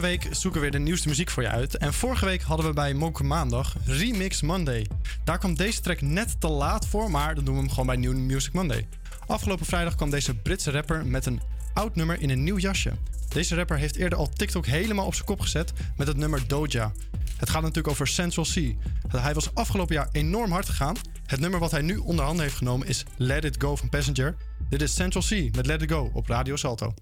Week 0.04 0.28
zoeken 0.30 0.60
we 0.60 0.70
weer 0.70 0.78
de 0.78 0.84
nieuwste 0.84 1.08
muziek 1.08 1.30
voor 1.30 1.42
je 1.42 1.48
uit. 1.48 1.76
En 1.76 1.92
vorige 1.92 2.24
week 2.24 2.42
hadden 2.42 2.66
we 2.66 2.72
bij 2.72 2.94
Moken 2.94 3.26
Maandag 3.26 3.76
Remix 3.84 4.42
Monday. 4.42 4.86
Daar 5.24 5.38
kwam 5.38 5.54
deze 5.54 5.80
track 5.80 6.00
net 6.00 6.40
te 6.40 6.48
laat 6.48 6.86
voor, 6.86 7.10
maar 7.10 7.34
dan 7.34 7.44
doen 7.44 7.54
we 7.54 7.60
hem 7.60 7.70
gewoon 7.70 7.86
bij 7.86 7.96
New 7.96 8.14
Music 8.14 8.52
Monday. 8.52 8.88
Afgelopen 9.26 9.66
vrijdag 9.66 9.94
kwam 9.94 10.10
deze 10.10 10.34
Britse 10.34 10.70
rapper 10.70 11.06
met 11.06 11.26
een 11.26 11.40
oud 11.74 11.96
nummer 11.96 12.20
in 12.20 12.30
een 12.30 12.42
nieuw 12.42 12.58
jasje. 12.58 12.92
Deze 13.28 13.54
rapper 13.54 13.78
heeft 13.78 13.96
eerder 13.96 14.18
al 14.18 14.28
TikTok 14.28 14.66
helemaal 14.66 15.06
op 15.06 15.14
zijn 15.14 15.26
kop 15.26 15.40
gezet 15.40 15.72
met 15.96 16.06
het 16.06 16.16
nummer 16.16 16.48
Doja. 16.48 16.92
Het 17.36 17.50
gaat 17.50 17.62
natuurlijk 17.62 17.88
over 17.88 18.06
Central 18.06 18.44
C. 18.44 18.74
Hij 19.08 19.34
was 19.34 19.54
afgelopen 19.54 19.94
jaar 19.94 20.08
enorm 20.12 20.50
hard 20.50 20.68
gegaan. 20.68 20.96
Het 21.26 21.40
nummer 21.40 21.60
wat 21.60 21.70
hij 21.70 21.82
nu 21.82 21.96
onder 21.96 22.24
handen 22.24 22.44
heeft 22.44 22.56
genomen 22.56 22.88
is 22.88 23.04
Let 23.16 23.44
It 23.44 23.56
Go 23.58 23.76
van 23.76 23.88
Passenger. 23.88 24.36
Dit 24.68 24.82
is 24.82 24.94
Central 24.94 25.22
C 25.22 25.56
met 25.56 25.66
Let 25.66 25.82
It 25.82 25.90
Go 25.90 26.10
op 26.12 26.26
Radio 26.26 26.56
Salto. 26.56 26.94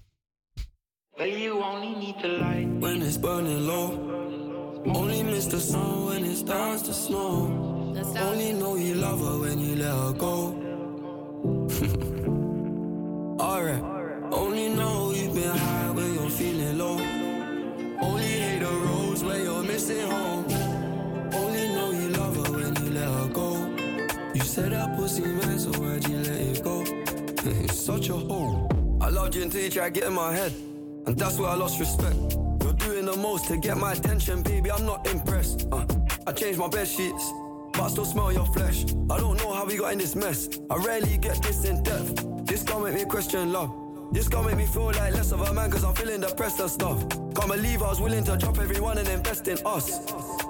Only 4.85 5.23
miss 5.23 5.45
the 5.45 5.59
sun 5.59 6.05
when 6.05 6.25
it 6.25 6.35
starts 6.35 6.81
to 6.83 6.93
snow. 6.93 7.93
Only 8.19 8.53
know 8.53 8.75
you 8.75 8.95
love 8.95 9.19
her 9.19 9.39
when 9.39 9.59
you 9.59 9.75
let 9.77 9.93
her 9.93 10.13
go. 10.13 10.59
Alright. 13.39 13.83
Only 14.31 14.69
know 14.69 15.11
you've 15.11 15.33
been 15.33 15.57
high 15.57 15.91
when 15.91 16.13
you're 16.15 16.29
feeling 16.29 16.77
low. 16.77 16.97
Only 18.01 18.25
hate 18.25 18.59
the 18.59 18.71
roads 18.71 19.23
where 19.23 19.41
you're 19.41 19.63
missing 19.63 20.05
home. 20.05 20.45
Only 21.33 21.67
know 21.69 21.91
you 21.91 22.09
love 22.09 22.35
her 22.35 22.51
when 22.51 22.75
you 22.83 22.91
let 22.91 23.07
her 23.07 23.27
go. 23.29 23.55
You 24.33 24.41
said 24.41 24.73
that 24.73 24.97
pussy 24.97 25.21
man, 25.21 25.59
so 25.59 25.71
why'd 25.79 26.07
you 26.09 26.17
let 26.17 26.41
it 26.41 26.63
go? 26.63 26.83
it's 27.45 27.79
such 27.85 28.09
a 28.09 28.13
hole. 28.15 28.69
I 28.99 29.09
loved 29.09 29.35
you 29.35 29.43
until 29.43 29.61
you 29.61 29.69
tried 29.69 29.93
to 29.93 29.99
get 29.99 30.09
in 30.09 30.13
my 30.13 30.33
head. 30.33 30.51
And 31.05 31.17
that's 31.17 31.39
where 31.39 31.49
I 31.49 31.55
lost 31.55 31.79
respect. 31.79 32.17
To 33.33 33.57
get 33.57 33.77
my 33.77 33.93
attention, 33.93 34.43
baby. 34.43 34.71
I'm 34.71 34.85
not 34.85 35.07
impressed. 35.07 35.67
Uh, 35.71 35.85
I 36.27 36.31
changed 36.31 36.59
my 36.59 36.67
bed 36.67 36.87
sheets, 36.87 37.33
but 37.73 37.81
I 37.81 37.87
still 37.89 38.05
smell 38.05 38.31
your 38.31 38.45
flesh. 38.45 38.85
I 39.09 39.17
don't 39.17 39.37
know 39.37 39.51
how 39.51 39.65
we 39.65 39.75
got 39.75 39.91
in 39.91 39.97
this 39.97 40.15
mess. 40.15 40.47
I 40.69 40.75
rarely 40.77 41.17
get 41.17 41.41
this 41.41 41.65
in 41.65 41.81
depth. 41.81 42.45
This 42.45 42.61
gon' 42.61 42.83
make 42.83 42.93
me 42.93 43.05
question 43.05 43.51
love. 43.51 43.73
This 44.11 44.29
gon' 44.29 44.45
make 44.45 44.55
me 44.55 44.67
feel 44.67 44.85
like 44.85 45.13
less 45.13 45.31
of 45.31 45.41
a 45.41 45.51
man, 45.51 45.71
cause 45.71 45.83
I'm 45.83 45.95
feeling 45.95 46.21
depressed 46.21 46.59
and 46.59 46.69
stuff. 46.69 47.09
Can't 47.09 47.51
believe 47.51 47.81
I 47.81 47.89
was 47.89 47.99
willing 47.99 48.23
to 48.23 48.37
drop 48.37 48.59
everyone 48.59 48.99
and 48.99 49.07
invest 49.09 49.47
in 49.47 49.57
us. 49.65 49.97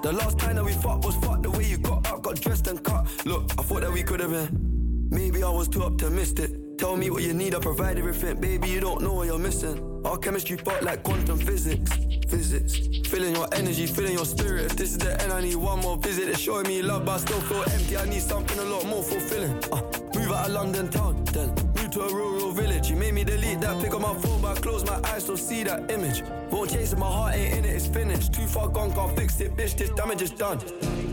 The 0.02 0.12
last 0.12 0.38
time 0.38 0.56
that 0.56 0.64
we 0.64 0.72
fought 0.74 1.04
was 1.04 1.16
fucked 1.16 1.42
the 1.42 1.50
way 1.50 1.64
you 1.64 1.78
got 1.78 2.06
up, 2.12 2.22
got 2.22 2.38
dressed 2.40 2.66
and 2.68 2.84
cut. 2.84 3.06
Look, 3.24 3.50
I 3.58 3.62
thought 3.62 3.80
that 3.80 3.92
we 3.92 4.02
could 4.02 4.20
have 4.20 4.30
been. 4.30 4.73
Maybe 5.10 5.42
I 5.42 5.50
was 5.50 5.68
too 5.68 5.82
optimistic. 5.82 6.50
Tell 6.78 6.96
me 6.96 7.10
what 7.10 7.22
you 7.22 7.34
need, 7.34 7.54
I 7.54 7.60
provide 7.60 7.98
everything. 7.98 8.40
Baby, 8.40 8.68
you 8.68 8.80
don't 8.80 9.00
know 9.00 9.12
what 9.14 9.26
you're 9.26 9.38
missing. 9.38 10.02
Our 10.04 10.18
chemistry 10.18 10.56
part 10.56 10.82
like 10.82 11.02
quantum 11.02 11.38
physics. 11.38 11.90
Physics. 12.28 13.08
Feeling 13.08 13.34
your 13.34 13.48
energy, 13.52 13.86
feeling 13.86 14.12
your 14.12 14.24
spirit. 14.24 14.66
If 14.66 14.76
this 14.76 14.90
is 14.90 14.98
the 14.98 15.20
end, 15.22 15.32
I 15.32 15.40
need 15.40 15.54
one 15.54 15.80
more 15.80 15.96
visit. 15.96 16.28
It's 16.28 16.40
showing 16.40 16.66
me 16.66 16.82
love, 16.82 17.04
but 17.04 17.12
I 17.12 17.18
still 17.18 17.40
feel 17.42 17.62
empty. 17.72 17.96
I 17.96 18.04
need 18.06 18.22
something 18.22 18.58
a 18.58 18.64
lot 18.64 18.86
more 18.86 19.02
fulfilling. 19.02 19.52
Uh, 19.72 19.82
move 20.14 20.32
out 20.32 20.46
of 20.46 20.52
London 20.52 20.88
town, 20.88 21.24
then 21.26 21.48
move 21.76 21.90
to 21.92 22.00
a 22.02 22.12
rural 22.12 22.50
village. 22.50 22.90
You 22.90 22.96
made 22.96 23.14
me 23.14 23.24
delete 23.24 23.60
that 23.60 23.80
pick 23.82 23.94
on 23.94 24.02
my 24.02 24.14
phone, 24.14 24.42
but 24.42 24.58
I 24.58 24.60
close 24.60 24.84
my 24.84 25.00
eyes, 25.04 25.22
still 25.22 25.36
see 25.36 25.62
that 25.64 25.90
image. 25.90 26.22
Won't 26.50 26.70
chase 26.70 26.92
it, 26.92 26.98
my 26.98 27.06
heart 27.06 27.36
ain't 27.36 27.58
in 27.58 27.64
it, 27.64 27.74
it's 27.76 27.86
finished. 27.86 28.34
Too 28.34 28.46
far 28.46 28.68
gone, 28.68 28.92
can't 28.92 29.16
fix 29.16 29.40
it, 29.40 29.56
bitch. 29.56 29.76
This 29.76 29.90
damage 29.90 30.22
is 30.22 30.30
done. 30.30 30.58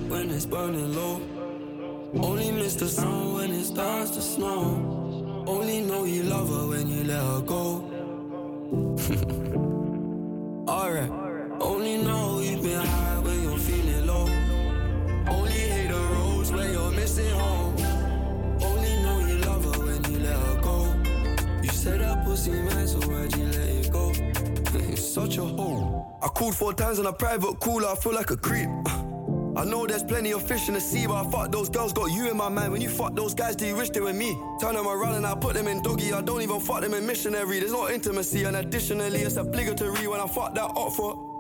When 0.09 0.31
it's 0.31 0.45
burning 0.45 0.95
low, 0.95 1.21
only 2.13 2.51
miss 2.51 2.75
the 2.75 2.87
sun 2.87 3.33
when 3.35 3.51
it 3.51 3.63
starts 3.63 4.11
to 4.11 4.21
snow. 4.21 5.43
Only 5.47 5.81
know 5.81 6.03
you 6.03 6.23
love 6.23 6.49
her 6.49 6.67
when 6.67 6.87
you 6.87 7.03
let 7.05 7.23
her 7.23 7.41
go. 7.41 7.87
Alright. 10.71 11.11
Only 11.61 11.97
know 11.97 12.39
you've 12.39 12.63
been 12.63 12.85
high 12.85 13.19
when 13.19 13.43
you're 13.43 13.57
feeling 13.57 14.05
low. 14.05 14.27
Only 15.27 15.51
hate 15.51 15.87
the 15.87 15.99
roads 16.13 16.51
when 16.51 16.73
you're 16.73 16.91
missing 16.91 17.29
home. 17.29 17.75
Only 18.61 19.03
know 19.03 19.19
you 19.27 19.37
love 19.39 19.63
her 19.63 19.79
when 19.85 20.03
you 20.11 20.19
let 20.19 20.37
her 20.37 20.61
go. 20.61 20.93
You 21.63 21.69
said 21.69 22.01
that 22.01 22.25
pussy 22.25 22.51
man, 22.51 22.87
so 22.87 22.99
why'd 22.99 23.35
you 23.37 23.45
let 23.45 23.69
it 23.69 23.91
go? 23.91 24.11
it's 24.91 25.07
such 25.07 25.37
a 25.37 25.45
hole. 25.45 26.17
I 26.21 26.27
called 26.27 26.55
four 26.55 26.73
times 26.73 26.99
on 26.99 27.05
a 27.05 27.13
private 27.13 27.59
cooler, 27.59 27.87
I 27.87 27.95
feel 27.95 28.13
like 28.13 28.31
a 28.31 28.37
creep. 28.37 28.69
I 29.61 29.63
know 29.63 29.85
there's 29.85 30.01
plenty 30.01 30.33
of 30.33 30.41
fish 30.41 30.69
in 30.69 30.73
the 30.73 30.81
sea, 30.81 31.05
but 31.05 31.23
I 31.23 31.29
fuck 31.29 31.51
those 31.51 31.69
girls, 31.69 31.93
got 31.93 32.09
you 32.09 32.31
in 32.31 32.35
my 32.35 32.49
mind. 32.49 32.71
When 32.71 32.81
you 32.81 32.89
fuck 32.89 33.13
those 33.13 33.35
guys, 33.35 33.55
do 33.55 33.67
you 33.67 33.75
wish 33.75 33.91
they 33.91 33.99
were 33.99 34.11
me? 34.11 34.35
Turn 34.59 34.73
them 34.73 34.87
around 34.87 35.13
and 35.13 35.27
I 35.27 35.35
put 35.35 35.53
them 35.53 35.67
in 35.67 35.83
doggy. 35.83 36.11
I 36.13 36.21
don't 36.21 36.41
even 36.41 36.59
fuck 36.59 36.81
them 36.81 36.95
in 36.95 37.05
missionary. 37.05 37.59
There's 37.59 37.71
no 37.71 37.87
intimacy, 37.87 38.43
and 38.45 38.57
additionally, 38.57 39.19
it's 39.19 39.37
obligatory 39.37 40.07
when 40.07 40.19
I 40.19 40.25
fuck 40.25 40.55
that 40.55 40.63
up 40.63 40.93
for. 40.93 41.30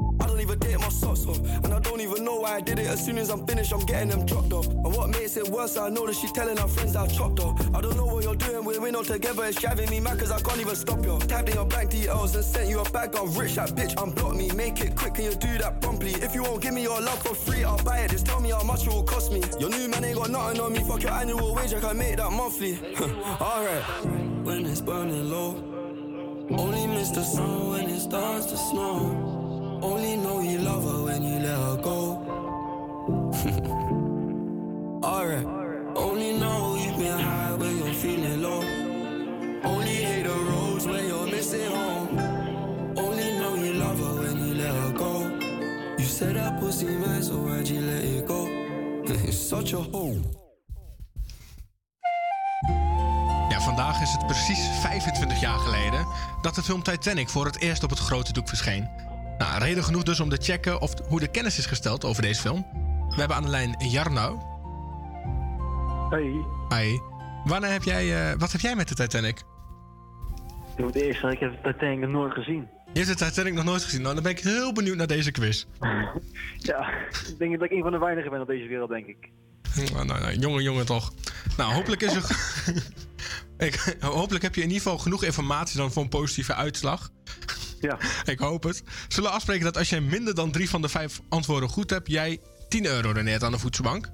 Take 0.59 0.79
my 0.79 0.89
socks 0.89 1.25
off, 1.25 1.39
and 1.63 1.73
I 1.73 1.79
don't 1.79 2.01
even 2.01 2.23
know 2.23 2.37
why 2.41 2.55
I 2.55 2.61
did 2.61 2.79
it. 2.79 2.87
As 2.87 3.05
soon 3.05 3.17
as 3.17 3.29
I'm 3.29 3.45
finished, 3.45 3.73
I'm 3.73 3.85
getting 3.85 4.09
them 4.09 4.25
dropped 4.25 4.53
off. 4.53 4.67
And 4.67 4.95
what 4.95 5.09
makes 5.09 5.37
it 5.37 5.47
worse, 5.47 5.77
I 5.77 5.89
know 5.89 6.05
that 6.05 6.15
she's 6.15 6.31
telling 6.31 6.57
her 6.57 6.67
friends 6.67 6.95
I 6.95 7.07
chopped 7.07 7.39
off. 7.39 7.59
I 7.75 7.81
don't 7.81 7.95
know 7.95 8.05
what 8.05 8.23
you're 8.23 8.35
doing, 8.35 8.63
when 8.65 8.81
we're 8.81 8.87
in 8.87 8.95
all 8.95 9.03
together. 9.03 9.43
It's 9.45 9.59
driving 9.59 9.89
me 9.89 9.99
mad, 9.99 10.19
cause 10.19 10.31
I 10.31 10.39
can't 10.41 10.59
even 10.59 10.75
stop 10.75 11.03
you. 11.05 11.19
Typed 11.19 11.49
in 11.49 11.55
your 11.55 11.65
bank 11.65 11.91
details 11.91 12.35
and 12.35 12.43
sent 12.43 12.69
you 12.69 12.79
a 12.79 12.89
bag 12.91 13.15
of 13.15 13.37
rich, 13.37 13.55
that 13.55 13.69
bitch 13.69 13.95
unblock 13.95 14.35
me. 14.35 14.49
Make 14.51 14.81
it 14.81 14.95
quick, 14.95 15.17
and 15.17 15.25
you 15.25 15.35
do 15.35 15.57
that 15.59 15.81
promptly? 15.81 16.11
If 16.11 16.35
you 16.35 16.43
won't 16.43 16.61
give 16.61 16.73
me 16.73 16.83
your 16.83 16.99
love 17.01 17.21
for 17.23 17.35
free, 17.35 17.63
I'll 17.63 17.83
buy 17.83 17.99
it. 17.99 18.11
Just 18.11 18.25
tell 18.25 18.39
me 18.39 18.51
how 18.51 18.63
much 18.63 18.85
it 18.87 18.93
will 18.93 19.03
cost 19.03 19.31
me. 19.31 19.41
Your 19.59 19.69
new 19.69 19.87
man 19.87 20.03
ain't 20.03 20.17
got 20.17 20.29
nothing 20.29 20.59
on 20.59 20.73
me. 20.73 20.79
Fuck 20.79 21.03
your 21.03 21.13
annual 21.13 21.55
wage, 21.55 21.73
I 21.73 21.79
can 21.79 21.97
make 21.97 22.17
that 22.17 22.31
monthly. 22.31 22.77
Alright. 23.41 23.83
When 24.43 24.65
it's 24.65 24.81
burning 24.81 25.29
low, 25.29 25.55
only 26.57 26.87
miss 26.87 27.11
the 27.11 27.23
sun 27.23 27.69
when 27.69 27.89
it 27.89 27.99
starts 27.99 28.47
to 28.47 28.57
snow. 28.57 29.40
Only 29.81 30.15
know 30.15 30.41
you 30.41 30.59
love 30.59 30.83
her 30.83 31.03
when 31.05 31.23
you 31.23 31.39
let 31.39 31.57
her 31.57 31.77
go. 31.81 32.21
Alright. 35.03 35.45
Only 35.95 36.33
know 36.33 36.75
you've 36.75 36.97
been 36.97 37.19
high 37.19 37.55
when 37.55 37.77
you're 37.77 37.93
feeling 37.93 38.41
low. 38.43 38.61
Only 39.63 39.95
hate 39.95 40.23
the 40.23 40.35
roads 40.49 40.85
when 40.85 41.07
you're 41.07 41.25
missing 41.25 41.71
home. 41.71 42.09
Only 42.95 43.39
know 43.39 43.55
you 43.55 43.73
love 43.73 43.97
her 43.97 44.21
when 44.21 44.37
you 44.47 44.53
let 44.53 44.71
her 44.71 44.91
go. 44.91 45.29
You 45.97 46.05
said 46.05 46.35
that 46.35 46.59
pussy 46.59 46.85
man, 46.85 47.23
so 47.23 47.33
why'd 47.37 47.67
you 47.67 47.81
let 47.81 48.03
it 48.03 48.27
go? 48.27 48.47
it's 49.05 49.47
such 49.47 49.73
a 49.73 49.81
hole. 49.91 50.21
Ja, 53.49 53.61
vandaag 53.61 54.01
is 54.01 54.11
het 54.11 54.25
precies 54.25 54.59
25 54.81 55.39
jaar 55.39 55.59
geleden 55.59 56.07
dat 56.41 56.55
de 56.55 56.63
film 56.63 56.83
Titanic 56.83 57.29
voor 57.29 57.45
het 57.45 57.59
eerst 57.59 57.83
op 57.83 57.89
het 57.89 57.99
grote 57.99 58.33
doek 58.33 58.47
verscheen. 58.47 59.10
Nou, 59.41 59.63
reden 59.63 59.83
genoeg 59.83 60.03
dus 60.03 60.19
om 60.19 60.29
te 60.29 60.37
checken 60.41 60.81
of 60.81 60.93
hoe 61.07 61.19
de 61.19 61.27
kennis 61.27 61.57
is 61.57 61.65
gesteld 61.65 62.05
over 62.05 62.21
deze 62.21 62.41
film. 62.41 62.65
We 63.09 63.15
hebben 63.15 63.37
aan 63.37 63.43
de 63.43 63.49
lijn 63.49 63.75
Jarno. 63.77 64.39
Hey. 66.09 66.45
Hi. 66.69 66.99
Wanneer 67.43 67.71
heb 67.71 67.83
jij, 67.83 68.31
eh, 68.31 68.37
wat 68.37 68.51
heb 68.51 68.61
jij 68.61 68.75
met 68.75 68.87
de 68.87 68.95
Titanic? 68.95 69.43
Ik 70.75 70.83
moet 70.83 70.95
eerst 70.95 71.19
zeggen, 71.19 71.31
ik 71.31 71.39
heb 71.39 71.63
de 71.63 71.71
Titanic 71.71 71.99
nog 71.99 72.09
nooit 72.09 72.33
gezien. 72.33 72.67
Je 72.93 73.03
hebt 73.03 73.19
de 73.19 73.25
Titanic 73.25 73.53
nog 73.53 73.63
nooit 73.63 73.83
gezien. 73.83 74.01
Nou, 74.01 74.13
dan 74.13 74.23
ben 74.23 74.31
ik 74.31 74.39
heel 74.39 74.73
benieuwd 74.73 74.97
naar 74.97 75.07
deze 75.07 75.31
quiz. 75.31 75.65
Ja, 76.57 76.89
ik 77.09 77.35
denk 77.37 77.59
dat 77.59 77.63
ik 77.63 77.71
een 77.71 77.81
van 77.81 77.91
de 77.91 77.97
weinigen 77.97 78.31
ben 78.31 78.41
op 78.41 78.47
deze 78.47 78.67
wereld, 78.67 78.89
denk 78.89 79.05
ik. 79.05 79.29
Nou, 79.93 80.05
nou, 80.05 80.19
nou, 80.19 80.35
jongen, 80.35 80.63
jongen 80.63 80.85
toch. 80.85 81.13
Nou, 81.57 81.73
hopelijk 81.73 82.01
is 82.01 82.15
er... 82.15 82.23
ik, 83.67 83.97
hopelijk 83.99 84.43
heb 84.43 84.55
je 84.55 84.61
in 84.61 84.67
ieder 84.67 84.81
geval 84.81 84.97
genoeg 84.97 85.23
informatie 85.23 85.77
dan 85.77 85.91
voor 85.91 86.03
een 86.03 86.09
positieve 86.09 86.53
uitslag. 86.53 87.11
Ja. 87.81 87.97
ik 88.25 88.39
hoop 88.39 88.63
het. 88.63 88.83
Zullen 89.07 89.29
we 89.29 89.35
afspreken 89.35 89.63
dat 89.63 89.77
als 89.77 89.89
jij 89.89 90.01
minder 90.01 90.35
dan 90.35 90.51
drie 90.51 90.69
van 90.69 90.81
de 90.81 90.89
vijf 90.89 91.21
antwoorden 91.29 91.69
goed 91.69 91.89
hebt, 91.89 92.07
jij 92.07 92.39
10 92.69 92.85
euro 92.85 93.13
doneert 93.13 93.43
aan 93.43 93.51
de 93.51 93.59
voedselbank? 93.59 94.09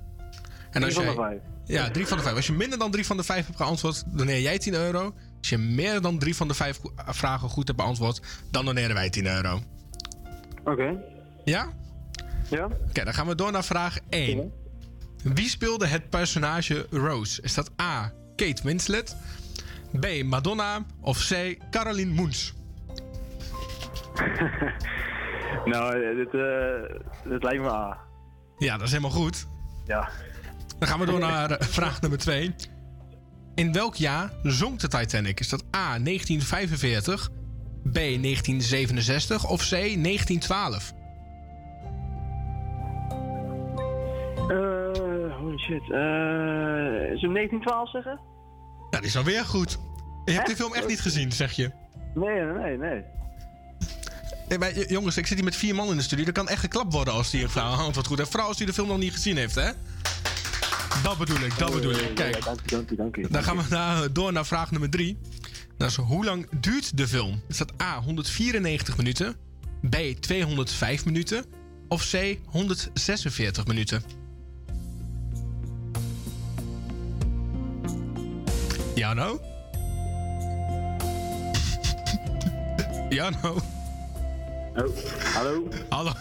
En 0.71 0.81
Drie 0.81 0.93
van 0.93 1.05
de 1.05 1.13
vijf. 1.13 1.41
Ja, 1.65 1.91
drie 1.91 2.07
van 2.07 2.17
de 2.17 2.23
vijf. 2.23 2.35
Als 2.35 2.47
je 2.47 2.53
minder 2.53 2.79
dan 2.79 2.91
drie 2.91 3.05
van 3.05 3.17
de 3.17 3.23
vijf 3.23 3.45
hebt 3.45 3.57
geantwoord, 3.57 4.03
doneer 4.07 4.41
jij 4.41 4.57
10 4.57 4.73
euro. 4.73 5.13
Als 5.39 5.49
je 5.49 5.57
meer 5.57 6.01
dan 6.01 6.19
drie 6.19 6.35
van 6.35 6.47
de 6.47 6.53
vijf 6.53 6.79
vragen 6.95 7.49
goed 7.49 7.67
hebt 7.67 7.79
beantwoord, 7.79 8.21
dan 8.51 8.65
doneren 8.65 8.95
wij 8.95 9.09
10 9.09 9.25
euro. 9.25 9.61
Oké. 10.63 10.97
Ja? 11.45 11.73
Ja. 12.49 12.65
Oké, 12.65 13.03
dan 13.03 13.13
gaan 13.13 13.27
we 13.27 13.35
door 13.35 13.51
naar 13.51 13.63
vraag 13.63 13.97
1. 14.09 14.51
Wie 15.23 15.49
speelde 15.49 15.87
het 15.87 16.09
personage 16.09 16.87
Rose? 16.89 17.41
Is 17.41 17.53
dat 17.53 17.71
A. 17.81 18.13
Kate 18.35 18.63
Winslet, 18.63 19.15
B. 19.99 20.23
Madonna 20.23 20.85
of 21.01 21.27
C. 21.27 21.57
Caroline 21.71 22.13
Moens? 22.13 22.53
nou, 25.73 26.15
dit, 26.15 26.33
eh, 26.33 27.29
dit 27.29 27.43
lijkt 27.43 27.63
me 27.63 27.69
A. 27.69 27.97
Ja, 28.57 28.77
dat 28.77 28.85
is 28.85 28.91
helemaal 28.91 29.11
goed. 29.11 29.47
Ja. 29.85 30.09
Dan 30.79 30.87
gaan 30.87 30.99
we 30.99 31.05
door 31.05 31.19
naar 31.19 31.51
eh, 31.51 31.67
vraag 31.67 32.01
nummer 32.01 32.19
2. 32.19 32.55
In 33.55 33.73
welk 33.73 33.95
jaar 33.95 34.31
zonk 34.43 34.79
de 34.79 34.87
Titanic? 34.87 35.39
Is 35.39 35.49
dat 35.49 35.61
A 35.75 35.99
1945, 35.99 37.29
B 37.83 37.93
1967 37.93 39.49
of 39.49 39.61
C 39.61 39.69
1912? 39.69 40.93
Eh, 44.47 45.37
holy 45.37 45.57
shit. 45.57 45.91
Eh, 45.91 47.13
is 47.13 47.21
hem 47.21 47.33
1912 47.33 47.89
zeggen? 47.89 48.19
Ja, 48.89 48.99
die 48.99 49.07
is 49.07 49.17
alweer 49.17 49.45
goed. 49.45 49.79
Je 50.25 50.31
hebt 50.31 50.47
die 50.47 50.55
film 50.55 50.73
echt 50.73 50.87
niet 50.87 51.01
gezien, 51.01 51.31
zeg 51.31 51.51
je. 51.51 51.71
Nee, 52.13 52.41
nee, 52.41 52.77
nee. 52.77 53.03
Nee, 54.47 54.57
maar 54.57 54.89
jongens, 54.89 55.17
ik 55.17 55.25
zit 55.27 55.35
hier 55.35 55.45
met 55.45 55.55
vier 55.55 55.75
man 55.75 55.89
in 55.89 55.97
de 55.97 56.03
studio. 56.03 56.25
Er 56.25 56.31
kan 56.31 56.47
echt 56.47 56.59
geklapt 56.59 56.93
worden 56.93 57.13
als 57.13 57.29
die 57.29 57.43
een 57.43 57.49
vrouw 57.49 57.73
een 57.73 57.79
antwoord 57.79 58.07
goed 58.07 58.17
heeft. 58.17 58.29
Vooral 58.29 58.47
als 58.47 58.57
die 58.57 58.65
de 58.65 58.73
film 58.73 58.87
nog 58.87 58.97
niet 58.97 59.13
gezien 59.13 59.37
heeft, 59.37 59.55
hè? 59.55 59.71
Dat 61.03 61.17
bedoel 61.17 61.39
ik, 61.39 61.57
dat 61.57 61.71
bedoel 61.73 61.91
ik. 61.91 62.15
Kijk, 62.15 62.43
Dank 62.43 62.69
dank 62.69 62.97
dank 62.97 63.31
dan 63.31 63.43
gaan 63.43 63.57
we 63.57 63.63
naar- 63.69 64.13
door 64.13 64.31
naar 64.33 64.45
vraag 64.45 64.71
nummer 64.71 64.89
drie. 64.89 65.17
Dat 65.77 65.89
is, 65.89 65.95
hoe 65.95 66.25
lang 66.25 66.47
duurt 66.59 66.97
de 66.97 67.07
film? 67.07 67.41
Is 67.47 67.57
dat 67.57 67.71
A, 67.81 68.01
194 68.01 68.97
minuten? 68.97 69.35
B, 69.89 69.95
205 70.19 71.05
minuten? 71.05 71.45
Of 71.87 72.09
C, 72.11 72.37
146 72.45 73.65
minuten? 73.65 74.03
Ja, 78.95 79.13
nou? 79.13 79.39
Ja, 83.09 83.29
nou? 83.41 83.59
Oh, 84.77 84.95
hallo? 85.33 85.67
Hallo? 85.89 86.11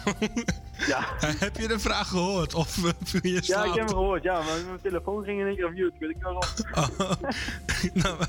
Ja. 0.86 1.04
Heb 1.44 1.56
je 1.56 1.68
de 1.68 1.78
vraag 1.78 2.08
gehoord? 2.08 2.54
Of 2.54 2.76
uh, 2.76 2.90
je 3.22 3.32
Ja, 3.32 3.42
slaap? 3.42 3.64
ik 3.64 3.74
heb 3.74 3.86
hem 3.86 3.96
gehoord, 3.96 4.22
ja, 4.22 4.32
maar 4.34 4.44
mijn 4.66 4.80
telefoon 4.82 5.24
ging 5.24 5.40
in 5.40 5.46
één 5.46 5.56
keer 5.56 5.66
op 5.66 5.72
mute. 5.72 5.96
Weet 5.98 6.10
ik 6.10 6.22
wel. 6.22 6.32
nou, 8.02 8.22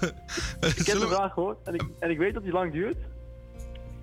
ik 0.76 0.86
heb 0.86 1.00
de 1.00 1.08
vraag 1.08 1.34
gehoord 1.34 1.58
en 1.64 1.74
ik, 1.74 1.84
en 2.00 2.10
ik 2.10 2.18
weet 2.18 2.34
dat 2.34 2.44
die 2.44 2.52
lang 2.52 2.72
duurt. 2.72 2.98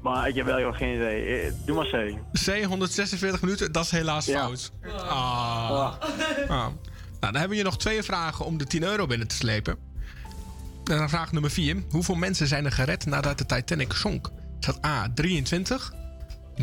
Maar 0.03 0.29
ik 0.29 0.35
heb 0.35 0.47
wel 0.47 0.73
geen 0.73 0.95
idee. 0.95 1.41
Eh, 1.41 1.53
Doe 1.65 1.77
maar 1.77 1.87
C. 1.87 2.17
C, 2.45 2.65
146 2.65 3.41
minuten, 3.41 3.73
dat 3.73 3.85
is 3.85 3.91
helaas 3.91 4.31
fout. 4.31 4.73
Ah. 4.97 5.71
Ah. 5.71 5.99
Nou, 6.49 6.73
dan 7.21 7.33
hebben 7.33 7.49
we 7.49 7.55
hier 7.55 7.65
nog 7.65 7.79
twee 7.79 8.03
vragen 8.03 8.45
om 8.45 8.59
de 8.59 8.65
10 8.65 8.83
euro 8.83 9.07
binnen 9.07 9.29
te 9.29 9.35
slepen. 9.35 9.77
En 10.85 10.97
dan 10.99 11.09
vraag 11.09 11.33
nummer 11.33 11.51
4. 11.51 11.83
Hoeveel 11.91 12.15
mensen 12.15 12.47
zijn 12.47 12.65
er 12.65 12.73
gered 12.73 13.07
nadat 13.07 13.39
de 13.39 13.47
Titanic 13.47 13.93
zonk? 13.93 14.31
Is 14.61 14.67
dat 14.67 14.85
A, 14.85 15.11
23, 15.15 15.93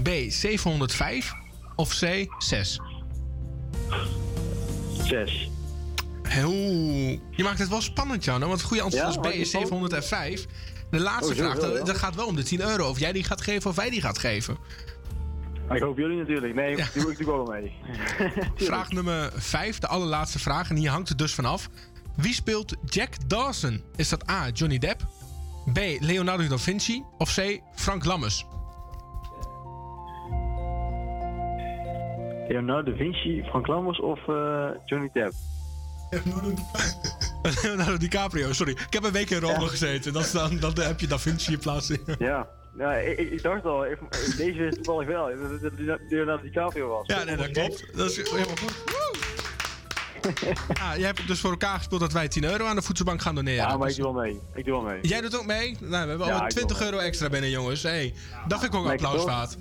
B, 0.04 0.10
705 0.28 1.34
of 1.76 1.90
C, 2.00 2.26
6? 2.38 2.80
6. 5.04 5.50
Oeh, 6.46 7.20
je 7.32 7.44
maakt 7.44 7.60
het 7.60 7.70
wel 7.70 7.82
spannend, 7.82 8.24
Jan. 8.24 8.40
Want 8.40 8.52
het 8.52 8.62
goede 8.62 8.84
antwoord 8.84 9.14
Ja, 9.14 9.30
is 9.30 9.36
B, 9.36 9.40
is 9.40 9.50
705. 9.50 10.46
De 10.90 11.00
laatste 11.00 11.34
Oh, 11.34 11.40
vraag, 11.40 11.56
wel, 11.56 11.86
dat, 11.86 11.98
gaat 11.98 12.16
wel 12.16 12.26
om 12.26 12.36
de 12.36 12.44
10 12.44 12.62
euro. 12.62 12.90
Of 12.90 13.00
jij 13.00 13.12
die 13.12 13.24
gaat 13.24 13.42
geven 13.42 13.70
of 13.70 13.76
wij 13.76 13.90
die 13.90 14.02
gaat 14.02 14.18
geven. 14.18 14.58
Ik 15.70 15.82
hoop 15.82 15.98
jullie 15.98 16.18
natuurlijk. 16.18 16.56
Nee, 16.56 16.76
ik, 16.76 16.92
doe, 16.94 17.12
ik 17.12 17.18
doe 17.18 17.26
wel 17.26 17.46
mee. 17.46 17.74
Vraag 18.68 18.92
nummer 18.92 19.32
5, 19.36 19.80
de 19.80 19.88
allerlaatste 19.88 20.40
vraag. 20.40 20.70
En 20.70 20.76
hier 20.76 20.90
hangt 20.90 21.10
het 21.10 21.18
dus 21.18 21.34
vanaf. 21.34 21.70
Wie 22.16 22.34
speelt 22.34 22.76
Jack 22.86 23.30
Dawson? 23.30 23.84
Is 23.96 24.10
dat 24.10 24.30
A. 24.30 24.50
Johnny 24.54 24.78
Depp? 24.78 25.08
B. 25.74 25.80
Leonardo 26.00 26.48
da 26.48 26.58
Vinci? 26.58 27.04
Of 27.18 27.34
C. 27.36 27.60
Frank 27.76 28.06
Lammers? 28.06 28.46
Leonardo 32.52 32.92
da 32.92 32.98
Vinci, 32.98 33.44
Frank 33.50 33.68
Lammers 33.68 34.00
of 34.00 34.20
eh, 34.28 34.70
Johnny 34.86 35.10
Depp? 35.14 35.34
Leonardo 37.64 37.98
DiCaprio, 38.08 38.54
sorry. 38.54 38.72
Ik 38.72 38.94
heb 38.94 39.04
een 39.04 39.12
week 39.12 39.30
in 39.30 39.40
Rome 39.40 39.68
gezeten. 39.68 40.14
Dat 40.14 40.24
is 40.26 40.32
dan, 40.32 40.58
dan 40.60 40.74
heb 40.80 41.00
je 41.00 41.08
Da 41.08 41.20
Vinci 41.20 41.52
in 41.54 41.60
plaats. 41.60 41.92
Ja. 42.20 42.48
Ja, 42.78 42.94
ik, 42.94 43.42
dacht 43.44 43.66
al, 43.66 43.86
ik- 43.86 44.38
deze 44.38 44.58
wist 44.58 44.76
toevallig 44.84 45.08
wel, 45.08 45.30
dat 45.62 45.62
het 45.62 46.02
Leonardo 46.10 46.44
DiCaprio 46.44 46.88
was. 46.88 47.08
Ja, 47.08 47.24
nee, 47.24 47.36
dat 47.36 47.52
klopt. 47.52 47.98
Dat 47.98 48.10
is 48.10 48.16
helemaal 48.16 48.56
goed. 48.58 48.74
Ah, 50.82 50.96
jij 50.98 51.06
hebt 51.06 51.28
dus 51.28 51.40
voor 51.40 51.50
elkaar 51.50 51.78
gespeeld 51.78 52.02
dat 52.02 52.12
wij 52.12 52.28
10 52.28 52.44
euro 52.44 52.66
aan 52.66 52.76
de 52.76 52.82
voedselbank 52.82 53.22
gaan 53.22 53.36
doneren. 53.36 53.68
Ja, 53.70 53.78
maar 53.78 53.90
ik 53.90 53.96
doe 53.96 54.04
wel 54.14 54.22
mee. 54.22 54.40
Ik 54.54 54.66
doe 54.66 54.74
wel 54.74 54.82
mee. 54.92 55.00
Jij 55.02 55.22
doet 55.22 55.38
ook 55.38 55.46
mee? 55.46 55.78
Nou, 55.80 56.04
we 56.04 56.10
hebben 56.10 56.28
Ja, 56.28 56.38
al 56.38 56.44
ik 56.44 56.50
20 56.50 56.78
doe 56.78 56.86
euro 56.86 56.98
extra 56.98 57.30
binnen, 57.30 57.50
jongens. 57.50 57.84
Hey, 57.84 58.14
dat 58.48 58.60
vind 58.60 58.74
ik 58.74 58.80
ook 58.80 58.86
een 58.86 58.92
applaus 58.92 59.24
waard. 59.24 59.58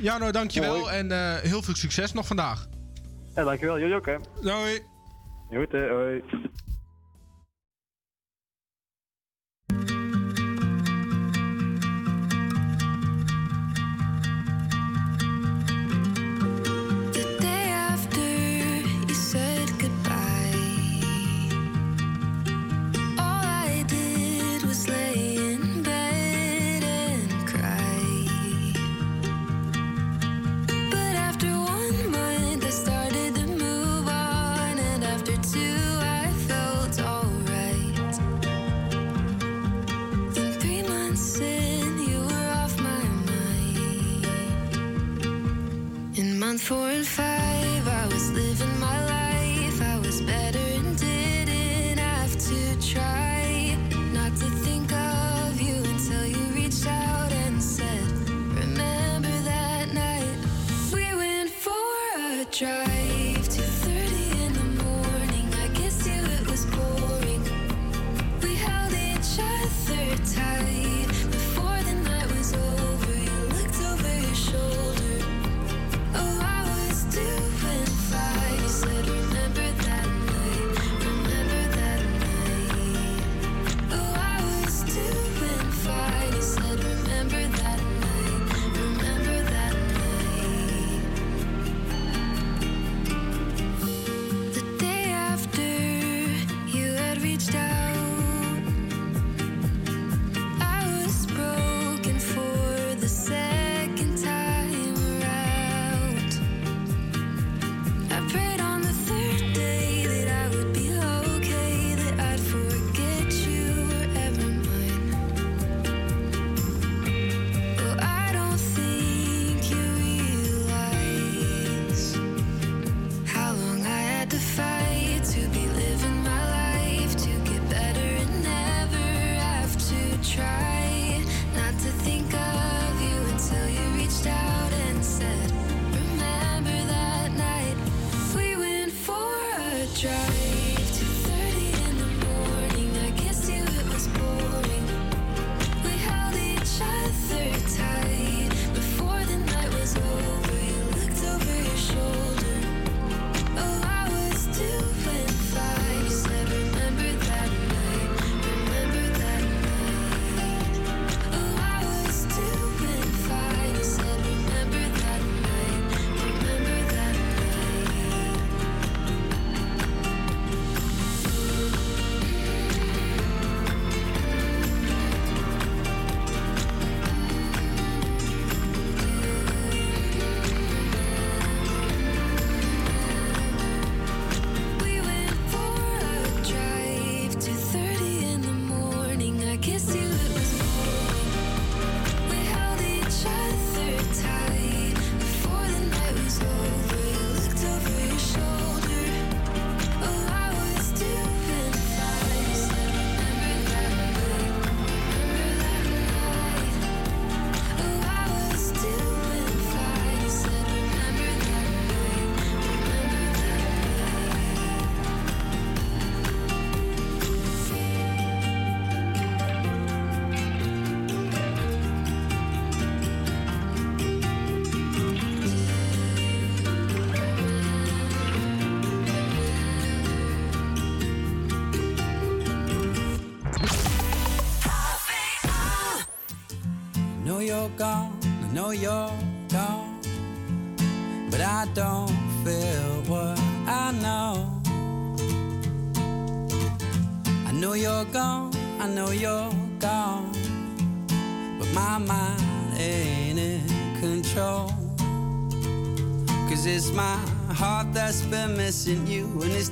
Jano, 0.00 0.30
dankjewel. 0.30 0.78
Hoi. 0.78 0.94
En 0.94 1.12
eh, 1.12 1.34
heel 1.36 1.62
veel 1.62 1.74
succes 1.74 2.12
nog 2.12 2.26
vandaag. 2.26 2.66
Ja, 3.34 3.44
dankjewel. 3.44 3.78
Jullie 3.78 3.94
ook, 3.94 4.06
hè? 4.06 4.16
Doei. 4.40 4.80
Goed, 5.48 5.72
hè? 5.72 5.88
Hoi. 5.88 6.22
In 46.70 47.03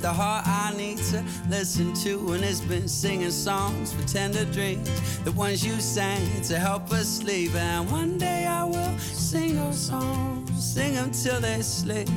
the 0.03 0.11
heart 0.11 0.45
I 0.45 0.73
need 0.75 0.97
to 1.11 1.23
listen 1.47 1.93
to. 2.03 2.33
And 2.33 2.43
it's 2.43 2.59
been 2.59 2.89
singing 2.89 3.31
songs 3.31 3.93
for 3.93 4.05
tender 4.05 4.43
dreams. 4.43 4.89
The 5.19 5.31
ones 5.31 5.65
you 5.65 5.79
sang 5.79 6.41
to 6.43 6.59
help 6.59 6.91
us 6.91 7.07
sleep. 7.07 7.55
And 7.55 7.89
one 7.89 8.17
day 8.17 8.45
I 8.45 8.65
will 8.65 8.97
sing 8.99 9.55
those 9.55 9.79
songs. 9.79 10.51
Sing 10.61 10.93
them 10.95 11.11
till 11.11 11.39
they 11.39 11.61
sleep. 11.61 12.09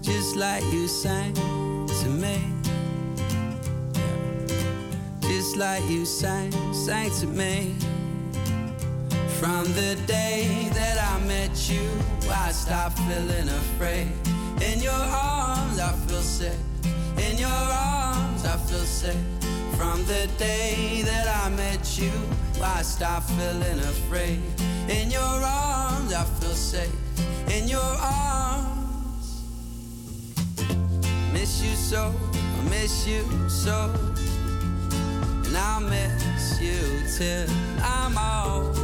Just 0.00 0.34
like 0.34 0.64
you 0.72 0.88
sang 0.88 1.34
to 1.34 2.08
me. 2.08 2.38
Just 5.20 5.56
like 5.56 5.84
you 5.88 6.04
sang, 6.04 6.50
sang 6.74 7.08
to 7.20 7.26
me. 7.28 7.76
From 9.38 9.64
the 9.74 9.96
day 10.06 10.68
that 10.72 10.98
I 10.98 11.24
met 11.24 11.70
you, 11.70 11.88
I 12.30 12.50
stopped 12.50 12.98
feeling 12.98 13.48
afraid. 13.48 14.08
In 14.62 14.80
your 14.80 14.92
arms, 14.92 15.33
I 15.84 15.92
feel 16.06 16.22
safe. 16.22 16.58
In 17.18 17.36
your 17.36 17.48
arms, 17.50 18.46
I 18.46 18.56
feel 18.56 18.86
safe. 19.02 19.26
From 19.76 20.02
the 20.06 20.30
day 20.38 21.02
that 21.04 21.28
I 21.44 21.50
met 21.50 21.98
you, 21.98 22.10
I 22.62 22.80
stopped 22.80 23.28
feeling 23.32 23.80
afraid. 23.80 24.40
In 24.88 25.10
your 25.10 25.20
arms, 25.20 26.14
I 26.14 26.24
feel 26.40 26.54
safe. 26.54 26.96
In 27.50 27.68
your 27.68 27.94
arms, 28.00 29.42
miss 31.34 31.62
you 31.62 31.76
so, 31.76 32.14
I 32.32 32.62
miss 32.70 33.06
you 33.06 33.22
so. 33.50 33.90
And 35.44 35.54
I'll 35.54 35.80
miss 35.80 36.62
you 36.62 36.80
till 37.14 37.46
I'm 37.82 38.16
old. 38.16 38.78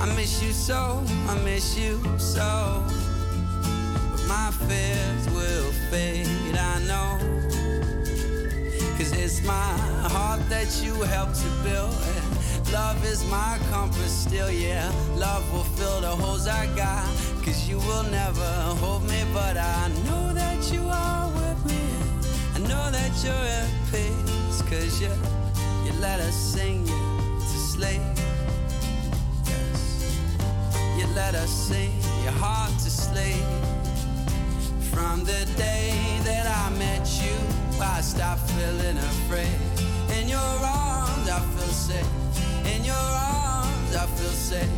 I 0.00 0.12
miss 0.16 0.42
you 0.42 0.52
so, 0.52 1.00
I 1.28 1.38
miss 1.44 1.78
you 1.78 2.00
so. 2.18 2.82
My 4.26 4.50
fears 4.50 5.28
will 5.30 5.70
fade, 5.90 6.26
I 6.56 6.80
know. 6.84 7.18
Cause 8.98 9.12
it's 9.12 9.40
my 9.44 9.52
heart 10.10 10.40
that 10.48 10.82
you 10.82 10.94
helped 11.02 11.36
to 11.36 11.48
build. 11.62 11.94
Love 12.72 13.04
is 13.04 13.24
my 13.30 13.58
comfort 13.70 14.08
still, 14.08 14.50
yeah. 14.50 14.90
Love 15.14 15.44
will 15.52 15.62
fill 15.62 16.00
the 16.00 16.08
holes 16.08 16.48
I 16.48 16.66
got. 16.74 17.06
Cause 17.44 17.68
you 17.68 17.78
will 17.78 18.02
never 18.04 18.50
hold 18.80 19.04
me, 19.04 19.22
but 19.32 19.56
I 19.56 19.88
know 20.04 20.32
that 20.32 20.72
you 20.72 20.82
are 20.88 21.28
with 21.28 21.64
me. 21.66 21.84
I 22.56 22.58
know 22.60 22.90
that 22.90 23.12
you're 23.22 23.32
at 23.32 23.70
peace. 23.92 24.62
Cause 24.62 25.00
you, 25.00 25.10
you 25.84 25.92
let 26.00 26.18
us 26.18 26.34
sing 26.34 26.84
you 26.86 27.38
to 27.38 27.58
sleep. 27.72 28.02
Yes. 29.44 30.98
You 30.98 31.06
let 31.14 31.36
us 31.36 31.50
sing 31.50 31.92
your 32.24 32.32
heart 32.32 32.72
to 32.80 32.90
sleep. 32.90 33.65
From 34.96 35.24
the 35.24 35.44
day 35.58 35.92
that 36.24 36.46
I 36.46 36.70
met 36.78 37.06
you, 37.20 37.36
I 37.78 38.00
stopped 38.00 38.48
feeling 38.52 38.96
afraid. 38.96 39.60
In 40.18 40.26
your 40.26 40.38
arms, 40.40 41.28
I 41.28 41.38
feel 41.52 41.74
safe. 41.88 42.12
In 42.64 42.82
your 42.82 42.94
arms, 42.96 43.94
I 43.94 44.06
feel 44.16 44.32
safe. 44.32 44.72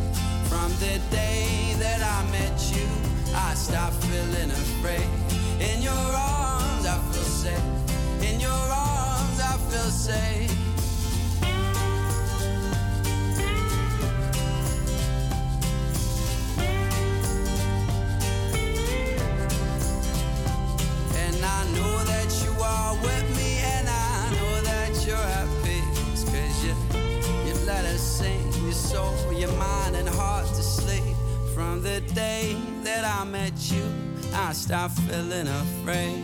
From 0.51 0.73
the 0.81 0.99
day 1.15 1.73
that 1.79 2.03
I 2.03 2.29
met 2.33 2.59
you, 2.75 2.89
I 3.33 3.55
stopped 3.55 3.95
feeling 4.07 4.51
afraid. 4.51 5.09
In 5.61 5.83
your 5.83 5.93
arms, 5.95 6.85
I 6.85 6.99
feel 7.13 7.31
safe. 7.45 7.69
In 8.21 8.41
your 8.41 8.51
arms, 8.51 9.39
I 9.41 9.57
feel 9.71 9.91
safe. 10.11 10.68
Soul, 28.89 29.33
your 29.33 29.53
mind, 29.53 29.97
and 29.97 30.09
heart 30.09 30.47
to 30.47 30.63
sleep. 30.63 31.17
From 31.55 31.83
the 31.83 32.01
day 32.15 32.57
that 32.85 33.05
I 33.05 33.25
met 33.25 33.57
you, 33.71 33.85
I 34.33 34.53
stopped 34.53 34.99
feeling 35.01 35.47
afraid. 35.47 36.23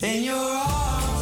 In 0.00 0.22
your 0.22 0.36
arms, 0.36 1.13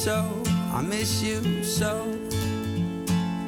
so, 0.00 0.24
I 0.72 0.82
miss 0.82 1.20
you 1.20 1.64
so. 1.64 2.06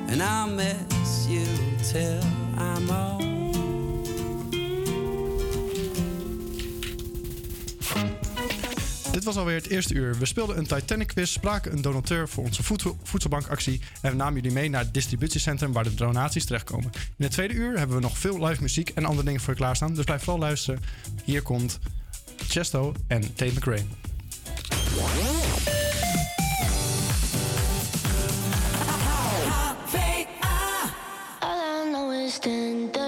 And 0.09 0.21
I'll 0.23 0.55
miss 0.55 1.27
you 1.29 1.47
till 1.93 2.21
I'm 2.59 2.91
old. 2.91 3.23
Dit 9.13 9.25
was 9.25 9.37
alweer 9.37 9.57
het 9.57 9.69
eerste 9.69 9.95
uur. 9.95 10.19
We 10.19 10.27
speelden 10.27 10.59
een 10.59 10.67
Titanic 10.67 11.07
quiz, 11.07 11.31
spraken 11.31 11.73
een 11.73 11.83
donateur 11.83 12.29
voor 12.29 12.45
onze 12.45 12.63
voedsel- 12.63 12.97
voedselbankactie 13.03 13.81
en 14.01 14.11
we 14.11 14.17
namen 14.17 14.35
jullie 14.35 14.53
mee 14.53 14.71
naar 14.71 14.83
het 14.83 14.95
distributiecentrum 14.95 15.73
waar 15.73 15.85
de 15.85 15.95
donaties 15.95 16.45
terechtkomen. 16.45 16.91
In 16.95 17.25
het 17.25 17.33
tweede 17.33 17.55
uur 17.55 17.79
hebben 17.79 17.97
we 17.97 18.03
nog 18.03 18.19
veel 18.19 18.47
live 18.47 18.63
muziek 18.63 18.89
en 18.89 19.05
andere 19.05 19.25
dingen 19.25 19.41
voor 19.41 19.53
je 19.53 19.59
klaarstaan, 19.59 19.95
dus 19.95 20.05
blijf 20.05 20.23
vooral 20.23 20.41
luisteren. 20.41 20.81
Hier 21.25 21.43
komt 21.43 21.79
Chesto 22.37 22.95
en 23.07 23.35
Tate 23.35 23.53
McRae. 23.53 23.85
Know 32.47 32.89
is 32.95 33.02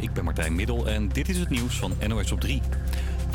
Ik 0.00 0.12
ben 0.12 0.24
Martijn 0.24 0.54
Middel 0.54 0.88
en 0.88 1.08
dit 1.08 1.28
is 1.28 1.38
het 1.38 1.50
nieuws 1.50 1.76
van 1.76 1.92
NOS 2.08 2.32
op 2.32 2.40
3. 2.40 2.62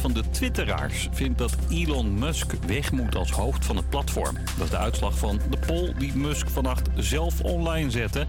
van 0.00 0.12
de 0.12 0.22
twitteraars 0.30 1.08
vindt 1.12 1.38
dat 1.38 1.56
Elon 1.70 2.18
Musk 2.18 2.52
weg 2.66 2.92
moet 2.92 3.14
als 3.16 3.30
hoofd 3.30 3.64
van 3.64 3.76
het 3.76 3.88
platform. 3.88 4.34
Dat 4.34 4.64
is 4.64 4.70
de 4.70 4.76
uitslag 4.76 5.18
van 5.18 5.40
de 5.50 5.58
poll 5.66 5.94
die 5.98 6.16
Musk 6.16 6.50
vannacht 6.50 6.88
zelf 6.96 7.40
online 7.40 7.90
zette. 7.90 8.26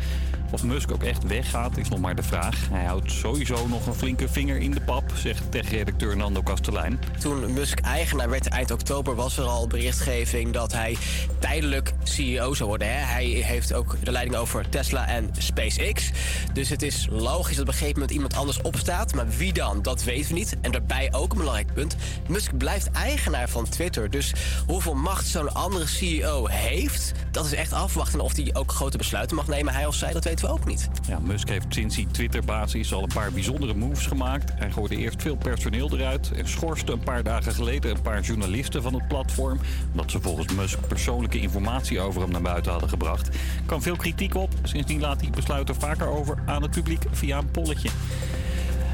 Of 0.51 0.63
Musk 0.63 0.91
ook 0.91 1.03
echt 1.03 1.28
weggaat 1.28 1.78
is 1.78 1.89
nog 1.89 1.99
maar 1.99 2.15
de 2.15 2.24
vraag. 2.24 2.70
Hij 2.72 2.86
houdt 2.86 3.11
sowieso 3.11 3.68
nog 3.68 3.86
een 3.86 3.93
flinke 3.93 4.28
vinger 4.28 4.57
in 4.57 4.72
de 4.72 4.82
pap, 4.82 5.07
zegt 5.18 5.51
tech-redacteur 5.51 6.18
Nando 6.18 6.41
Kastelein. 6.41 6.99
Toen 7.20 7.53
Musk 7.53 7.80
eigenaar 7.80 8.30
werd 8.30 8.47
eind 8.47 8.72
oktober 8.72 9.15
was 9.15 9.38
er 9.38 9.43
al 9.43 9.68
berichtgeving 9.68 10.53
dat 10.53 10.72
hij 10.72 10.97
tijdelijk 11.39 11.93
CEO 12.03 12.53
zou 12.53 12.70
worden. 12.70 12.88
Hè? 12.88 13.05
Hij 13.05 13.26
heeft 13.26 13.74
ook 13.74 13.95
de 14.03 14.11
leiding 14.11 14.36
over 14.38 14.70
Tesla 14.70 15.07
en 15.07 15.30
SpaceX. 15.38 16.11
Dus 16.53 16.70
het 16.70 16.82
is 16.82 17.07
logisch 17.09 17.55
dat 17.55 17.61
op 17.61 17.68
een 17.68 17.74
gegeven 17.74 17.93
moment 17.93 18.11
iemand 18.11 18.36
anders 18.36 18.61
opstaat. 18.61 19.13
Maar 19.13 19.30
wie 19.30 19.53
dan? 19.53 19.82
Dat 19.82 20.03
weten 20.03 20.28
we 20.28 20.34
niet. 20.34 20.55
En 20.61 20.72
daarbij 20.72 21.13
ook 21.13 21.32
een 21.32 21.38
belangrijk 21.38 21.74
punt. 21.74 21.95
Musk 22.28 22.57
blijft 22.57 22.91
eigenaar 22.91 23.49
van 23.49 23.70
Twitter. 23.70 24.09
Dus 24.09 24.34
hoeveel 24.68 24.95
macht 24.95 25.28
zo'n 25.28 25.53
andere 25.53 25.88
CEO 25.88 26.47
heeft, 26.47 27.11
dat 27.32 27.45
is 27.45 27.53
echt 27.53 27.74
afwachten. 27.74 28.20
Of 28.20 28.36
hij 28.36 28.49
ook 28.53 28.72
grote 28.72 28.97
besluiten 28.97 29.36
mag 29.36 29.47
nemen, 29.47 29.74
hij 29.74 29.86
of 29.86 29.95
zij, 29.95 30.13
dat 30.13 30.24
weten 30.24 30.45
we 30.45 30.51
ook 30.51 30.65
niet. 30.65 30.88
Ja, 31.07 31.20
Musk 31.20 31.49
heeft 31.49 31.65
sinds 31.70 31.95
hij 31.95 32.07
Twitter-baas 32.11 32.74
is 32.74 32.93
al 32.93 33.01
een 33.01 33.13
paar 33.13 33.32
bijzondere 33.32 33.74
moves 33.74 34.05
gemaakt. 34.05 34.51
Hij 34.55 34.72
gooide 34.72 34.95
eerst 34.95 35.07
veel 35.16 35.36
personeel 35.36 35.89
eruit 35.93 36.32
en 36.32 36.47
schorste 36.47 36.91
een 36.91 36.99
paar 36.99 37.24
dagen 37.24 37.53
geleden 37.53 37.91
een 37.91 38.01
paar 38.01 38.22
journalisten 38.22 38.82
van 38.82 38.93
het 38.93 39.08
platform. 39.08 39.60
Omdat 39.91 40.12
ze 40.12 40.22
volgens 40.22 40.53
Musk 40.53 40.88
persoonlijke 40.88 41.39
informatie 41.39 41.99
over 41.99 42.22
hem 42.22 42.32
naar 42.32 42.41
buiten 42.41 42.72
hadden 42.72 42.89
gebracht. 42.89 43.30
Kwam 43.66 43.82
veel 43.82 43.95
kritiek 43.95 44.36
op. 44.36 44.53
Sindsdien 44.64 44.99
laat 44.99 45.22
hij 45.22 45.30
besluiten 45.30 45.76
vaker 45.76 46.08
over 46.08 46.38
aan 46.45 46.62
het 46.62 46.72
publiek 46.72 47.03
via 47.12 47.38
een 47.38 47.51
polletje. 47.51 47.89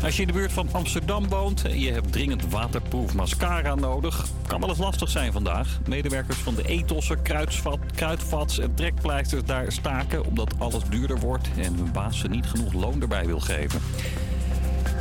Als 0.04 0.16
je 0.16 0.22
in 0.22 0.28
de 0.28 0.34
buurt 0.34 0.54
van 0.54 0.70
Amsterdam 0.72 1.28
woont 1.30 1.66
en 1.66 1.80
je 1.80 1.92
hebt 1.92 2.12
dringend 2.12 2.50
waterproof 2.50 3.14
mascara 3.14 3.76
nodig, 3.76 4.26
kan 4.48 4.60
wel 4.60 4.70
eens 4.70 4.78
lastig 4.78 5.10
zijn 5.10 5.32
vandaag. 5.32 5.80
Medewerkers 5.88 6.38
van 6.38 6.56
de 6.56 6.68
etosser, 6.68 7.18
kruidvat, 7.96 8.58
en 8.58 8.74
trekpleisters 8.76 9.44
daar 9.46 9.72
staken 9.72 10.26
omdat 10.26 10.54
alles 10.58 10.84
duurder 10.90 11.20
wordt 11.20 11.48
en 11.58 11.76
hun 11.76 11.92
baas 11.92 12.20
ze 12.20 12.28
niet 12.28 12.46
genoeg 12.46 12.74
loon 12.74 13.02
erbij 13.02 13.26
wil 13.26 13.40
geven. 13.40 13.82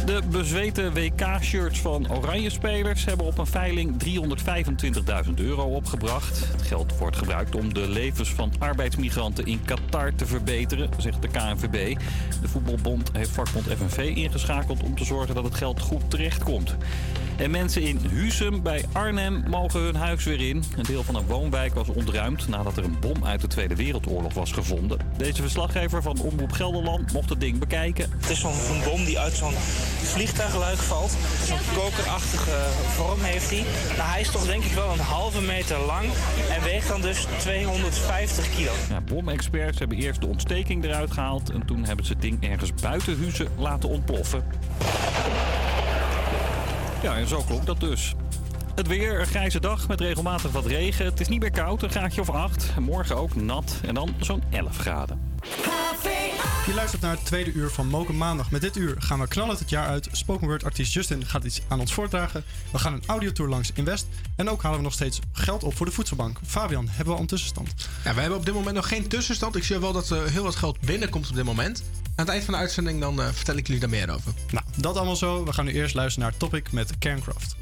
De 0.06 0.20
bezweten 0.30 0.94
WK-shirts 0.94 1.80
van 1.80 2.12
Oranje 2.12 2.50
Spelers 2.50 3.04
hebben 3.04 3.26
op 3.26 3.38
een 3.38 3.46
veiling 3.46 4.04
325.000 5.26 5.34
euro 5.34 5.64
opgebracht. 5.64 6.48
Het 6.52 6.62
geld 6.62 6.98
wordt 6.98 7.16
gebruikt 7.16 7.54
om 7.54 7.74
de 7.74 7.88
levens 7.88 8.32
van 8.32 8.52
arbeidsmigranten 8.58 9.46
in 9.46 9.60
Qatar 9.64 10.14
te 10.14 10.26
verbeteren, 10.26 10.88
zegt 10.98 11.22
de 11.22 11.28
KNVB. 11.28 11.98
De 12.40 12.48
voetbalbond 12.48 13.10
heeft 13.12 13.30
vakbond 13.30 13.66
FNV 13.66 13.98
ingeschakeld 13.98 14.82
om 14.82 14.96
te 14.96 15.04
zorgen 15.04 15.34
dat 15.34 15.44
het 15.44 15.54
geld 15.54 15.80
goed 15.80 16.10
terechtkomt. 16.10 16.76
En 17.36 17.50
mensen 17.50 17.82
in 17.82 17.98
Husum 18.10 18.62
bij 18.62 18.84
Arnhem 18.92 19.44
mogen 19.48 19.80
hun 19.80 19.94
huis 19.94 20.24
weer 20.24 20.48
in. 20.48 20.64
Een 20.76 20.82
deel 20.82 21.02
van 21.02 21.14
een 21.14 21.26
woonwijk 21.26 21.74
was 21.74 21.88
ontruimd 21.88 22.48
nadat 22.48 22.76
er 22.76 22.84
een 22.84 22.96
bom 23.00 23.24
uit 23.24 23.40
de 23.40 23.46
Tweede 23.46 23.76
Wereldoorlog 23.76 24.34
was 24.34 24.52
gevonden. 24.52 24.98
Deze 25.16 25.42
verslaggever 25.42 26.02
van 26.02 26.20
Omroep 26.20 26.52
Gelderland 26.52 27.12
mocht 27.12 27.28
het 27.28 27.40
ding 27.40 27.58
bekijken. 27.58 28.10
Het 28.20 28.30
is 28.30 28.40
zo'n 28.40 28.82
bom 28.84 29.04
die 29.04 29.18
uit 29.18 29.32
zo'n 29.32 29.54
vliegtuigluik 30.02 30.78
valt. 30.78 31.16
Zo'n 31.46 31.58
kokerachtige 31.74 32.56
vorm 32.94 33.20
heeft 33.20 33.50
hij. 33.50 33.64
Nou, 33.96 34.08
hij 34.10 34.20
is 34.20 34.30
toch 34.30 34.46
denk 34.46 34.64
ik 34.64 34.72
wel 34.72 34.92
een 34.92 34.98
halve 34.98 35.40
meter 35.40 35.78
lang 35.78 36.04
en 36.50 36.62
weegt 36.62 36.88
dan 36.88 37.00
dus 37.00 37.26
250 37.38 38.54
kilo. 38.54 38.72
Ja, 38.88 39.00
bomexperts 39.00 39.78
hebben 39.78 39.98
eerst 39.98 40.20
de 40.20 40.26
ontsteking 40.26 40.84
eruit 40.84 41.12
gehaald 41.12 41.50
en 41.50 41.66
toen 41.66 41.84
hebben 41.84 42.04
ze 42.04 42.12
het 42.12 42.22
ding 42.22 42.50
ergens 42.50 42.74
buiten 42.74 43.18
Huizen 43.18 43.48
laten 43.58 43.88
ontploffen. 43.88 44.44
Ja, 47.02 47.16
en 47.16 47.28
zo 47.28 47.42
klonk 47.46 47.66
dat 47.66 47.80
dus. 47.80 48.14
Het 48.74 48.86
weer, 48.86 49.20
een 49.20 49.26
grijze 49.26 49.60
dag 49.60 49.88
met 49.88 50.00
regelmatig 50.00 50.50
wat 50.50 50.66
regen. 50.66 51.04
Het 51.04 51.20
is 51.20 51.28
niet 51.28 51.40
meer 51.40 51.50
koud, 51.50 51.82
een 51.82 51.90
graadje 51.90 52.20
of 52.20 52.30
8. 52.30 52.70
Morgen 52.80 53.16
ook 53.16 53.34
nat 53.34 53.80
en 53.86 53.94
dan 53.94 54.14
zo'n 54.20 54.42
11 54.50 54.76
graden. 54.76 55.20
Je 56.66 56.74
luistert 56.74 57.02
naar 57.02 57.10
het 57.10 57.24
tweede 57.24 57.52
uur 57.52 57.70
van 57.70 57.86
Moken 57.86 58.16
Maandag. 58.16 58.50
Met 58.50 58.60
dit 58.60 58.76
uur 58.76 58.94
gaan 58.98 59.20
we 59.20 59.28
knallen 59.28 59.56
het 59.56 59.70
jaar 59.70 59.86
uit. 59.86 60.08
Spoken 60.12 60.46
Word 60.46 60.64
artiest 60.64 60.92
Justin 60.92 61.26
gaat 61.26 61.44
iets 61.44 61.60
aan 61.68 61.80
ons 61.80 61.92
voordragen. 61.92 62.44
We 62.72 62.78
gaan 62.78 62.92
een 62.92 63.02
audiotour 63.06 63.50
langs 63.50 63.70
in 63.74 63.84
West. 63.84 64.06
En 64.36 64.48
ook 64.48 64.62
halen 64.62 64.78
we 64.78 64.84
nog 64.84 64.92
steeds 64.92 65.20
geld 65.32 65.62
op 65.64 65.76
voor 65.76 65.86
de 65.86 65.92
voedselbank. 65.92 66.38
Fabian, 66.46 66.88
hebben 66.88 67.06
we 67.06 67.12
al 67.12 67.20
een 67.20 67.26
tussenstand? 67.26 67.74
Ja, 68.04 68.12
wij 68.12 68.20
hebben 68.20 68.38
op 68.38 68.44
dit 68.44 68.54
moment 68.54 68.74
nog 68.74 68.88
geen 68.88 69.08
tussenstand. 69.08 69.56
Ik 69.56 69.64
zie 69.64 69.78
wel 69.78 69.92
dat 69.92 70.10
er 70.10 70.30
heel 70.30 70.42
wat 70.42 70.56
geld 70.56 70.80
binnenkomt 70.80 71.28
op 71.28 71.34
dit 71.34 71.44
moment. 71.44 71.82
Aan 72.04 72.24
het 72.24 72.28
eind 72.28 72.44
van 72.44 72.54
de 72.54 72.60
uitzending 72.60 73.00
dan 73.00 73.22
eh, 73.22 73.28
vertel 73.28 73.56
ik 73.56 73.66
jullie 73.66 73.80
daar 73.80 73.90
meer 73.90 74.10
over. 74.10 74.32
Nou, 74.50 74.64
dat 74.76 74.96
allemaal 74.96 75.16
zo. 75.16 75.44
We 75.44 75.52
gaan 75.52 75.64
nu 75.64 75.72
eerst 75.72 75.94
luisteren 75.94 76.28
naar 76.28 76.38
Topic 76.38 76.72
met 76.72 76.98
Cairncraft. 76.98 77.56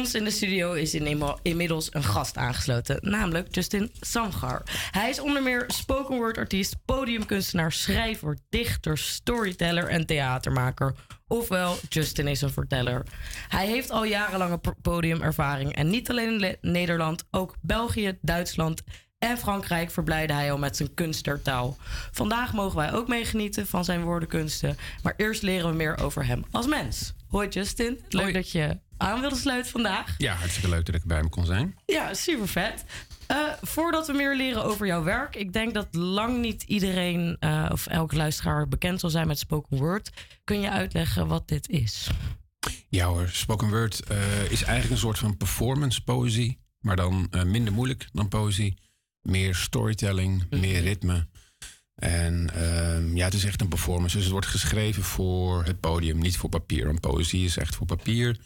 Ons 0.00 0.14
in 0.14 0.24
de 0.24 0.30
studio 0.30 0.72
is 0.72 0.94
in- 0.94 1.34
inmiddels 1.42 1.94
een 1.94 2.02
gast 2.02 2.36
aangesloten, 2.36 2.98
namelijk 3.00 3.54
Justin 3.54 3.90
Samgar. 4.00 4.62
Hij 4.90 5.10
is 5.10 5.20
onder 5.20 5.42
meer 5.42 5.64
spoken 5.66 6.16
word 6.16 6.38
artiest, 6.38 6.76
podiumkunstenaar, 6.84 7.72
schrijver, 7.72 8.38
dichter, 8.48 8.98
storyteller 8.98 9.88
en 9.88 10.06
theatermaker. 10.06 10.94
Ofwel, 11.26 11.76
Justin 11.88 12.28
is 12.28 12.40
een 12.40 12.50
verteller. 12.50 13.02
Hij 13.48 13.66
heeft 13.66 13.90
al 13.90 14.04
jarenlange 14.04 14.60
podiumervaring 14.82 15.74
en 15.74 15.90
niet 15.90 16.10
alleen 16.10 16.40
in 16.40 16.56
Nederland, 16.60 17.24
ook 17.30 17.54
België, 17.60 18.18
Duitsland 18.20 18.82
en 19.18 19.38
Frankrijk 19.38 19.90
verblijde 19.90 20.32
hij 20.32 20.52
al 20.52 20.58
met 20.58 20.76
zijn 20.76 20.94
kunstertaal. 20.94 21.76
Vandaag 22.10 22.52
mogen 22.52 22.76
wij 22.76 22.92
ook 22.92 23.08
meegenieten 23.08 23.66
van 23.66 23.84
zijn 23.84 24.02
woordenkunsten, 24.02 24.76
maar 25.02 25.14
eerst 25.16 25.42
leren 25.42 25.70
we 25.70 25.76
meer 25.76 25.98
over 25.98 26.26
hem 26.26 26.44
als 26.50 26.66
mens. 26.66 27.12
Hoi 27.28 27.48
Justin, 27.48 28.00
leuk 28.08 28.34
dat 28.34 28.50
je 28.50 28.78
aan 29.00 29.20
wilde 29.20 29.36
sluiten 29.36 29.70
vandaag. 29.70 30.14
Ja, 30.18 30.34
hartstikke 30.34 30.68
leuk 30.68 30.86
dat 30.86 30.94
ik 30.94 31.04
bij 31.04 31.22
me 31.22 31.28
kon 31.28 31.44
zijn. 31.46 31.76
Ja, 31.86 32.14
super 32.14 32.48
vet. 32.48 32.84
Eh, 33.26 33.36
voordat 33.62 34.06
we 34.06 34.12
meer 34.12 34.36
leren 34.36 34.64
over 34.64 34.86
jouw 34.86 35.02
werk, 35.02 35.36
ik 35.36 35.52
denk 35.52 35.74
dat 35.74 35.94
lang 35.94 36.38
niet 36.38 36.62
iedereen 36.62 37.36
eh, 37.40 37.68
of 37.72 37.86
elke 37.86 38.16
luisteraar 38.16 38.68
bekend 38.68 39.00
zal 39.00 39.10
zijn 39.10 39.26
met 39.26 39.38
spoken 39.38 39.76
word. 39.76 40.10
Kun 40.44 40.60
je 40.60 40.70
uitleggen 40.70 41.26
wat 41.26 41.48
dit 41.48 41.68
is? 41.68 42.08
Ja 42.88 43.06
hoor, 43.06 43.28
spoken 43.28 43.68
word 43.68 44.04
eh, 44.04 44.50
is 44.50 44.62
eigenlijk 44.62 44.90
een 44.90 45.06
soort 45.06 45.18
van 45.18 45.36
performance 45.36 46.04
poëzie. 46.04 46.58
Maar 46.80 46.96
dan 46.96 47.30
minder 47.46 47.72
moeilijk 47.72 48.08
dan 48.12 48.28
poëzie. 48.28 48.78
Meer 49.22 49.54
storytelling, 49.54 50.46
meer 50.50 50.80
ritme. 50.80 51.26
En 52.00 52.50
ehm, 52.54 53.16
ja, 53.16 53.24
het 53.24 53.34
is 53.34 53.44
echt 53.44 53.60
een 53.60 53.68
performance. 53.68 54.14
Dus 54.14 54.24
het 54.24 54.32
wordt 54.32 54.46
geschreven 54.46 55.02
voor 55.02 55.64
het 55.64 55.80
podium, 55.80 56.18
niet 56.18 56.36
voor 56.36 56.48
papier. 56.50 56.86
Want 56.86 57.00
poëzie 57.00 57.44
is 57.44 57.56
echt 57.56 57.74
voor 57.76 57.86
papier. 57.86 58.36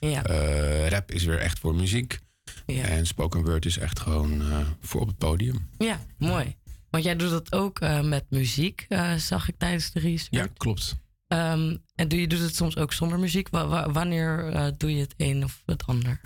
Ja. 0.00 0.24
Eh, 0.24 0.88
rap 0.88 1.10
is 1.10 1.24
weer 1.24 1.38
echt 1.38 1.58
voor 1.58 1.74
muziek. 1.74 2.18
En 2.66 3.06
spoken 3.06 3.44
word 3.44 3.64
is 3.66 3.78
echt 3.78 3.98
gewoon 4.00 4.40
eh, 4.40 4.58
voor 4.80 5.00
op 5.00 5.06
het 5.06 5.18
podium. 5.18 5.68
Ja, 5.78 6.00
mooi. 6.18 6.56
Want 6.90 7.04
jij 7.04 7.16
doet 7.16 7.30
dat 7.30 7.52
ook 7.52 7.80
eh, 7.80 8.00
met 8.02 8.24
muziek, 8.28 8.86
zag 9.16 9.48
ik 9.48 9.54
tijdens 9.58 9.90
de 9.92 10.00
research. 10.00 10.28
Ja, 10.30 10.46
klopt. 10.56 10.96
Ehm, 11.28 11.76
en 11.94 12.08
doe 12.08 12.20
je 12.20 12.26
doet 12.26 12.40
het 12.40 12.56
soms 12.56 12.76
ook 12.76 12.92
zonder 12.92 13.18
muziek? 13.18 13.48
Wa- 13.48 13.66
wa- 13.66 13.90
wanneer 13.90 14.52
doe 14.78 14.94
je 14.94 15.00
het 15.00 15.14
een 15.16 15.44
of 15.44 15.62
het 15.66 15.86
ander? 15.86 16.20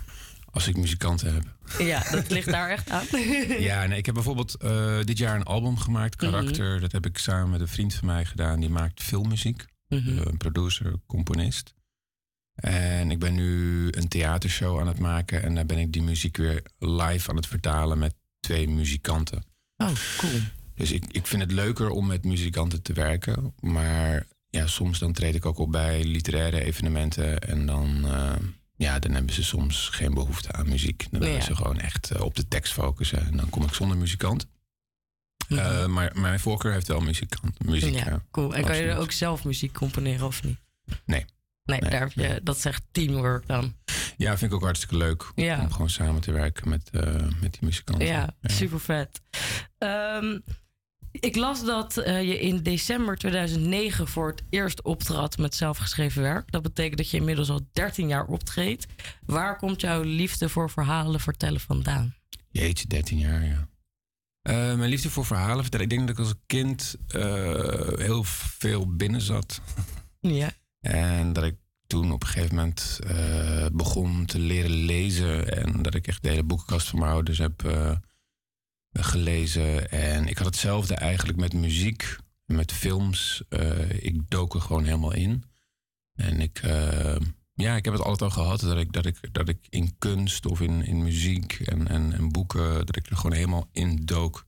Als 0.57 0.67
ik 0.67 0.77
muzikanten 0.77 1.33
heb. 1.33 1.43
Ja, 1.79 2.11
dat 2.11 2.31
ligt 2.31 2.51
daar 2.51 2.69
echt 2.69 2.89
aan. 2.89 3.05
Ja, 3.59 3.85
nee, 3.85 3.97
ik 3.97 4.05
heb 4.05 4.15
bijvoorbeeld 4.15 4.55
eh, 4.55 4.99
dit 5.03 5.17
jaar 5.17 5.35
een 5.35 5.43
album 5.43 5.77
gemaakt, 5.77 6.15
Karakter. 6.15 6.71
Mhm. 6.71 6.81
Dat 6.81 6.91
heb 6.91 7.05
ik 7.05 7.17
samen 7.17 7.49
met 7.49 7.61
een 7.61 7.67
vriend 7.67 7.93
van 7.93 8.07
mij 8.07 8.25
gedaan. 8.25 8.59
Die 8.59 8.69
maakt 8.69 9.03
filmmuziek. 9.03 9.65
Eh, 9.87 10.05
een 10.05 10.37
producer, 10.37 10.93
componist. 11.07 11.73
En 12.55 13.11
ik 13.11 13.19
ben 13.19 13.33
nu 13.33 13.87
een 13.91 14.07
theatershow 14.07 14.79
aan 14.79 14.87
het 14.87 14.99
maken. 14.99 15.43
En 15.43 15.55
daar 15.55 15.65
ben 15.65 15.77
ik 15.77 15.93
die 15.93 16.01
muziek 16.01 16.37
weer 16.37 16.63
live 16.79 17.29
aan 17.29 17.35
het 17.35 17.47
vertalen 17.47 17.97
met 17.97 18.15
twee 18.39 18.69
muzikanten. 18.69 19.43
Oh, 19.77 19.91
cool. 20.17 20.39
Dus 20.75 20.91
ik, 20.91 21.03
ik 21.11 21.27
vind 21.27 21.41
het 21.41 21.51
leuker 21.51 21.89
om 21.89 22.07
met 22.07 22.25
muzikanten 22.25 22.81
te 22.81 22.93
werken. 22.93 23.53
Maar 23.59 24.27
ja, 24.49 24.67
soms 24.67 24.99
dan 24.99 25.13
treed 25.13 25.35
ik 25.35 25.45
ook 25.45 25.57
op 25.57 25.71
bij 25.71 26.03
literaire 26.03 26.63
evenementen. 26.63 27.39
En 27.39 27.65
dan, 27.65 28.05
eh, 28.05 28.35
ja, 28.77 28.99
dan 28.99 29.11
hebben 29.11 29.33
ze 29.33 29.43
soms 29.43 29.89
geen 29.89 30.13
behoefte 30.13 30.51
aan 30.51 30.69
muziek. 30.69 31.07
Dan 31.11 31.19
willen 31.19 31.35
Ja. 31.35 31.41
ze 31.41 31.55
gewoon 31.55 31.79
echt 31.79 32.11
eh, 32.11 32.21
op 32.21 32.35
de 32.35 32.47
tekst 32.47 32.73
focussen. 32.73 33.25
En 33.25 33.37
dan 33.37 33.49
kom 33.49 33.63
ik 33.63 33.73
zonder 33.73 33.97
muzikant. 33.97 34.47
Eh, 35.49 35.85
maar 35.85 36.11
mijn 36.19 36.39
voorkeur 36.39 36.71
heeft 36.71 36.87
wel 36.87 36.99
muzikant, 36.99 37.65
muziek. 37.65 37.93
ja, 37.93 38.05
Ja, 38.05 38.23
cool. 38.31 38.55
En 38.55 38.65
kan 38.65 38.75
je 38.77 38.81
er 38.83 38.97
ook 38.97 39.11
zelf 39.11 39.43
muziek 39.43 39.73
componeren 39.73 40.25
of 40.25 40.43
niet? 40.43 40.57
Nee. 41.05 41.25
Nee, 41.63 41.79
Nee, 41.79 41.89
daar 41.89 41.99
heb 41.99 42.11
je, 42.11 42.39
dat 42.43 42.55
is 42.57 42.65
echt 42.65 42.83
teamwork 42.91 43.47
dan. 43.47 43.75
Ja, 44.17 44.37
vind 44.37 44.51
ik 44.51 44.57
ook 44.57 44.63
hartstikke 44.63 44.97
leuk 44.97 45.31
Ja. 45.35 45.59
om 45.61 45.71
gewoon 45.71 45.89
samen 45.89 46.21
te 46.21 46.31
werken 46.31 46.69
met, 46.69 46.89
eh, 46.89 47.01
met 47.13 47.51
die 47.51 47.59
muzikanten. 47.61 48.07
Ja, 48.07 48.35
super 48.41 48.79
vet. 48.79 49.21
Ehm, 49.77 50.39
ik 51.19 51.35
las 51.35 51.65
dat 51.65 51.97
eh, 51.97 52.21
je 52.23 52.39
in 52.39 52.63
december 52.63 53.17
2009 53.17 54.07
voor 54.07 54.27
het 54.27 54.43
eerst 54.49 54.81
optrad 54.81 55.37
met 55.37 55.55
zelfgeschreven 55.55 56.21
werk. 56.21 56.51
Dat 56.51 56.61
betekent 56.61 56.97
dat 56.97 57.09
je 57.09 57.17
inmiddels 57.17 57.49
al 57.49 57.67
13 57.73 58.07
jaar 58.07 58.25
optreedt. 58.25 58.85
Waar 59.25 59.57
komt 59.57 59.81
jouw 59.81 60.01
liefde 60.01 60.49
voor 60.49 60.69
verhalen 60.69 61.19
vertellen 61.19 61.59
vandaan? 61.59 62.15
Jeetje, 62.49 62.87
13 62.87 63.17
jaar, 63.17 63.45
ja. 63.45 63.67
Eh, 64.41 64.55
mijn 64.55 64.89
liefde 64.89 65.09
voor 65.09 65.25
verhalen 65.25 65.61
vertellen. 65.61 65.85
Ik 65.85 65.91
denk 65.91 66.07
dat 66.07 66.17
ik 66.17 66.23
als 66.23 66.33
kind 66.45 66.95
eh, 67.07 67.87
heel 67.95 68.23
veel 68.23 68.95
binnen 68.95 69.21
zat. 69.21 69.61
Ja. 70.19 70.51
En 70.81 71.33
dat 71.33 71.43
ik 71.43 71.55
toen 71.87 72.11
op 72.11 72.21
een 72.21 72.27
gegeven 72.27 72.55
moment 72.55 72.99
eh, 73.07 73.65
begon 73.73 74.25
te 74.25 74.39
leren 74.39 74.71
lezen. 74.71 75.57
En 75.57 75.81
dat 75.81 75.95
ik 75.95 76.07
echt 76.07 76.23
de 76.23 76.29
hele 76.29 76.43
boekenkast 76.43 76.87
van 76.87 76.99
mijn 76.99 77.11
ouders 77.11 77.37
heb 77.37 77.65
eh, 77.65 77.91
gelezen. 79.03 79.89
En 79.89 80.27
ik 80.27 80.37
had 80.37 80.45
hetzelfde 80.47 80.95
eigenlijk 80.95 81.37
met 81.37 81.53
muziek, 81.53 82.17
met 82.45 82.71
films. 82.71 83.43
Eh, 83.49 83.89
ik 83.89 84.29
dook 84.29 84.53
er 84.53 84.61
gewoon 84.61 84.83
helemaal 84.83 85.13
in. 85.13 85.43
En 86.15 86.39
ik, 86.39 86.59
eh, 86.59 87.15
ja, 87.53 87.75
ik 87.75 87.85
heb 87.85 87.93
het 87.93 88.03
altijd 88.03 88.21
al 88.21 88.43
gehad 88.43 88.59
dat 88.59 88.77
ik, 88.77 88.91
dat 88.93 89.05
ik, 89.05 89.33
dat 89.33 89.49
ik 89.49 89.57
in 89.69 89.97
kunst 89.97 90.45
of 90.45 90.61
in, 90.61 90.85
in 90.85 91.03
muziek 91.03 91.59
en, 91.59 91.87
en, 91.87 92.13
en 92.13 92.31
boeken, 92.31 92.85
dat 92.85 92.95
ik 92.95 93.09
er 93.09 93.15
gewoon 93.17 93.35
helemaal 93.35 93.69
in 93.71 94.05
dook. 94.05 94.45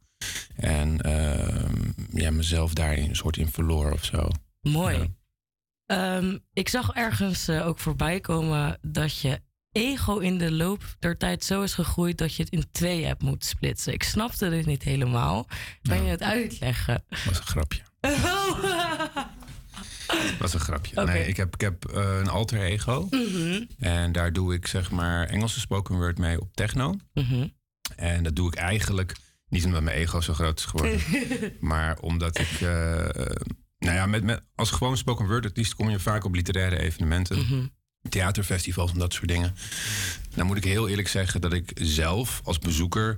En 0.56 1.02
eh, 1.02 1.70
ja, 2.12 2.32
mezelf 2.32 2.74
daarin 2.74 3.10
een 3.10 3.16
soort 3.16 3.38
in 3.38 3.52
verloor 3.52 3.92
of 3.92 4.06
zo. 4.06 4.28
Mooi. 4.62 5.14
Ehm, 5.86 6.38
ik 6.54 6.70
zag 6.70 6.94
ergens 6.94 7.50
ook 7.50 7.80
voorbij 7.80 8.20
komen 8.20 8.78
dat 8.82 9.20
je 9.20 9.42
ego 9.72 10.18
in 10.18 10.38
de 10.38 10.52
loop 10.52 10.84
der 11.00 11.18
tijd 11.18 11.44
zo 11.44 11.62
is 11.62 11.74
gegroeid 11.74 12.18
dat 12.18 12.36
je 12.36 12.44
het 12.44 12.52
in 12.52 12.66
twee 12.72 13.06
hebt 13.06 13.22
moeten 13.22 13.50
splitsen. 13.50 13.94
Ik 13.94 14.04
snapte 14.04 14.50
dit 14.50 14.66
niet 14.66 14.84
helemaal. 14.84 15.48
Kan 15.82 16.04
je 16.04 16.10
het 16.10 16.22
uitleggen? 16.22 17.04
Dat 17.10 17.24
was 17.24 17.38
een 17.38 17.44
grapje. 17.44 17.82
Dat 20.18 20.38
was 20.40 20.54
een 20.54 20.60
grapje. 20.60 21.04
Nee, 21.04 21.28
ik 21.28 21.38
heb, 21.38 21.54
ik 21.54 21.62
heb 21.62 21.86
eh, 21.86 22.18
een 22.20 22.30
alter 22.30 22.62
ego. 22.62 23.08
Mhm. 23.10 23.64
En 23.80 24.12
daar 24.12 24.34
doe 24.34 24.54
ik 24.54 24.68
zeg 24.68 24.92
maar 24.92 25.28
Engelse 25.28 25.60
spoken 25.60 25.96
word 25.96 26.18
mee 26.18 26.42
op 26.42 26.54
techno. 26.54 26.96
Mhm. 27.14 27.48
En 27.96 28.24
dat 28.24 28.36
doe 28.36 28.48
ik 28.48 28.56
eigenlijk 28.56 29.16
niet 29.48 29.66
omdat 29.66 29.84
mijn 29.84 29.98
ego 29.98 30.22
zo 30.22 30.34
groot 30.34 30.60
is 30.60 30.66
geworden. 30.66 31.02
maar 31.60 32.00
omdat 32.00 32.40
ik... 32.40 32.62
eh, 32.62 33.10
eh, 33.10 33.36
nou 33.78 33.96
ja, 33.96 34.06
met, 34.06 34.24
met, 34.24 34.44
als 34.56 34.72
gewoon 34.72 34.98
spoken 34.98 35.28
word 35.28 35.46
artiest 35.46 35.76
kom 35.76 35.90
je 35.90 36.00
vaak 36.00 36.24
op 36.24 36.34
literaire 36.34 36.80
evenementen. 36.80 37.38
Mhm. 37.38 37.66
Theaterfestivals 38.10 38.92
en 38.92 39.00
dat 39.00 39.14
soort 39.14 39.28
dingen. 39.28 39.56
Dan 40.36 40.46
moet 40.46 40.58
ik 40.58 40.64
heel 40.64 40.88
eerlijk 40.88 41.08
zeggen 41.08 41.42
dat 41.42 41.54
ik 41.54 41.72
zelf 41.76 42.42
als 42.44 42.60
bezoeker 42.60 43.18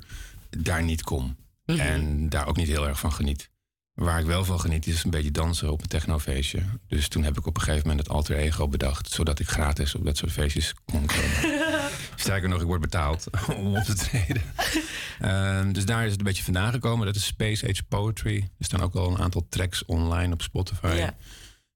daar 0.50 0.84
niet 0.84 1.04
kom. 1.04 1.36
Mhm. 1.66 1.80
En 1.80 2.30
daar 2.30 2.48
ook 2.48 2.58
niet 2.58 2.68
heel 2.68 2.88
erg 2.88 3.00
van 3.00 3.14
geniet. 3.14 3.50
Waar 3.94 4.20
ik 4.20 4.26
wel 4.26 4.46
van 4.46 4.60
geniet 4.60 4.88
is 4.88 5.04
een 5.04 5.10
beetje 5.10 5.32
dansen 5.32 5.72
op 5.72 5.82
een 5.82 5.88
technofeestje. 5.88 6.64
Dus 6.88 7.08
toen 7.08 7.24
heb 7.24 7.38
ik 7.38 7.46
op 7.46 7.56
een 7.56 7.62
gegeven 7.62 7.88
moment 7.88 8.08
het 8.08 8.16
alter 8.16 8.36
ego 8.36 8.68
bedacht. 8.68 9.10
Zodat 9.12 9.40
ik 9.40 9.50
gratis 9.50 9.96
op 9.96 10.06
dat 10.06 10.18
soort 10.18 10.32
feestjes 10.32 10.74
kon 10.86 11.06
komen. 11.06 11.62
Sterker 12.16 12.50
nog, 12.50 12.62
ik 12.62 12.68
word 12.68 12.82
betaald 12.82 13.28
om 13.58 13.76
op 13.76 13.84
te 13.84 13.94
treden. 13.94 14.42
Ehm, 15.20 15.72
dus 15.72 15.86
daar 15.86 16.06
is 16.06 16.12
het 16.12 16.20
een 16.20 16.26
beetje 16.26 16.44
vandaan 16.44 16.72
gekomen. 16.72 17.06
Dat 17.06 17.16
is 17.16 17.26
Space 17.26 17.68
Age 17.70 17.84
Poetry. 17.84 18.50
Er 18.58 18.66
staan 18.66 18.82
ook 18.82 18.96
al 18.96 19.12
een 19.12 19.18
aantal 19.18 19.46
tracks 19.50 19.86
online 19.86 20.34
op 20.34 20.42
Spotify. 20.42 20.96
Ja. 20.98 21.16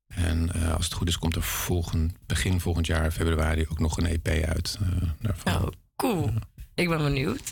En 0.08 0.52
eh, 0.54 0.74
als 0.76 0.86
het 0.86 0.94
goed 0.94 1.08
is, 1.08 1.18
komt 1.18 1.36
er 1.36 1.42
volgend, 1.42 2.14
begin 2.26 2.60
volgend 2.60 2.86
jaar, 2.86 3.12
februari, 3.12 3.66
ook 3.70 3.80
nog 3.80 3.98
een 3.98 4.06
EP 4.06 4.28
uit. 4.28 4.78
eh, 4.82 5.10
daarvan. 5.20 5.54
Oh, 5.64 5.68
cool. 5.96 6.34
Ik 6.74 6.90
ben 6.90 6.98
benieuwd. 6.98 7.52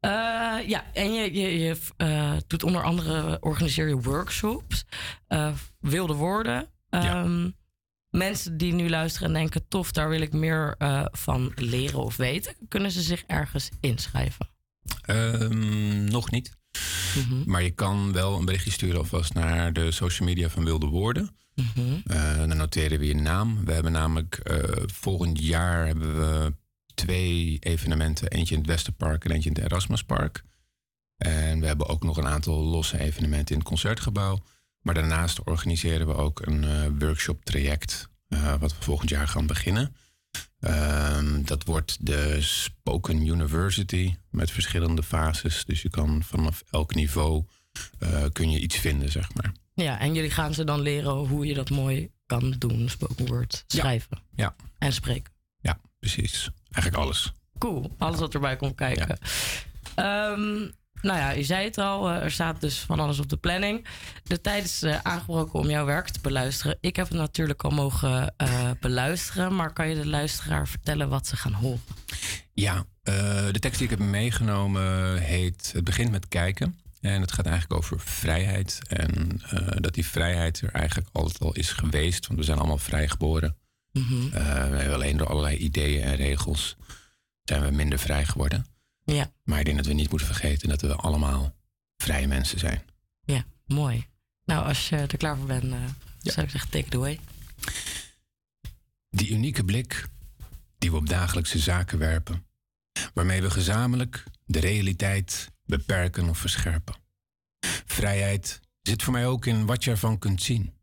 Eh, 0.00 0.10
ja, 0.66 0.84
en 0.92 1.12
je, 1.12 1.32
je, 1.34 1.58
je 1.58 1.76
doet 2.46 2.62
onder 2.62 2.82
andere, 2.82 3.40
organiseer 3.40 3.88
je 3.88 4.00
workshops. 4.00 4.84
wilde 5.80 6.14
woorden. 6.14 6.68
Ehm, 6.88 7.50
Mensen 8.10 8.56
die 8.56 8.72
nu 8.72 8.88
luisteren 8.88 9.28
en 9.28 9.34
denken, 9.34 9.68
tof, 9.68 9.92
daar 9.92 10.08
wil 10.08 10.20
ik 10.20 10.32
meer 10.32 10.74
van 11.12 11.52
leren 11.54 11.98
of 11.98 12.16
weten. 12.16 12.54
Kunnen 12.68 12.90
ze 12.90 13.02
zich 13.02 13.24
ergens 13.26 13.68
inschrijven? 13.80 14.48
Ehm, 15.02 16.04
nog 16.04 16.30
niet. 16.30 16.56
Maar 17.46 17.62
je 17.62 17.70
kan 17.70 18.12
wel 18.12 18.38
een 18.38 18.44
berichtje 18.44 18.70
sturen 18.70 18.98
alvast 18.98 19.34
naar 19.34 19.72
de 19.72 19.90
social 19.90 20.28
media 20.28 20.48
van 20.48 20.64
Wilde 20.64 20.86
Woorden. 20.86 21.36
Eh, 21.54 22.36
dan 22.36 22.56
noteren 22.56 22.98
we 22.98 23.06
je 23.06 23.14
naam. 23.14 23.64
We 23.64 23.72
hebben 23.72 23.92
namelijk 23.92 24.34
eh, 24.36 24.82
volgend 24.86 25.38
jaar 25.44 25.86
hebben 25.86 26.18
we 26.20 26.54
twee 26.94 27.56
evenementen. 27.60 28.28
Eentje 28.28 28.54
in 28.54 28.60
het 28.60 28.70
Westerpark 28.70 29.24
en 29.24 29.30
eentje 29.30 29.50
in 29.50 29.54
het 29.54 29.64
Erasmuspark. 29.64 30.44
En 31.16 31.60
we 31.60 31.66
hebben 31.66 31.88
ook 31.88 32.02
nog 32.02 32.16
een 32.16 32.26
aantal 32.26 32.62
losse 32.62 32.98
evenementen 32.98 33.54
in 33.54 33.60
het 33.60 33.68
Concertgebouw. 33.68 34.38
Maar 34.80 34.94
daarnaast 34.94 35.44
organiseren 35.44 36.06
we 36.06 36.14
ook 36.14 36.46
een 36.46 36.64
eh, 36.64 36.86
workshop 36.98 37.44
traject. 37.44 38.10
wat 38.58 38.78
we 38.78 38.84
volgend 38.84 39.10
jaar 39.10 39.28
gaan 39.28 39.46
beginnen. 39.46 39.96
Ehm, 40.60 41.42
dat 41.42 41.64
wordt 41.64 42.06
de 42.06 42.36
Spoken 42.40 43.26
University 43.26 44.16
met 44.30 44.50
verschillende 44.50 45.02
fases. 45.02 45.64
Dus 45.64 45.82
je 45.82 45.90
kan 45.90 46.22
vanaf 46.22 46.62
elk 46.70 46.94
niveau 46.94 47.44
kun 48.32 48.50
je 48.50 48.58
iets 48.58 48.76
vinden, 48.76 49.10
zeg 49.10 49.34
maar. 49.34 49.52
Ja, 49.74 49.98
en 50.00 50.14
jullie 50.14 50.30
gaan 50.30 50.54
ze 50.54 50.64
dan 50.64 50.80
leren 50.80 51.12
hoe 51.12 51.46
je 51.46 51.54
dat 51.54 51.70
mooi 51.70 52.10
kan 52.26 52.54
doen, 52.58 52.88
spoken 52.88 53.26
word, 53.26 53.64
schrijven 53.66 54.22
Ja. 54.34 54.54
en 54.78 54.92
spreken. 54.92 55.32
Ja. 55.60 55.78
precies. 55.98 56.50
Eigenlijk 56.70 57.04
alles. 57.04 57.32
Cool, 57.58 57.94
alles 57.98 58.18
wat 58.18 58.34
erbij 58.34 58.56
komt 58.56 58.74
kijken. 58.74 59.18
Ehm, 59.94 60.58
nou 61.02 61.18
ja, 61.18 61.30
je 61.30 61.42
zei 61.44 61.64
het 61.64 61.78
al, 61.78 62.10
eh, 62.10 62.22
er 62.22 62.30
staat 62.30 62.60
dus 62.60 62.78
van 62.78 63.00
alles 63.00 63.18
op 63.18 63.28
de 63.28 63.36
planning. 63.36 63.86
De 64.24 64.40
tijd 64.40 64.64
is 64.64 64.82
eh, 64.82 64.98
aangebroken 65.02 65.58
om 65.58 65.70
jouw 65.70 65.84
werk 65.84 66.08
te 66.08 66.20
beluisteren. 66.20 66.78
Ik 66.80 66.96
heb 66.96 67.08
het 67.08 67.16
natuurlijk 67.18 67.62
al 67.64 67.70
mogen 67.70 68.34
eh, 68.36 68.70
beluisteren, 68.80 69.54
maar 69.56 69.72
kan 69.72 69.88
je 69.88 69.94
de 69.94 70.06
luisteraar 70.06 70.68
vertellen 70.68 71.08
wat 71.08 71.26
ze 71.26 71.36
gaan 71.36 71.52
horen? 71.52 71.80
Ja, 72.52 72.84
de 73.02 73.58
tekst 73.58 73.78
die 73.78 73.88
ik 73.90 73.98
heb 73.98 74.08
meegenomen 74.08 75.18
heet 75.18 75.70
Het 75.74 75.84
begint 75.84 76.10
met 76.10 76.28
kijken. 76.28 76.78
En 77.02 77.20
het 77.20 77.32
gaat 77.32 77.46
eigenlijk 77.46 77.80
over 77.80 78.00
vrijheid. 78.00 78.80
En 78.88 79.40
eh, 79.50 79.76
dat 79.80 79.94
die 79.94 80.06
vrijheid 80.06 80.60
er 80.60 80.70
eigenlijk 80.72 81.08
altijd 81.12 81.40
al 81.40 81.54
is 81.54 81.70
geweest. 81.70 82.26
Want 82.26 82.38
we 82.38 82.44
zijn 82.44 82.58
allemaal 82.58 82.78
vrij 82.78 83.08
geboren. 83.08 83.56
We 83.92 84.38
hebben 84.38 84.94
alleen 84.94 85.16
door 85.16 85.26
allerlei 85.26 85.56
ideeën 85.56 86.02
en 86.02 86.16
regels 86.16 86.76
zijn 87.44 87.62
we 87.62 87.70
minder 87.70 87.98
vrij 87.98 88.24
geworden. 88.24 88.66
Ja. 89.04 89.32
Maar 89.44 89.58
ik 89.58 89.64
denk 89.64 89.76
dat 89.76 89.86
we 89.86 89.92
niet 89.92 90.10
moeten 90.10 90.26
vergeten 90.26 90.68
dat 90.68 90.80
we 90.80 90.94
allemaal 90.94 91.54
vrije 91.96 92.26
mensen 92.26 92.58
zijn. 92.58 92.82
Ja, 93.24 93.44
mooi. 93.66 94.06
Nou, 94.44 94.66
als 94.66 94.88
je 94.88 94.96
er 94.96 95.16
klaar 95.16 95.36
voor 95.36 95.46
bent, 95.46 95.64
eh, 95.64 95.78
zou 96.20 96.46
ik 96.46 96.50
zeggen, 96.50 96.70
take 96.70 96.86
it 96.86 96.94
away. 96.94 97.20
Die 99.10 99.30
unieke 99.30 99.64
blik 99.64 100.08
die 100.78 100.90
we 100.90 100.96
op 100.96 101.08
dagelijkse 101.08 101.58
zaken 101.58 101.98
werpen, 101.98 102.46
waarmee 103.14 103.42
we 103.42 103.50
gezamenlijk 103.50 104.24
de 104.44 104.60
realiteit 104.60 105.51
beperken 105.64 106.28
of 106.28 106.38
verscherpen. 106.38 106.94
Vrijheid 107.86 108.60
zit 108.82 109.02
voor 109.02 109.12
mij 109.12 109.26
ook 109.26 109.46
in 109.46 109.66
wat 109.66 109.84
je 109.84 109.90
ervan 109.90 110.18
kunt 110.18 110.42
zien. 110.42 110.74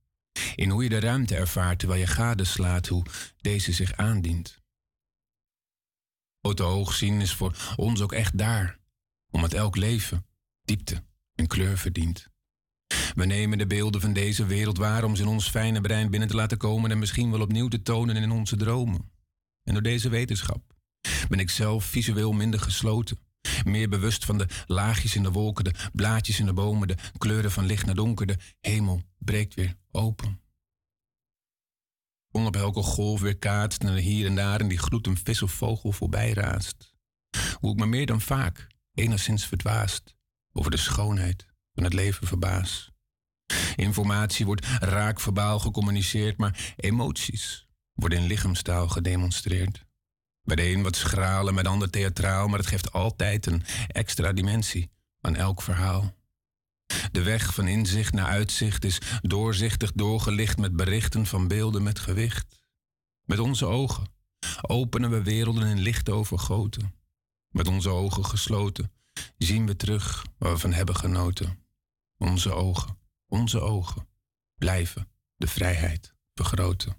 In 0.55 0.69
hoe 0.69 0.83
je 0.83 0.89
de 0.89 0.99
ruimte 0.99 1.35
ervaart 1.35 1.79
terwijl 1.79 1.99
je 1.99 2.07
gadeslaat 2.07 2.87
hoe 2.87 3.05
deze 3.41 3.71
zich 3.71 3.93
aandient. 3.93 4.61
Grote 6.41 6.63
hoog 6.63 6.93
zien 6.93 7.21
is 7.21 7.33
voor 7.33 7.55
ons 7.75 8.01
ook 8.01 8.13
echt 8.13 8.37
daar, 8.37 8.79
omdat 9.31 9.53
elk 9.53 9.75
leven 9.75 10.25
diepte 10.63 11.03
en 11.35 11.47
kleur 11.47 11.77
verdient. 11.77 12.29
We 13.15 13.25
nemen 13.25 13.57
de 13.57 13.67
beelden 13.67 14.01
van 14.01 14.13
deze 14.13 14.45
wereld 14.45 14.77
waar 14.77 15.03
om 15.03 15.15
ze 15.15 15.21
in 15.21 15.27
ons 15.27 15.49
fijne 15.49 15.81
brein 15.81 16.09
binnen 16.09 16.29
te 16.29 16.35
laten 16.35 16.57
komen 16.57 16.91
en 16.91 16.99
misschien 16.99 17.31
wel 17.31 17.41
opnieuw 17.41 17.67
te 17.67 17.81
tonen 17.81 18.15
in 18.15 18.31
onze 18.31 18.55
dromen. 18.55 19.11
En 19.63 19.73
door 19.73 19.83
deze 19.83 20.09
wetenschap 20.09 20.75
ben 21.29 21.39
ik 21.39 21.49
zelf 21.49 21.85
visueel 21.85 22.31
minder 22.31 22.59
gesloten. 22.59 23.19
Meer 23.63 23.89
bewust 23.89 24.25
van 24.25 24.37
de 24.37 24.47
laagjes 24.65 25.15
in 25.15 25.23
de 25.23 25.31
wolken, 25.31 25.63
de 25.63 25.73
blaadjes 25.93 26.39
in 26.39 26.45
de 26.45 26.53
bomen, 26.53 26.87
de 26.87 26.97
kleuren 27.17 27.51
van 27.51 27.65
licht 27.65 27.85
naar 27.85 27.95
donker. 27.95 28.25
De 28.25 28.37
hemel 28.59 29.01
breekt 29.17 29.53
weer 29.55 29.75
open. 29.91 30.41
Op 32.31 32.55
elke 32.55 32.81
golf 32.81 33.21
weer 33.21 33.37
kaatst 33.37 33.83
en 33.83 33.87
er 33.87 33.97
hier 33.97 34.25
en 34.25 34.35
daar 34.35 34.59
in 34.59 34.67
die 34.67 34.77
gloed 34.77 35.07
een 35.07 35.17
vis 35.17 35.41
of 35.41 35.51
vogel 35.51 35.91
voorbij 35.91 36.33
raast. 36.33 36.93
Hoe 37.53 37.71
ik 37.71 37.79
me 37.79 37.85
meer 37.85 38.05
dan 38.05 38.21
vaak 38.21 38.67
enigszins 38.93 39.45
verdwaast 39.45 40.15
over 40.53 40.71
de 40.71 40.77
schoonheid 40.77 41.45
van 41.73 41.83
het 41.83 41.93
leven 41.93 42.27
verbaas. 42.27 42.91
Informatie 43.75 44.45
wordt 44.45 44.65
raak 44.65 45.19
verbaal 45.19 45.59
gecommuniceerd, 45.59 46.37
maar 46.37 46.73
emoties 46.75 47.67
worden 47.93 48.19
in 48.19 48.25
lichaamstaal 48.25 48.87
gedemonstreerd. 48.87 49.85
Bij 50.49 50.57
de 50.57 50.73
een 50.73 50.83
wat 50.83 50.95
schraal 50.95 51.47
en 51.47 51.53
bij 51.53 51.63
de 51.63 51.69
ander 51.69 51.89
theatraal, 51.89 52.47
maar 52.47 52.59
het 52.59 52.67
geeft 52.67 52.91
altijd 52.91 53.45
een 53.45 53.63
extra 53.87 54.33
dimensie 54.33 54.91
aan 55.21 55.35
elk 55.35 55.61
verhaal. 55.61 56.15
De 57.11 57.23
weg 57.23 57.53
van 57.53 57.67
inzicht 57.67 58.13
naar 58.13 58.25
uitzicht 58.25 58.85
is 58.85 59.01
doorzichtig 59.21 59.91
doorgelicht 59.91 60.57
met 60.57 60.75
berichten 60.75 61.25
van 61.25 61.47
beelden 61.47 61.83
met 61.83 61.99
gewicht. 61.99 62.63
Met 63.25 63.39
onze 63.39 63.65
ogen 63.65 64.07
openen 64.61 65.09
we 65.09 65.23
werelden 65.23 65.67
in 65.67 65.79
licht 65.79 66.09
overgoten. 66.09 66.95
Met 67.49 67.67
onze 67.67 67.89
ogen 67.89 68.25
gesloten 68.25 68.91
zien 69.37 69.65
we 69.65 69.75
terug 69.75 70.25
waar 70.37 70.51
we 70.51 70.57
van 70.57 70.73
hebben 70.73 70.95
genoten. 70.95 71.63
Onze 72.17 72.53
ogen, 72.53 72.97
onze 73.27 73.59
ogen 73.59 74.07
blijven 74.55 75.07
de 75.35 75.47
vrijheid 75.47 76.13
vergroten. 76.33 76.97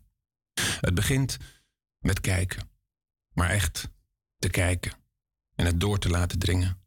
Het 0.81 0.95
begint 0.95 1.37
met 1.99 2.21
kijken, 2.21 2.70
maar 3.35 3.51
echt 3.51 3.89
te 4.39 4.49
kijken 4.49 4.93
en 5.55 5.67
het 5.67 5.81
door 5.81 5.99
te 5.99 6.09
laten 6.09 6.39
dringen. 6.39 6.83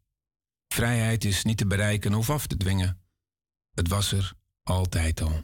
Vrijheid 0.67 1.23
is 1.23 1.43
niet 1.43 1.57
te 1.57 1.67
bereiken 1.67 2.13
of 2.13 2.29
af 2.29 2.47
te 2.47 2.57
dwingen. 2.57 3.01
Het 3.73 3.87
was 3.87 4.11
er 4.11 4.33
altijd 4.63 5.21
al. 5.21 5.43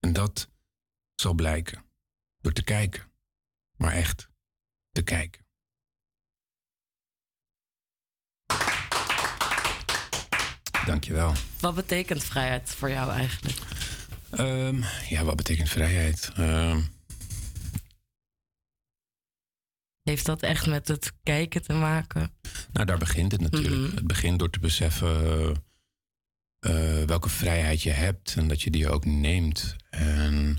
En 0.00 0.12
dat 0.12 0.48
zal 1.14 1.34
blijken 1.34 1.84
door 2.40 2.52
te 2.52 2.64
kijken, 2.64 3.12
maar 3.76 3.92
echt 3.92 4.28
te 4.92 5.02
kijken. 5.02 5.42
Dankjewel. 10.86 11.32
Wat 11.60 11.74
betekent 11.74 12.24
vrijheid 12.24 12.70
voor 12.70 12.90
jou 12.90 13.10
eigenlijk? 13.10 13.58
Ehm, 14.30 14.82
ja, 15.08 15.24
wat 15.24 15.36
betekent 15.36 15.68
vrijheid? 15.68 16.30
Ehm, 16.36 16.80
Heeft 20.04 20.26
dat 20.26 20.42
echt 20.42 20.66
met 20.66 20.88
het 20.88 21.12
kijken 21.22 21.62
te 21.62 21.72
maken? 21.72 22.32
nou, 22.72 22.86
daar 22.86 22.98
begint 22.98 23.32
het 23.32 23.40
natuurlijk. 23.40 23.86
Mhm. 23.86 23.94
Het 23.94 24.06
begint 24.06 24.38
door 24.38 24.50
te 24.50 24.60
beseffen 24.60 25.54
eh, 26.58 27.02
welke 27.02 27.28
vrijheid 27.28 27.82
je 27.82 27.90
hebt 27.90 28.34
en 28.36 28.48
dat 28.48 28.62
je 28.62 28.70
die 28.70 28.88
ook 28.88 29.04
neemt. 29.04 29.76
En 29.90 30.58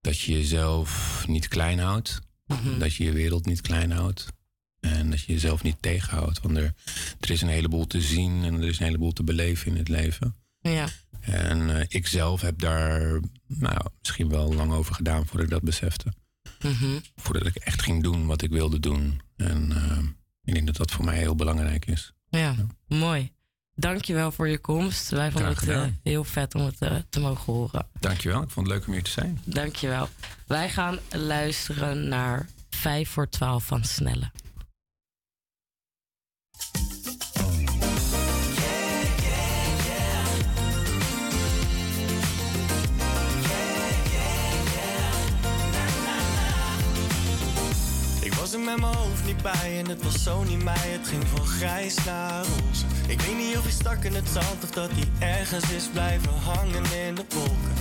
dat 0.00 0.20
je 0.20 0.32
jezelf 0.32 1.24
niet 1.28 1.48
klein 1.48 1.78
houdt. 1.78 2.20
Mhm. 2.46 2.78
Dat 2.78 2.94
je 2.94 3.04
je 3.04 3.12
wereld 3.12 3.46
niet 3.46 3.60
klein 3.60 3.90
houdt. 3.90 4.26
En 4.80 5.10
dat 5.10 5.20
je 5.20 5.32
jezelf 5.32 5.62
niet 5.62 5.82
tegenhoudt. 5.82 6.40
Want 6.40 6.56
er, 6.56 6.74
er 7.20 7.30
is 7.30 7.42
een 7.42 7.48
heleboel 7.48 7.86
te 7.86 8.00
zien 8.00 8.44
en 8.44 8.54
er 8.54 8.68
is 8.68 8.78
een 8.78 8.86
heleboel 8.86 9.12
te 9.12 9.24
beleven 9.24 9.70
in 9.70 9.76
het 9.76 9.88
leven. 9.88 10.34
Ja. 10.60 10.88
En 11.20 11.76
eh, 11.76 11.84
ik 11.88 12.06
zelf 12.06 12.40
heb 12.40 12.58
daar 12.58 13.20
nou, 13.46 13.86
misschien 13.98 14.28
wel 14.28 14.54
lang 14.54 14.72
over 14.72 14.94
gedaan 14.94 15.26
voordat 15.26 15.44
ik 15.44 15.50
dat 15.52 15.62
besefte. 15.62 16.12
Mhm. 16.60 16.98
Voordat 17.16 17.46
ik 17.46 17.56
echt 17.56 17.82
ging 17.82 18.02
doen 18.02 18.26
wat 18.26 18.42
ik 18.42 18.50
wilde 18.50 18.80
doen. 18.80 19.20
En 19.36 19.72
eh, 19.72 19.98
ik 20.44 20.54
denk 20.54 20.66
dat 20.66 20.76
dat 20.76 20.90
voor 20.90 21.04
mij 21.04 21.16
heel 21.16 21.34
belangrijk 21.34 21.86
is. 21.86 22.12
Ja, 22.28 22.54
mooi. 22.88 23.32
Dankjewel 23.74 24.32
voor 24.32 24.48
je 24.48 24.58
komst. 24.58 25.08
Wij 25.10 25.30
vonden 25.30 25.50
het 25.50 25.68
eh, 25.68 25.84
heel 26.02 26.24
vet 26.24 26.54
om 26.54 26.64
het 26.64 26.78
eh, 26.78 26.96
te 27.10 27.20
mogen 27.20 27.52
horen. 27.52 27.86
Dankjewel, 28.00 28.42
ik 28.42 28.50
vond 28.50 28.66
het 28.66 28.76
leuk 28.76 28.86
om 28.86 28.92
hier 28.92 29.02
te 29.02 29.10
zijn. 29.10 29.40
Dankjewel. 29.44 30.08
Wij 30.46 30.70
gaan 30.70 30.98
luisteren 31.10 32.08
naar 32.08 32.46
5 32.70 33.08
voor 33.10 33.28
12 33.28 33.64
van 33.64 33.84
Snelle. 33.84 34.30
Was 48.52 48.64
met 48.64 48.80
mijn 48.80 48.94
hoofd 48.94 49.24
niet 49.24 49.42
bij 49.42 49.78
en 49.78 49.88
het 49.88 50.02
was 50.02 50.22
zo 50.22 50.42
niet 50.42 50.64
mij. 50.64 50.88
Het 50.96 51.08
ging 51.08 51.22
van 51.34 51.46
grijs 51.46 51.94
naar 52.04 52.44
roze. 52.44 52.84
Ik 53.06 53.20
weet 53.20 53.36
niet 53.36 53.56
of 53.56 53.62
hij 53.62 53.72
stak 53.72 54.04
in 54.04 54.14
het 54.14 54.28
zand 54.28 54.62
of 54.62 54.70
dat 54.70 54.90
hij 54.92 55.28
ergens 55.38 55.70
is 55.70 55.88
blijven 55.92 56.32
hangen 56.44 56.84
in 57.06 57.14
de 57.14 57.24
wolken. 57.34 57.74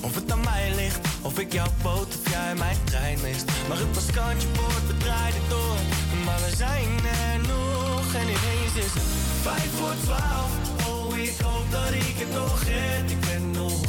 Of 0.00 0.14
het 0.14 0.32
aan 0.32 0.40
mij 0.40 0.72
ligt, 0.74 1.08
of 1.22 1.38
ik 1.38 1.52
jouw 1.52 1.72
boot 1.82 2.06
of 2.18 2.30
jij 2.30 2.54
mijn 2.54 2.76
trein 2.84 3.18
mist. 3.22 3.44
Maar 3.68 3.78
het 3.78 3.94
was 3.94 4.10
kantje 4.10 4.48
boord, 4.48 4.86
we 4.86 4.96
draaiden 4.96 5.40
door. 5.48 5.78
Maar 6.24 6.40
we 6.46 6.56
zijn 6.56 6.88
er 7.20 7.38
nog 7.54 8.14
en 8.14 8.28
ineens 8.36 8.74
is 8.86 8.94
het 8.98 9.08
vijf 9.42 9.70
voor 9.78 9.94
twaalf. 10.04 10.52
Oh, 10.88 11.18
ik 11.18 11.36
hoop 11.42 11.66
dat 11.70 11.90
ik 11.90 12.16
het 12.22 12.32
nog 12.32 12.62
red. 12.62 13.10
Ik 13.10 13.20
ben 13.20 13.50
nog 13.50 13.80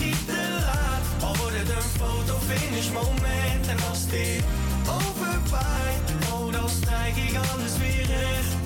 niet 0.00 0.26
te 0.26 0.42
laat. 0.66 1.04
Al 1.26 1.36
wordt 1.36 1.56
het 1.58 1.68
een 1.68 1.90
foto 2.00 2.34
finish 2.48 2.90
moment 2.90 3.66
en 3.68 3.78
als 3.90 4.06
dit 4.06 4.42
overwaait, 5.42 6.12
oh 6.32 6.52
dan 6.52 6.68
strijk 6.68 7.16
ik 7.16 7.36
alles 7.36 7.76
weer 7.78 8.06
recht. 8.06 8.56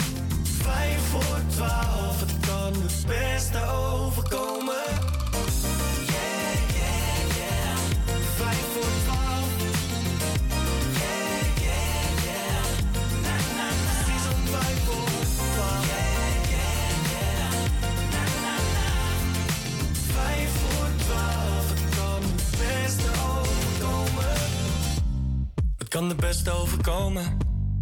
Vijf 0.42 1.00
voor 1.10 1.40
twaalf, 1.46 2.20
het 2.20 2.46
kan 2.46 2.72
het 2.82 3.06
beste 3.06 3.58
overkomen. 3.66 4.65
Ik 25.86 25.92
kan 25.92 26.08
de 26.08 26.14
beste 26.14 26.50
overkomen, 26.50 27.38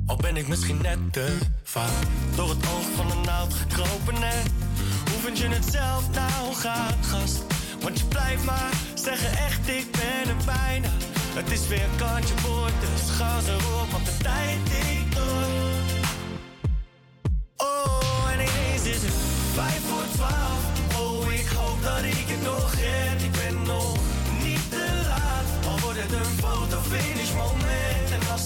al 0.07 0.17
ben 0.17 0.37
ik 0.37 0.49
misschien 0.49 0.79
net 0.83 0.99
te 1.13 1.39
vaak 1.63 2.03
door 2.37 2.49
het 2.49 2.67
oog 2.67 2.87
van 2.97 3.11
een 3.11 3.21
naald 3.21 3.55
gekropen. 3.55 4.21
net. 4.21 4.51
hoe 5.11 5.21
vind 5.21 5.39
je 5.39 5.49
het 5.49 5.65
zelf 5.65 6.11
nou 6.11 6.55
gaat, 6.55 7.07
gast? 7.07 7.43
Want 7.81 7.99
je 7.99 8.05
blijft 8.05 8.45
maar 8.45 8.73
zeggen 8.95 9.31
echt, 9.39 9.69
ik 9.69 9.87
ben 9.91 10.37
er 10.37 10.45
bijna. 10.45 10.89
Het 11.35 11.51
is 11.51 11.69
weer 11.69 11.83
een 11.83 11.97
kantje 11.97 12.35
voor, 12.37 12.71
dus 12.81 13.11
gas 13.11 13.47
erop, 13.47 13.91
want 13.91 14.07
de 14.07 14.17
tijd 14.23 14.59
ik 14.69 15.15
door. 15.15 15.47
Oh, 17.57 18.31
en 18.33 18.41
ineens 18.41 18.85
is 18.85 19.03
het 19.03 19.15
vijf 19.55 19.83
voor 19.89 20.07
twaalf. 20.13 20.63
Oh, 21.01 21.33
ik 21.33 21.47
hoop 21.47 21.83
dat 21.83 22.03
ik 22.03 22.27
het 22.27 22.43
nog 22.43 22.74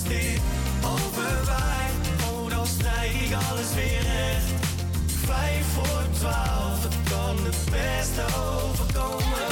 schip 0.09 0.41
overwaait. 0.85 1.93
Oh, 2.31 2.51
dan 2.51 2.67
strijk 2.67 3.13
ik 3.13 3.33
alles 3.51 3.75
weer 3.75 4.03
recht. 4.03 4.67
Vijf 5.07 5.67
voor 5.75 6.03
twaalf, 6.19 6.83
het 6.83 6.97
kan 7.11 7.37
het 7.45 7.71
beste 7.71 8.25
overkomen. 8.37 9.48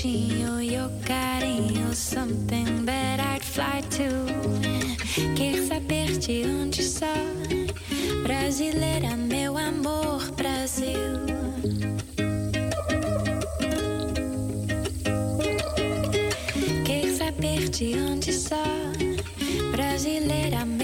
jeitinho, 0.00 0.60
your 0.60 0.88
carinho, 1.04 1.94
something 1.94 2.86
that 2.86 3.20
I'd 3.20 3.44
fly 3.44 3.82
to. 3.90 4.08
Quer 5.36 5.66
saber 5.66 6.18
de 6.18 6.44
onde 6.44 6.82
só? 6.82 7.12
Brasileira, 8.22 9.16
meu 9.16 9.58
amor, 9.58 10.20
Brasil. 10.36 11.26
Quer 16.84 17.12
saber 17.12 17.68
de 17.68 17.94
onde 17.96 18.32
só? 18.32 18.64
Brasileira, 19.72 20.64
meu 20.64 20.79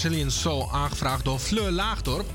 Brazilian 0.00 0.30
Soul, 0.30 0.72
aangevraagd 0.72 1.24
door 1.24 1.38
Fleur 1.38 1.70
Laagdorp. 1.70 2.30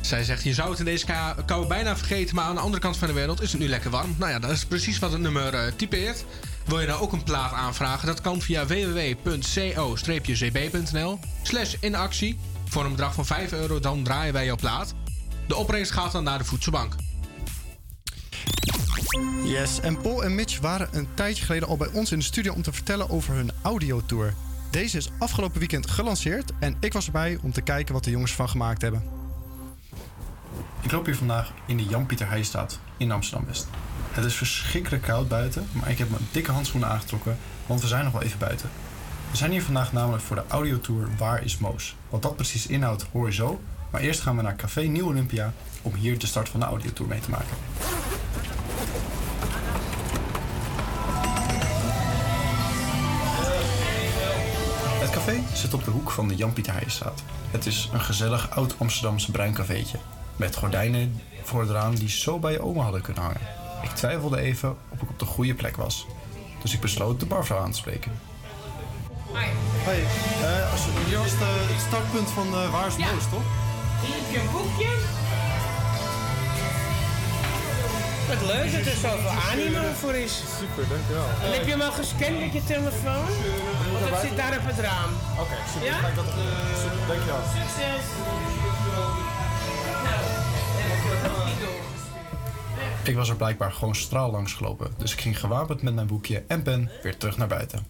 Zij 0.00 0.24
zegt, 0.24 0.42
je 0.42 0.54
zou 0.54 0.70
het 0.70 0.78
in 0.78 0.84
deze 0.84 1.06
kou 1.46 1.66
bijna 1.66 1.96
vergeten... 1.96 2.34
maar 2.34 2.44
aan 2.44 2.54
de 2.54 2.60
andere 2.60 2.82
kant 2.82 2.96
van 2.96 3.08
de 3.08 3.14
wereld 3.14 3.40
is 3.40 3.52
het 3.52 3.60
nu 3.60 3.68
lekker 3.68 3.90
warm. 3.90 4.14
Nou 4.18 4.30
ja, 4.30 4.38
dat 4.38 4.50
is 4.50 4.64
precies 4.64 4.98
wat 4.98 5.12
het 5.12 5.20
nummer 5.20 5.54
eh, 5.54 5.72
typeert. 5.76 6.24
Wil 6.64 6.80
je 6.80 6.86
nou 6.86 7.00
ook 7.00 7.12
een 7.12 7.22
plaat 7.22 7.52
aanvragen? 7.52 8.06
Dat 8.06 8.20
kan 8.20 8.40
via 8.40 8.66
www.co-cb.nl 8.66 9.18
slash 11.42 11.74
in 11.80 11.94
actie. 11.94 12.38
Voor 12.64 12.84
een 12.84 12.90
bedrag 12.90 13.14
van 13.14 13.26
5 13.26 13.52
euro, 13.52 13.80
dan 13.80 14.02
draaien 14.02 14.32
wij 14.32 14.44
jouw 14.44 14.56
plaat. 14.56 14.94
De 15.46 15.56
opbrengst 15.56 15.92
gaat 15.92 16.12
dan 16.12 16.24
naar 16.24 16.38
de 16.38 16.44
voedselbank. 16.44 16.94
Yes, 19.44 19.80
en 19.80 20.00
Paul 20.00 20.24
en 20.24 20.34
Mitch 20.34 20.60
waren 20.60 20.88
een 20.92 21.08
tijdje 21.14 21.44
geleden 21.44 21.68
al 21.68 21.76
bij 21.76 21.88
ons 21.92 22.12
in 22.12 22.18
de 22.18 22.24
studio 22.24 22.52
om 22.52 22.62
te 22.62 22.72
vertellen 22.72 23.10
over 23.10 23.34
hun 23.34 23.50
audiotour. 23.62 24.34
Deze 24.74 24.96
is 24.96 25.10
afgelopen 25.18 25.58
weekend 25.58 25.90
gelanceerd 25.90 26.52
en 26.60 26.76
ik 26.80 26.92
was 26.92 27.06
erbij 27.06 27.38
om 27.42 27.52
te 27.52 27.60
kijken 27.60 27.94
wat 27.94 28.04
de 28.04 28.10
jongens 28.10 28.30
ervan 28.30 28.48
gemaakt 28.48 28.82
hebben. 28.82 29.02
Ik 30.80 30.92
loop 30.92 31.04
hier 31.04 31.16
vandaag 31.16 31.52
in 31.66 31.76
de 31.76 31.84
Jan-Pieter 31.84 32.28
Heijstraat 32.28 32.78
in 32.96 33.10
Amsterdam-West. 33.10 33.66
Het 34.10 34.24
is 34.24 34.34
verschrikkelijk 34.34 35.02
koud 35.02 35.28
buiten, 35.28 35.66
maar 35.72 35.90
ik 35.90 35.98
heb 35.98 36.10
mijn 36.10 36.26
dikke 36.30 36.52
handschoenen 36.52 36.88
aangetrokken, 36.88 37.38
want 37.66 37.80
we 37.80 37.86
zijn 37.86 38.04
nog 38.04 38.12
wel 38.12 38.22
even 38.22 38.38
buiten. 38.38 38.70
We 39.30 39.36
zijn 39.36 39.50
hier 39.50 39.62
vandaag 39.62 39.92
namelijk 39.92 40.22
voor 40.22 40.36
de 40.36 40.44
audiotour 40.48 41.08
Waar 41.16 41.44
is 41.44 41.58
Moos? 41.58 41.96
Wat 42.08 42.22
dat 42.22 42.36
precies 42.36 42.66
inhoudt 42.66 43.06
hoor 43.12 43.26
je 43.26 43.32
zo, 43.32 43.60
maar 43.90 44.00
eerst 44.00 44.20
gaan 44.20 44.36
we 44.36 44.42
naar 44.42 44.56
Café 44.56 44.80
Nieuw 44.80 45.06
Olympia 45.06 45.52
om 45.82 45.94
hier 45.94 46.18
de 46.18 46.26
start 46.26 46.48
van 46.48 46.60
de 46.60 46.66
audiotour 46.66 47.08
mee 47.08 47.20
te 47.20 47.30
maken. 47.30 47.56
Zit 55.54 55.74
op 55.74 55.84
de 55.84 55.90
hoek 55.90 56.10
van 56.10 56.28
de 56.28 56.34
Jan-Pieter 56.36 56.72
Heijenstraat. 56.72 57.22
Het 57.50 57.66
is 57.66 57.88
een 57.92 58.00
gezellig 58.00 58.50
oud-Amsterdamse 58.50 59.30
bruin 59.30 59.54
cafeetje. 59.54 59.98
Met 60.36 60.56
gordijnen 60.56 61.20
voor 61.42 61.60
het 61.60 61.70
raam 61.70 61.94
die 61.94 62.08
zo 62.08 62.38
bij 62.38 62.52
je 62.52 62.62
oma 62.62 62.82
hadden 62.82 63.00
kunnen 63.02 63.22
hangen. 63.22 63.40
Ik 63.82 63.90
twijfelde 63.90 64.40
even 64.40 64.76
of 64.88 65.02
ik 65.02 65.08
op 65.10 65.18
de 65.18 65.24
goede 65.24 65.54
plek 65.54 65.76
was. 65.76 66.06
Dus 66.62 66.72
ik 66.74 66.80
besloot 66.80 67.20
de 67.20 67.26
barvrouw 67.26 67.58
aan 67.58 67.70
te 67.70 67.76
spreken. 67.76 68.12
Hoi, 69.84 69.98
uh, 70.42 70.72
als, 70.72 70.80
hier 71.06 71.18
was 71.18 71.30
de- 71.30 71.66
het 71.72 71.80
startpunt 71.88 72.30
van 72.30 72.46
uh, 72.46 72.72
Waar 72.72 72.86
is 72.86 72.96
Moos, 72.96 73.28
toch? 73.30 73.42
Hier 74.04 74.14
heb 74.16 74.32
je 74.32 74.38
een 74.40 74.50
boekje. 74.52 74.88
Wat 78.28 78.42
leuk 78.46 78.72
dat 78.72 78.86
er 78.92 78.98
zoveel 79.06 79.36
animo 79.50 79.92
voor 80.00 80.14
is. 80.14 80.42
Super, 80.58 80.88
dankjewel. 80.88 81.26
En 81.42 81.52
heb 81.52 81.64
je 81.64 81.70
hem 81.70 81.80
al 81.80 81.92
gescand 81.92 82.40
met 82.40 82.52
je 82.52 82.64
telefoon? 82.64 83.26
Want 83.92 84.10
dat 84.10 84.20
zit 84.20 84.36
daar 84.36 84.58
op 84.58 84.66
het 84.66 84.78
raam. 84.78 85.10
Oké, 85.40 85.56
super. 85.72 85.88
Ja? 85.88 85.94
Ga 85.94 86.08
ik 86.08 86.14
dat, 86.14 86.24
super, 86.82 87.06
dankjewel. 87.06 87.40
Succes. 87.56 88.04
Ik 93.02 93.14
was 93.14 93.28
er 93.28 93.36
blijkbaar 93.36 93.72
gewoon 93.72 93.94
straal 93.94 94.30
langs 94.30 94.52
gelopen, 94.52 94.94
dus 94.96 95.12
ik 95.12 95.20
ging 95.20 95.40
gewapend 95.40 95.82
met 95.82 95.94
mijn 95.94 96.06
boekje 96.06 96.42
en 96.46 96.62
pen 96.62 96.90
weer 97.02 97.16
terug 97.16 97.36
naar 97.36 97.48
buiten. 97.48 97.86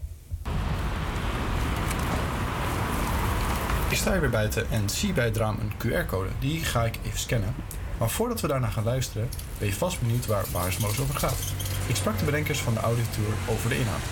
Ik 3.89 3.97
sta 3.97 4.11
hier 4.11 4.21
weer 4.21 4.31
buiten 4.31 4.71
en 4.71 4.89
zie 4.89 5.13
bij 5.13 5.25
het 5.25 5.37
raam 5.37 5.59
een 5.61 5.73
QR-code. 5.73 6.29
Die 6.39 6.65
ga 6.65 6.85
ik 6.85 6.99
even 7.05 7.19
scannen. 7.19 7.55
Maar 7.99 8.11
voordat 8.11 8.41
we 8.41 8.49
daarna 8.49 8.69
gaan 8.69 8.85
luisteren, 8.85 9.29
ben 9.59 9.69
je 9.69 9.75
vast 9.75 10.01
benieuwd 10.01 10.27
waar 10.27 10.45
Waarsmoos 10.53 11.01
over 11.01 11.15
gaat. 11.15 11.39
Ik 11.87 11.97
sprak 11.97 12.19
de 12.19 12.25
bedenkers 12.25 12.59
van 12.59 12.75
de 12.75 12.81
audiotour 12.81 13.35
over 13.47 13.69
de 13.69 13.79
inhoud. 13.79 14.03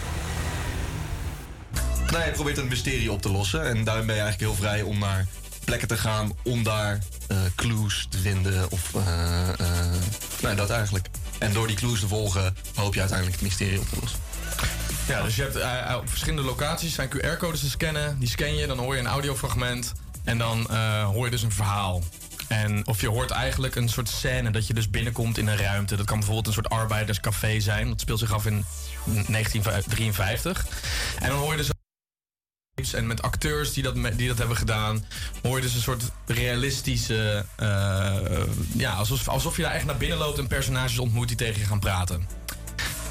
Nou, 2.10 2.24
je 2.24 2.30
probeert 2.30 2.58
een 2.58 2.68
mysterie 2.68 3.12
op 3.12 3.22
te 3.22 3.30
lossen. 3.30 3.64
En 3.64 3.84
daarin 3.84 4.06
ben 4.06 4.14
je 4.14 4.20
eigenlijk 4.20 4.52
heel 4.52 4.68
vrij 4.68 4.82
om 4.82 4.98
naar 4.98 5.26
plekken 5.64 5.88
te 5.88 5.96
gaan 5.96 6.32
om 6.44 6.62
daar 6.62 6.98
eh, 7.28 7.36
clues 7.56 8.06
te 8.10 8.18
vinden. 8.18 8.70
Of 8.70 8.94
eh, 8.94 9.48
eh, 9.48 10.00
nou, 10.42 10.56
dat 10.56 10.70
eigenlijk. 10.70 11.08
En 11.38 11.52
door 11.52 11.66
die 11.66 11.76
clues 11.76 12.00
te 12.00 12.08
volgen 12.08 12.56
hoop 12.74 12.94
je 12.94 13.00
uiteindelijk 13.00 13.40
het 13.40 13.48
mysterie 13.48 13.80
op 13.80 13.88
te 13.88 13.96
lossen. 14.00 14.20
Ja, 15.08 15.22
dus 15.22 15.36
je 15.36 15.42
hebt 15.42 15.96
op 15.96 16.08
verschillende 16.08 16.42
locaties 16.42 16.94
zijn 16.94 17.08
QR-codes 17.08 17.60
te 17.60 17.70
scannen. 17.70 18.18
Die 18.18 18.28
scan 18.28 18.54
je, 18.54 18.66
dan 18.66 18.78
hoor 18.78 18.94
je 18.94 19.00
een 19.00 19.06
audiofragment. 19.06 19.92
En 20.24 20.38
dan 20.38 20.70
eh, 20.70 21.04
hoor 21.04 21.24
je 21.24 21.30
dus 21.30 21.42
een 21.42 21.52
verhaal. 21.52 22.02
En 22.52 22.86
of 22.86 23.00
je 23.00 23.08
hoort 23.08 23.30
eigenlijk 23.30 23.74
een 23.74 23.88
soort 23.88 24.08
scène 24.08 24.50
dat 24.50 24.66
je 24.66 24.74
dus 24.74 24.90
binnenkomt 24.90 25.38
in 25.38 25.46
een 25.46 25.56
ruimte. 25.56 25.96
Dat 25.96 26.06
kan 26.06 26.16
bijvoorbeeld 26.16 26.46
een 26.46 26.52
soort 26.52 26.68
arbeiderscafé 26.68 27.60
zijn. 27.60 27.88
Dat 27.88 28.00
speelt 28.00 28.18
zich 28.18 28.32
af 28.32 28.46
in 28.46 28.64
1953. 29.04 30.66
En 31.20 31.28
dan 31.28 31.38
hoor 31.38 31.50
je 31.50 31.56
dus 31.56 31.70
en 32.92 33.06
met 33.06 33.22
acteurs 33.22 33.72
die 33.72 33.82
dat, 33.82 33.94
die 34.16 34.28
dat 34.28 34.38
hebben 34.38 34.56
gedaan, 34.56 35.04
hoor 35.42 35.56
je 35.56 35.62
dus 35.62 35.74
een 35.74 35.80
soort 35.80 36.02
realistische. 36.26 37.46
eh, 37.56 38.42
ja, 38.74 38.92
alsof, 38.92 39.28
alsof 39.28 39.56
je 39.56 39.62
daar 39.62 39.72
echt 39.72 39.84
naar 39.84 39.96
binnen 39.96 40.18
loopt 40.18 40.38
en 40.38 40.46
personages 40.46 40.98
ontmoet 40.98 41.28
die 41.28 41.36
tegen 41.36 41.60
je 41.60 41.66
gaan 41.66 41.80
praten. 41.80 42.28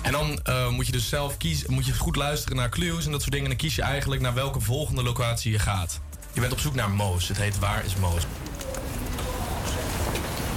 En 0.02 0.12
dan 0.12 0.40
eh, 0.44 0.70
moet 0.70 0.86
je 0.86 0.92
dus 0.92 1.10
zelf 1.10 1.38
kiezen, 1.38 1.74
moet 1.74 1.86
je 1.86 1.94
goed 1.94 2.16
luisteren 2.16 2.58
naar 2.58 2.70
clues 2.70 3.06
en 3.06 3.12
dat 3.12 3.22
soort 3.22 3.32
dingen. 3.32 3.50
En 3.52 3.58
dan 3.58 3.66
kies 3.66 3.76
je 3.76 3.82
eigenlijk 3.82 4.22
naar 4.22 4.34
welke 4.34 4.60
volgende 4.60 5.04
locatie 5.04 5.52
je 5.52 5.60
gaat. 5.60 6.00
Je 6.34 6.40
bent 6.40 6.54
op 6.54 6.60
zoek 6.60 6.76
naar 6.76 6.92
Moos. 6.92 7.28
Het 7.28 7.38
heet 7.38 7.60
Waar 7.60 7.86
is 7.86 7.96
Moos? 7.96 8.24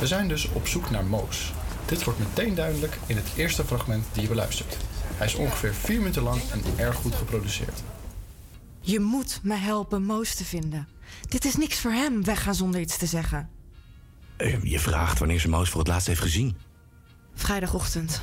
We 0.01 0.07
zijn 0.07 0.29
dus 0.29 0.49
op 0.53 0.67
zoek 0.67 0.91
naar 0.91 1.05
Moos. 1.05 1.53
Dit 1.87 2.05
wordt 2.05 2.19
meteen 2.19 2.55
duidelijk 2.55 2.99
in 3.07 3.17
het 3.17 3.33
eerste 3.37 3.65
fragment 3.65 4.05
die 4.13 4.23
je 4.23 4.29
beluistert. 4.29 4.77
Hij 5.15 5.27
is 5.27 5.35
ongeveer 5.35 5.75
4 5.75 5.99
minuten 5.99 6.23
lang 6.23 6.41
en 6.51 6.63
erg 6.77 6.97
goed 6.97 7.15
geproduceerd. 7.15 7.83
Je 8.81 9.01
moet 9.01 9.41
me 9.43 9.55
helpen 9.55 10.03
Moos 10.03 10.35
te 10.35 10.45
vinden. 10.45 10.89
Dit 11.29 11.45
is 11.45 11.57
niks 11.57 11.81
voor 11.81 11.91
hem, 11.91 12.25
weggaan 12.25 12.55
zonder 12.55 12.81
iets 12.81 12.97
te 12.97 13.07
zeggen. 13.07 13.49
Eh, 14.37 14.63
Je 14.63 14.79
vraagt 14.79 15.19
wanneer 15.19 15.41
ze 15.41 15.49
Moos 15.49 15.71
voor 15.71 15.81
het 15.81 15.89
laatst 15.89 16.07
heeft 16.07 16.21
gezien. 16.21 16.57
Vrijdagochtend. 17.35 18.23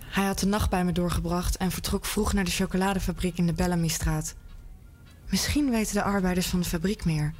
Hij 0.00 0.24
had 0.24 0.38
de 0.38 0.46
nacht 0.46 0.70
bij 0.70 0.84
me 0.84 0.92
doorgebracht 0.92 1.56
en 1.56 1.70
vertrok 1.70 2.04
vroeg 2.04 2.32
naar 2.32 2.44
de 2.44 2.50
chocoladefabriek 2.50 3.38
in 3.38 3.46
de 3.46 3.52
Bellamystraat. 3.52 4.34
Misschien 5.30 5.70
weten 5.70 5.94
de 5.94 6.02
arbeiders 6.02 6.46
van 6.46 6.60
de 6.60 6.68
fabriek 6.68 7.04
meer. 7.04 7.34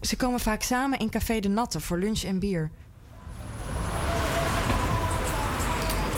Ze 0.00 0.16
komen 0.16 0.40
vaak 0.40 0.62
samen 0.62 0.98
in 0.98 1.10
Café 1.10 1.40
de 1.40 1.48
Natte 1.48 1.80
voor 1.80 1.98
lunch 1.98 2.22
en 2.22 2.38
bier. 2.38 2.70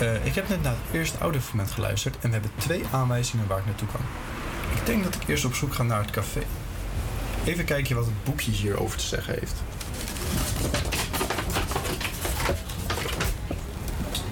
Eh, 0.01 0.27
ik 0.27 0.35
heb 0.35 0.49
net 0.49 0.63
naar 0.63 0.73
het 0.73 0.95
eerste 0.95 1.19
audiofragment 1.19 1.71
geluisterd 1.71 2.15
en 2.15 2.29
we 2.29 2.33
hebben 2.33 2.51
twee 2.57 2.85
aanwijzingen 2.91 3.47
waar 3.47 3.59
ik 3.59 3.67
naartoe 3.67 3.89
kan. 3.89 4.01
Ik 4.75 4.87
denk 4.87 5.05
dat 5.05 5.15
ik 5.15 5.29
eerst 5.29 5.45
op 5.45 5.55
zoek 5.55 5.75
ga 5.75 5.83
naar 5.83 6.01
het 6.01 6.11
café. 6.11 6.43
Even 7.45 7.65
kijken 7.65 7.97
wat 7.97 8.05
het 8.05 8.25
boekje 8.25 8.51
hierover 8.51 8.99
te 8.99 9.05
zeggen 9.05 9.35
heeft. 9.35 9.55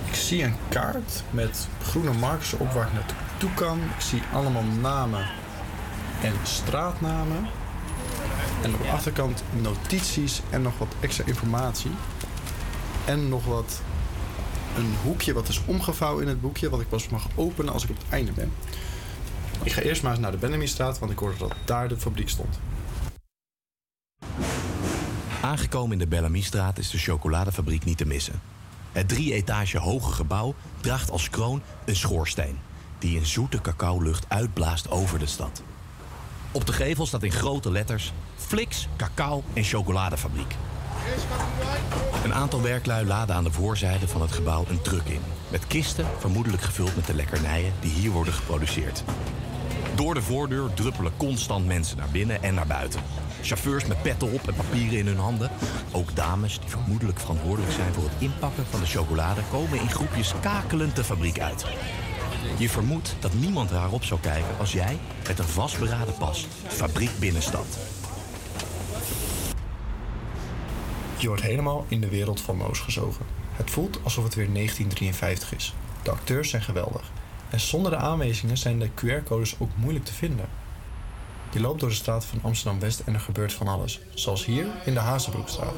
Ik 0.04 0.14
zie 0.14 0.42
een 0.42 0.56
kaart 0.68 1.22
met 1.30 1.68
groene 1.82 2.12
markers 2.12 2.52
op 2.52 2.72
waar 2.72 2.86
ik 2.86 2.92
naartoe 2.92 3.54
kan. 3.54 3.78
Ik 3.78 4.00
zie 4.00 4.22
allemaal 4.32 4.64
namen 4.80 5.26
en 6.22 6.32
straatnamen. 6.42 7.46
En 8.62 8.74
op 8.74 8.82
de 8.82 8.90
achterkant 8.90 9.42
notities 9.60 10.42
en 10.50 10.62
nog 10.62 10.78
wat 10.78 10.94
extra 11.00 11.24
informatie. 11.26 11.90
En 13.04 13.28
nog 13.28 13.44
wat 13.44 13.80
een 14.76 14.94
hoekje 15.02 15.32
wat 15.32 15.48
is 15.48 15.62
omgevouwen 15.66 16.22
in 16.22 16.28
het 16.28 16.40
boekje, 16.40 16.70
wat 16.70 16.80
ik 16.80 16.88
pas 16.88 17.08
mag 17.08 17.26
openen 17.34 17.72
als 17.72 17.84
ik 17.84 17.90
op 17.90 17.96
het 17.96 18.06
einde 18.10 18.32
ben. 18.32 18.52
Ik 19.62 19.72
ga 19.72 19.80
eerst 19.80 20.02
maar 20.02 20.12
eens 20.12 20.20
naar 20.20 20.30
de 20.30 20.36
Benjaminstraat, 20.36 20.98
want 20.98 21.12
ik 21.12 21.18
hoorde 21.18 21.38
dat 21.38 21.54
daar 21.64 21.88
de 21.88 21.96
fabriek 21.96 22.28
stond. 22.28 22.58
Aangekomen 25.40 25.92
in 25.92 25.98
de 25.98 26.06
Bellamystraat 26.06 26.78
is 26.78 26.90
de 26.90 26.98
chocoladefabriek 26.98 27.84
niet 27.84 27.98
te 27.98 28.06
missen. 28.06 28.40
Het 28.92 29.08
drie 29.08 29.32
etage 29.32 29.78
hoge 29.78 30.12
gebouw 30.12 30.54
draagt 30.80 31.10
als 31.10 31.30
kroon 31.30 31.62
een 31.84 31.96
schoorsteen... 31.96 32.58
die 32.98 33.18
een 33.18 33.26
zoete 33.26 33.60
cacaolucht 33.60 34.24
uitblaast 34.28 34.90
over 34.90 35.18
de 35.18 35.26
stad. 35.26 35.62
Op 36.52 36.66
de 36.66 36.72
gevel 36.72 37.06
staat 37.06 37.22
in 37.22 37.32
grote 37.32 37.70
letters... 37.70 38.12
Flix, 38.36 38.88
cacao 38.96 39.44
en 39.52 39.64
chocoladefabriek. 39.64 40.54
Een 42.24 42.34
aantal 42.34 42.62
werklui 42.62 43.06
laden 43.06 43.34
aan 43.34 43.44
de 43.44 43.52
voorzijde 43.52 44.08
van 44.08 44.20
het 44.20 44.32
gebouw 44.32 44.64
een 44.68 44.82
truck 44.82 45.04
in. 45.04 45.20
Met 45.48 45.66
kisten, 45.66 46.06
vermoedelijk 46.18 46.62
gevuld 46.62 46.96
met 46.96 47.06
de 47.06 47.14
lekkernijen 47.14 47.72
die 47.80 47.90
hier 47.90 48.10
worden 48.10 48.32
geproduceerd. 48.32 49.04
Door 49.94 50.14
de 50.14 50.22
voordeur 50.22 50.74
druppelen 50.74 51.12
constant 51.16 51.66
mensen 51.66 51.96
naar 51.96 52.08
binnen 52.12 52.42
en 52.42 52.54
naar 52.54 52.66
buiten. 52.66 53.00
Chauffeurs 53.42 53.86
met 53.86 54.02
petten 54.02 54.32
op 54.32 54.48
en 54.48 54.54
papieren 54.54 54.98
in 54.98 55.06
hun 55.06 55.18
handen. 55.18 55.50
Ook 55.92 56.16
dames 56.16 56.60
die 56.60 56.68
vermoedelijk 56.68 57.20
verantwoordelijk 57.20 57.72
zijn 57.72 57.94
voor 57.94 58.04
het 58.04 58.12
inpakken 58.18 58.66
van 58.70 58.80
de 58.80 58.86
chocolade... 58.86 59.40
komen 59.50 59.80
in 59.80 59.90
groepjes 59.90 60.32
kakelend 60.40 60.96
de 60.96 61.04
fabriek 61.04 61.40
uit. 61.40 61.64
Je 62.58 62.68
vermoedt 62.68 63.16
dat 63.20 63.34
niemand 63.34 63.70
raar 63.70 63.90
op 63.90 64.04
zou 64.04 64.20
kijken 64.20 64.58
als 64.58 64.72
jij 64.72 64.98
met 65.28 65.38
een 65.38 65.44
vastberaden 65.44 66.14
pas 66.14 66.46
fabriek 66.66 67.18
binnenstapt. 67.18 67.95
Je 71.18 71.28
wordt 71.28 71.42
helemaal 71.42 71.84
in 71.88 72.00
de 72.00 72.08
wereld 72.08 72.40
van 72.40 72.56
Moos 72.56 72.80
gezogen. 72.80 73.26
Het 73.52 73.70
voelt 73.70 73.98
alsof 74.02 74.24
het 74.24 74.34
weer 74.34 74.52
1953 74.52 75.54
is. 75.54 75.74
De 76.02 76.10
acteurs 76.10 76.50
zijn 76.50 76.62
geweldig. 76.62 77.10
En 77.50 77.60
zonder 77.60 77.90
de 77.90 77.96
aanwijzingen 77.96 78.56
zijn 78.56 78.78
de 78.78 78.88
QR-codes 78.88 79.54
ook 79.58 79.70
moeilijk 79.76 80.04
te 80.04 80.12
vinden. 80.12 80.48
Je 81.52 81.60
loopt 81.60 81.80
door 81.80 81.88
de 81.88 81.94
straat 81.94 82.24
van 82.24 82.38
Amsterdam-West 82.42 83.00
en 83.00 83.14
er 83.14 83.20
gebeurt 83.20 83.52
van 83.52 83.68
alles. 83.68 84.00
Zoals 84.14 84.44
hier 84.44 84.66
in 84.84 84.94
de 84.94 85.00
Hazenbroekstraat. 85.00 85.74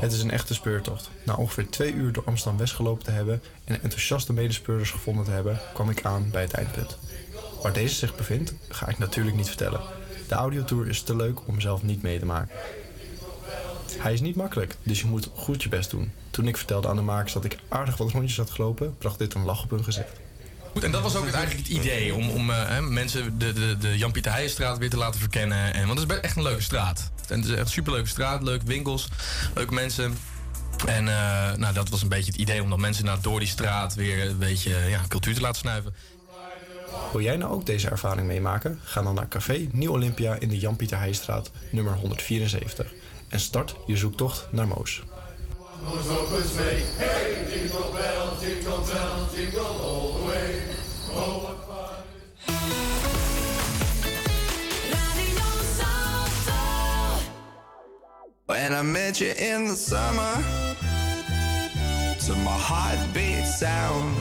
Het 0.00 0.12
is 0.12 0.22
een 0.22 0.30
echte 0.30 0.54
speurtocht. 0.54 1.10
Na 1.24 1.34
ongeveer 1.34 1.70
twee 1.70 1.92
uur 1.92 2.12
door 2.12 2.24
Amsterdam-West 2.26 2.74
gelopen 2.74 3.04
te 3.04 3.10
hebben 3.10 3.42
en 3.64 3.82
enthousiaste 3.82 4.32
medespeurders 4.32 4.90
gevonden 4.90 5.24
te 5.24 5.30
hebben, 5.30 5.60
kwam 5.74 5.90
ik 5.90 6.04
aan 6.04 6.30
bij 6.30 6.42
het 6.42 6.52
eindpunt. 6.52 6.98
Waar 7.62 7.72
deze 7.72 7.94
zich 7.94 8.16
bevindt, 8.16 8.52
ga 8.68 8.88
ik 8.88 8.98
natuurlijk 8.98 9.36
niet 9.36 9.48
vertellen. 9.48 9.80
De 10.28 10.34
audiotour 10.34 10.88
is 10.88 11.02
te 11.02 11.16
leuk 11.16 11.48
om 11.48 11.60
zelf 11.60 11.82
niet 11.82 12.02
mee 12.02 12.18
te 12.18 12.26
maken. 12.26 12.54
Hij 13.98 14.12
is 14.12 14.20
niet 14.20 14.36
makkelijk, 14.36 14.76
dus 14.82 15.00
je 15.00 15.06
moet 15.06 15.28
goed 15.34 15.62
je 15.62 15.68
best 15.68 15.90
doen. 15.90 16.12
Toen 16.30 16.46
ik 16.46 16.56
vertelde 16.56 16.88
aan 16.88 16.96
de 16.96 17.02
makers 17.02 17.32
dat 17.32 17.44
ik 17.44 17.58
aardig 17.68 17.96
wat 17.96 18.10
rondjes 18.10 18.36
had 18.36 18.50
gelopen, 18.50 18.96
bracht 18.98 19.18
dit 19.18 19.34
een 19.34 19.44
lach 19.44 19.62
op 19.62 19.70
hun 19.70 19.84
gezicht. 19.84 20.20
Goed, 20.72 20.84
en 20.84 20.90
dat 20.92 21.02
was 21.02 21.16
ook 21.16 21.24
het, 21.24 21.34
eigenlijk 21.34 21.68
het 21.68 21.76
idee. 21.76 22.14
Om, 22.14 22.30
om 22.30 22.50
eh, 22.50 22.78
mensen 22.78 23.38
de, 23.38 23.52
de, 23.52 23.76
de 23.78 23.98
Jan-Pieter 23.98 24.32
Heijenstraat 24.32 24.78
weer 24.78 24.90
te 24.90 24.96
laten 24.96 25.20
verkennen. 25.20 25.74
En, 25.74 25.86
want 25.86 25.98
het 25.98 26.10
is 26.10 26.20
echt 26.20 26.36
een 26.36 26.42
leuke 26.42 26.62
straat. 26.62 27.10
En 27.28 27.36
het 27.40 27.48
is 27.48 27.50
echt 27.50 27.60
een 27.60 27.68
superleuke 27.68 28.08
straat. 28.08 28.42
Leuke 28.42 28.66
winkels. 28.66 29.08
Leuke 29.54 29.74
mensen. 29.74 30.16
En 30.86 31.08
eh, 31.08 31.54
nou, 31.56 31.74
dat 31.74 31.88
was 31.88 32.02
een 32.02 32.08
beetje 32.08 32.32
het 32.32 32.40
idee. 32.40 32.62
Om 32.62 32.70
dan 32.70 32.80
mensen 32.80 33.04
nou, 33.04 33.18
door 33.22 33.38
die 33.38 33.48
straat 33.48 33.94
weer 33.94 34.26
een 34.26 34.38
beetje 34.38 34.76
ja, 34.88 35.00
cultuur 35.08 35.34
te 35.34 35.40
laten 35.40 35.60
snuiven. 35.60 35.94
Wil 37.12 37.20
jij 37.20 37.36
nou 37.36 37.52
ook 37.52 37.66
deze 37.66 37.88
ervaring 37.88 38.26
meemaken? 38.26 38.80
Ga 38.82 39.02
dan 39.02 39.14
naar 39.14 39.28
Café 39.28 39.68
Nieuw 39.72 39.92
Olympia 39.92 40.36
in 40.38 40.48
de 40.48 40.58
Jan-Pieter 40.58 40.98
Heijstraat, 40.98 41.50
nummer 41.70 41.94
174. 41.94 42.92
En 43.28 43.40
start 43.40 43.76
je 43.86 43.96
zoektocht 43.96 44.48
naar 44.50 44.68
Moos. 44.68 45.02
When 58.46 58.72
I 58.72 58.82
met 58.82 59.18
you 59.18 59.30
in 59.30 59.66
the 59.66 59.76
summer, 59.76 60.34
to 62.26 62.34
my 62.34 62.56
heartbeat 62.56 63.46
sound, 63.46 64.16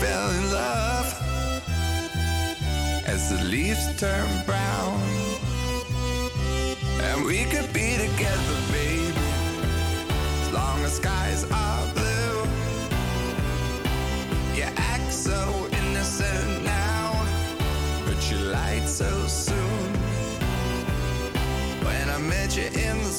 fell 0.00 0.30
in 0.30 0.52
love 0.52 1.08
as 3.06 3.30
the 3.30 3.42
leaves 3.44 3.86
turn 3.98 4.28
brown. 4.44 5.00
And 7.00 7.24
we 7.24 7.44
could 7.44 7.72
be 7.72 7.96
together, 7.96 8.56
baby, 8.70 9.12
as 10.42 10.52
long 10.52 10.78
as 10.84 10.92
skies 10.96 11.44
are 11.50 11.94
blue. 11.94 12.44
You 14.54 14.66
act 14.76 15.12
so 15.12 15.40
innocent 15.80 16.64
now, 16.64 17.26
but 18.06 18.30
you 18.30 18.38
lied 18.38 18.88
so 18.88 19.10
soon. 19.26 19.88
When 21.86 22.10
I 22.10 22.18
met 22.18 22.56
you 22.56 22.64
in 22.64 22.98
the 22.98 23.14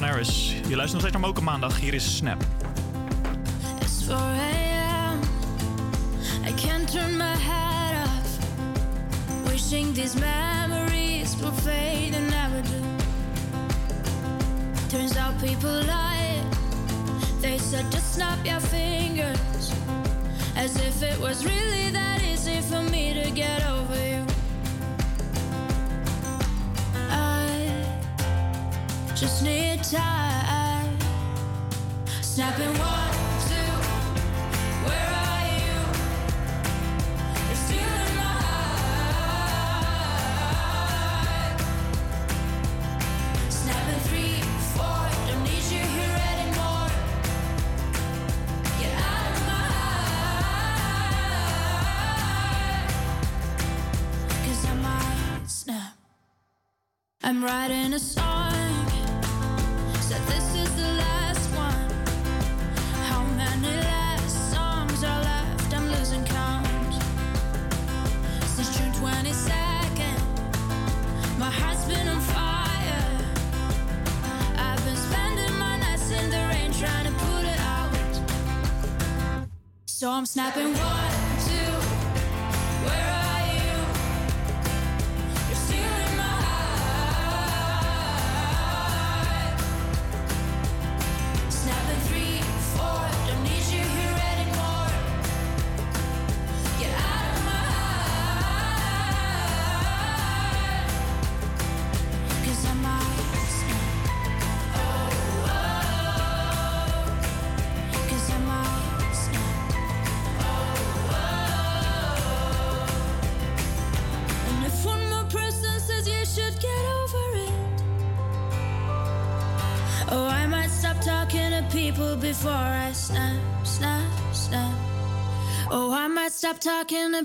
Je 0.00 0.76
luistert 0.76 0.92
nog 0.92 1.00
steeds 1.00 1.12
naar 1.12 1.20
Moken 1.20 1.44
Maandag. 1.44 1.80
Hier 1.80 1.94
is 1.94 2.16
Snap. 2.16 2.49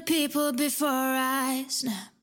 people 0.01 0.51
before 0.51 0.87
I 0.89 1.65
snap. 1.67 2.14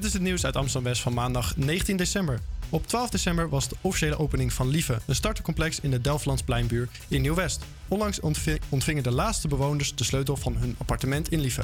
Dit 0.00 0.08
is 0.08 0.14
het 0.14 0.24
nieuws 0.24 0.44
uit 0.44 0.56
Amsterdam-West 0.56 1.02
van 1.02 1.14
maandag 1.14 1.56
19 1.56 1.96
december. 1.96 2.40
Op 2.68 2.86
12 2.86 3.10
december 3.10 3.48
was 3.48 3.68
de 3.68 3.76
officiële 3.80 4.18
opening 4.18 4.52
van 4.52 4.68
Lieve, 4.68 4.98
een 5.06 5.14
startercomplex 5.14 5.80
in 5.80 5.90
de 5.90 6.00
Delftlandsplein-buurt 6.00 6.98
in 7.08 7.20
Nieuw-West. 7.20 7.64
Onlangs 7.88 8.20
ontvingen 8.68 9.02
de 9.02 9.10
laatste 9.10 9.48
bewoners 9.48 9.94
de 9.94 10.04
sleutel 10.04 10.36
van 10.36 10.56
hun 10.56 10.74
appartement 10.78 11.30
in 11.30 11.40
Lieve. 11.40 11.62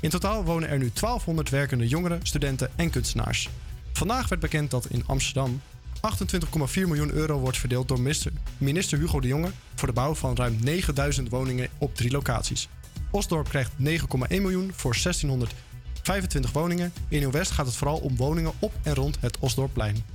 In 0.00 0.10
totaal 0.10 0.44
wonen 0.44 0.68
er 0.68 0.78
nu 0.78 0.90
1200 0.94 1.50
werkende 1.50 1.88
jongeren, 1.88 2.20
studenten 2.22 2.70
en 2.76 2.90
kunstenaars. 2.90 3.48
Vandaag 3.92 4.28
werd 4.28 4.40
bekend 4.40 4.70
dat 4.70 4.86
in 4.86 5.06
Amsterdam 5.06 5.60
28,4 5.96 6.72
miljoen 6.74 7.12
euro 7.12 7.38
wordt 7.38 7.58
verdeeld 7.58 7.88
door 7.88 8.00
minister 8.58 8.98
Hugo 8.98 9.20
de 9.20 9.28
Jonge 9.28 9.50
voor 9.74 9.88
de 9.88 9.94
bouw 9.94 10.14
van 10.14 10.36
ruim 10.36 10.58
9000 10.60 11.28
woningen 11.28 11.68
op 11.78 11.94
drie 11.94 12.10
locaties. 12.10 12.68
Osdorp 13.10 13.48
krijgt 13.48 13.70
9,1 13.72 13.76
miljoen 14.28 14.72
voor 14.74 14.92
1600 15.02 15.54
25 16.04 16.52
woningen. 16.52 16.92
In 17.08 17.18
Nieuw-West 17.18 17.50
gaat 17.50 17.66
het 17.66 17.74
vooral 17.74 17.98
om 17.98 18.16
woningen 18.16 18.52
op 18.58 18.72
en 18.82 18.94
rond 18.94 19.16
het 19.20 19.38
Osdorpplein. 19.38 20.13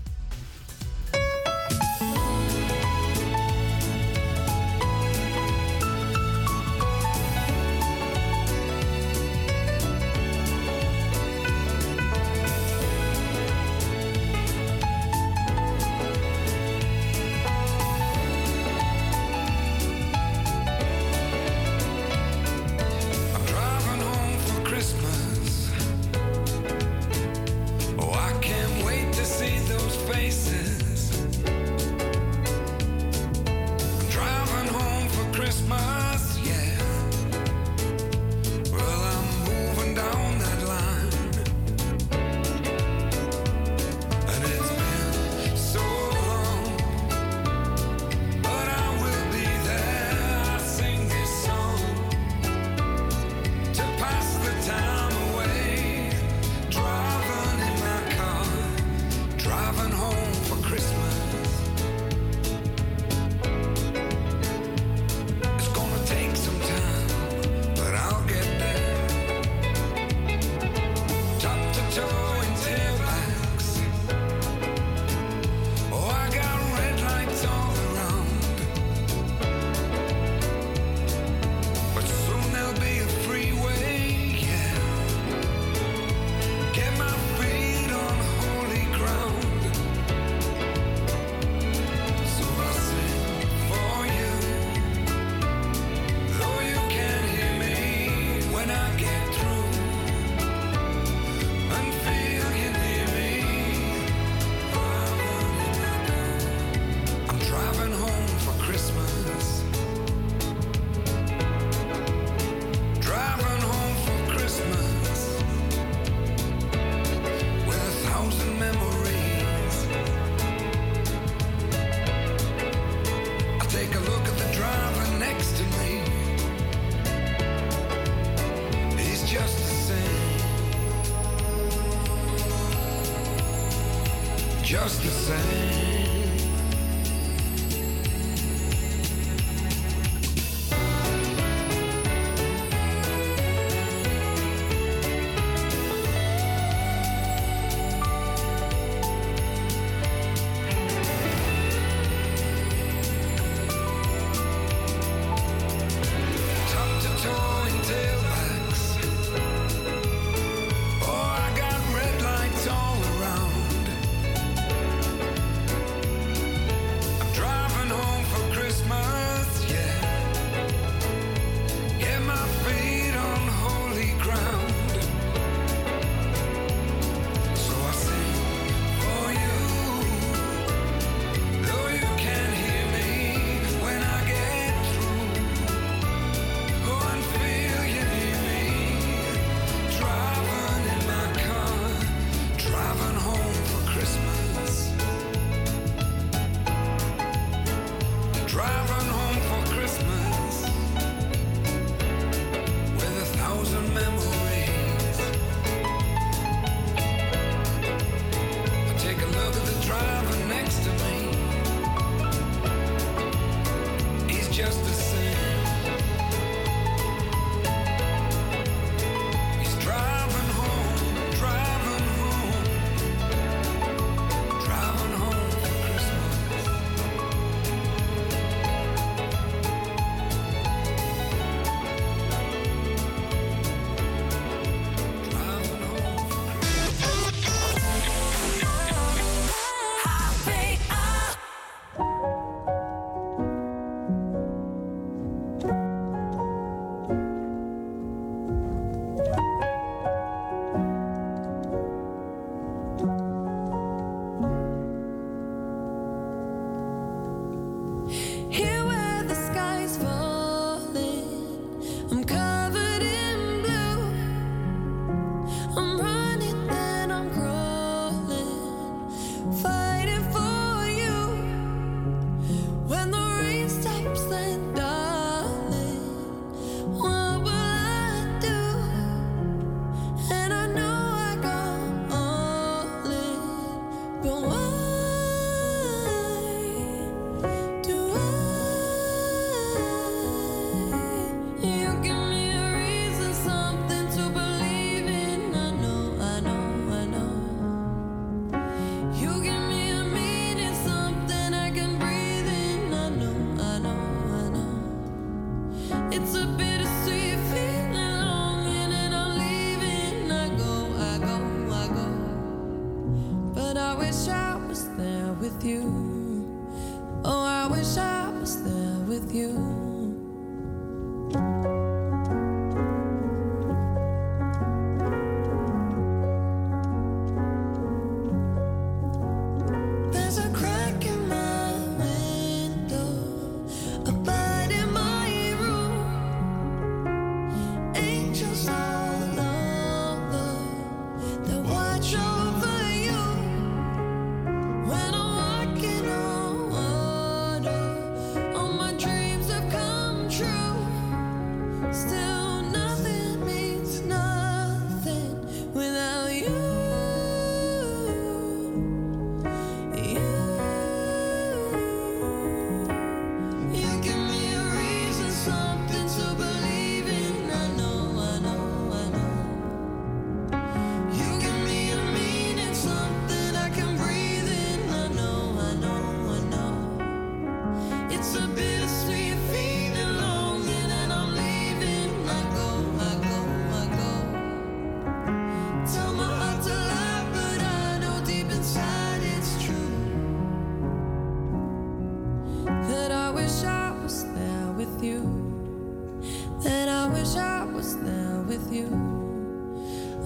with 394.90 395.04
you. 395.04 396.62
that 396.64 396.90
I 396.90 397.08
wish 397.10 397.36
I 397.36 397.66
was 397.66 397.98
there 397.98 398.42
with 398.48 398.74
you. 398.74 398.88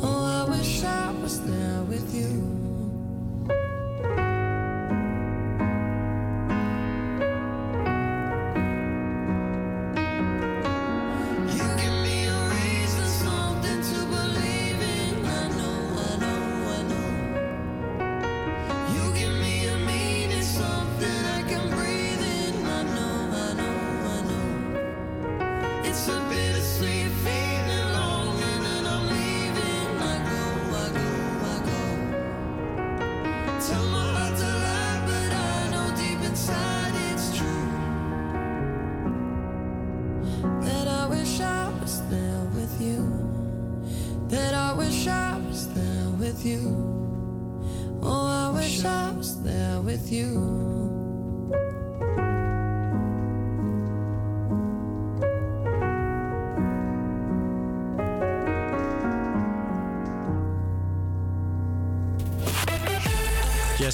Oh, 0.01 0.47
I 0.47 0.49
wish 0.49 0.83
I 0.83 1.11
was 1.21 1.41
there 1.41 1.83
with 1.83 2.13
you. 2.13 2.62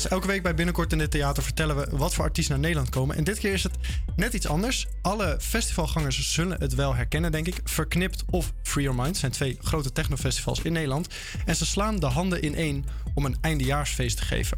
Elke 0.08 0.28
week 0.28 0.44
bij 0.44 0.54
Binnenkort 0.54 0.92
in 0.92 0.98
dit 0.98 1.12
theater 1.12 1.44
vertellen 1.44 1.76
we 1.76 1.98
wat 1.98 2.14
voor 2.14 2.24
artiesten 2.24 2.54
naar 2.54 2.64
Nederland 2.64 2.90
komen. 2.90 3.16
En 3.16 3.24
dit 3.24 3.40
keer 3.40 3.54
is 3.54 3.64
het 3.64 3.74
net 4.16 4.34
iets 4.34 4.48
anders. 4.48 4.88
Alle 5.02 5.38
festivalgangers 5.42 6.34
zullen 6.34 6.60
het 6.60 6.76
wel 6.76 6.96
herkennen, 6.96 7.32
denk 7.32 7.48
ik. 7.48 7.62
Verknipt 7.64 8.24
of 8.30 8.54
Free 8.64 8.84
Your 8.84 9.02
Mind 9.02 9.18
zijn 9.18 9.32
twee 9.32 9.58
grote 9.62 9.92
technofestivals 9.92 10.62
in 10.62 10.72
Nederland. 10.72 11.08
En 11.46 11.56
ze 11.56 11.66
slaan 11.66 12.00
de 12.00 12.06
handen 12.06 12.42
in 12.42 12.56
één 12.56 12.86
om 13.14 13.26
een 13.26 13.38
eindejaarsfeest 13.42 14.18
te 14.18 14.24
geven. 14.24 14.58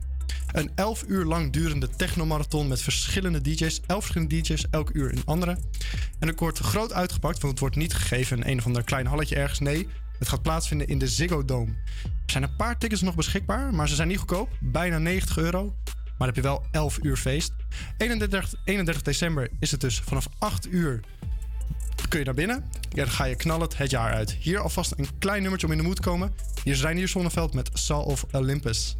Een 0.51 0.71
11 0.75 1.03
uur 1.07 1.25
lang 1.25 1.51
durende 1.51 1.89
technomarathon 1.89 2.67
met 2.67 2.81
verschillende 2.81 3.41
DJ's. 3.41 3.81
11 3.87 4.01
verschillende 4.01 4.41
DJ's, 4.41 4.65
elk 4.69 4.89
uur 4.93 5.11
een 5.11 5.25
andere. 5.25 5.57
En 6.19 6.27
het 6.27 6.39
wordt 6.39 6.59
groot 6.59 6.93
uitgepakt, 6.93 7.39
want 7.39 7.51
het 7.51 7.59
wordt 7.59 7.75
niet 7.75 7.93
gegeven 7.93 8.37
in 8.37 8.51
een 8.51 8.57
of 8.57 8.65
ander 8.65 8.83
klein 8.83 9.05
halletje 9.05 9.35
ergens. 9.35 9.59
Nee, 9.59 9.87
het 10.21 10.29
gaat 10.29 10.41
plaatsvinden 10.41 10.87
in 10.87 10.99
de 10.99 11.07
Ziggo 11.07 11.45
Dome. 11.45 11.71
Er 12.03 12.31
zijn 12.31 12.43
een 12.43 12.55
paar 12.55 12.77
tickets 12.77 13.01
nog 13.01 13.15
beschikbaar, 13.15 13.73
maar 13.73 13.89
ze 13.89 13.95
zijn 13.95 14.07
niet 14.07 14.17
goedkoop. 14.17 14.49
Bijna 14.59 14.97
90 14.97 15.37
euro. 15.37 15.75
Maar 15.85 16.17
dan 16.17 16.27
heb 16.27 16.35
je 16.35 16.41
wel 16.41 16.63
11 16.71 16.99
uur 17.01 17.17
feest. 17.17 17.53
31, 17.97 18.53
31 18.63 19.03
december 19.03 19.49
is 19.59 19.71
het 19.71 19.81
dus 19.81 19.99
vanaf 19.99 20.27
8 20.39 20.67
uur 20.71 20.99
kun 22.11 22.19
je 22.19 22.25
naar 22.25 22.35
binnen. 22.35 22.63
Ja, 22.89 23.03
dan 23.03 23.13
ga 23.13 23.25
je 23.25 23.35
knallen 23.35 23.69
het 23.77 23.89
jaar 23.89 24.13
uit. 24.13 24.31
Hier 24.31 24.59
alvast 24.59 24.93
een 24.97 25.07
klein 25.19 25.41
nummertje 25.41 25.67
om 25.67 25.73
in 25.73 25.79
de 25.79 25.83
moed 25.83 25.95
te 25.95 26.01
komen. 26.01 26.33
Hier 26.63 26.73
is 26.73 26.81
Reinier 26.81 27.07
Zonneveld 27.07 27.53
met 27.53 27.69
Saul 27.73 28.03
of 28.03 28.25
Olympus. 28.31 28.97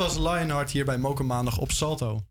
Was 0.00 0.18
Lionheart 0.18 0.70
hier 0.70 0.84
bij 0.84 0.98
Moken 0.98 1.26
Maandag 1.26 1.58
op 1.58 1.70
Salto. 1.72 2.26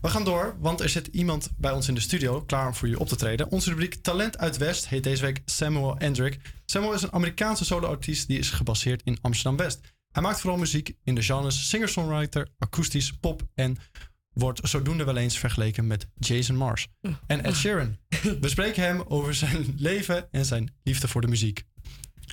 We 0.00 0.08
gaan 0.08 0.24
door, 0.24 0.56
want 0.60 0.80
er 0.80 0.88
zit 0.88 1.06
iemand 1.06 1.50
bij 1.56 1.70
ons 1.70 1.88
in 1.88 1.94
de 1.94 2.00
studio 2.00 2.42
klaar 2.42 2.66
om 2.66 2.74
voor 2.74 2.88
jullie 2.88 3.02
op 3.02 3.08
te 3.08 3.16
treden. 3.16 3.50
Onze 3.50 3.70
rubriek 3.70 3.94
Talent 3.94 4.38
uit 4.38 4.56
West 4.56 4.88
heet 4.88 5.02
deze 5.02 5.22
week 5.22 5.42
Samuel 5.44 5.98
Endrick. 5.98 6.40
Samuel 6.66 6.92
is 6.92 7.02
een 7.02 7.12
Amerikaanse 7.12 7.64
solo-artiest 7.64 8.28
die 8.28 8.38
is 8.38 8.50
gebaseerd 8.50 9.02
in 9.04 9.18
Amsterdam-West. 9.20 9.80
Hij 10.12 10.22
maakt 10.22 10.40
vooral 10.40 10.58
muziek 10.58 10.96
in 11.04 11.14
de 11.14 11.22
genres 11.22 11.68
singer-songwriter, 11.68 12.48
akoestisch, 12.58 13.12
pop 13.12 13.42
en 13.54 13.76
wordt 14.32 14.68
zodoende 14.68 15.04
wel 15.04 15.16
eens 15.16 15.38
vergeleken 15.38 15.86
met 15.86 16.08
Jason 16.14 16.56
Mars. 16.56 16.88
En 17.26 17.44
Ed 17.44 17.56
Sheeran. 17.56 17.96
We 18.40 18.48
spreken 18.48 18.82
hem 18.82 19.02
over 19.08 19.34
zijn 19.34 19.74
leven 19.76 20.28
en 20.30 20.44
zijn 20.44 20.74
liefde 20.82 21.08
voor 21.08 21.20
de 21.20 21.28
muziek. 21.28 21.64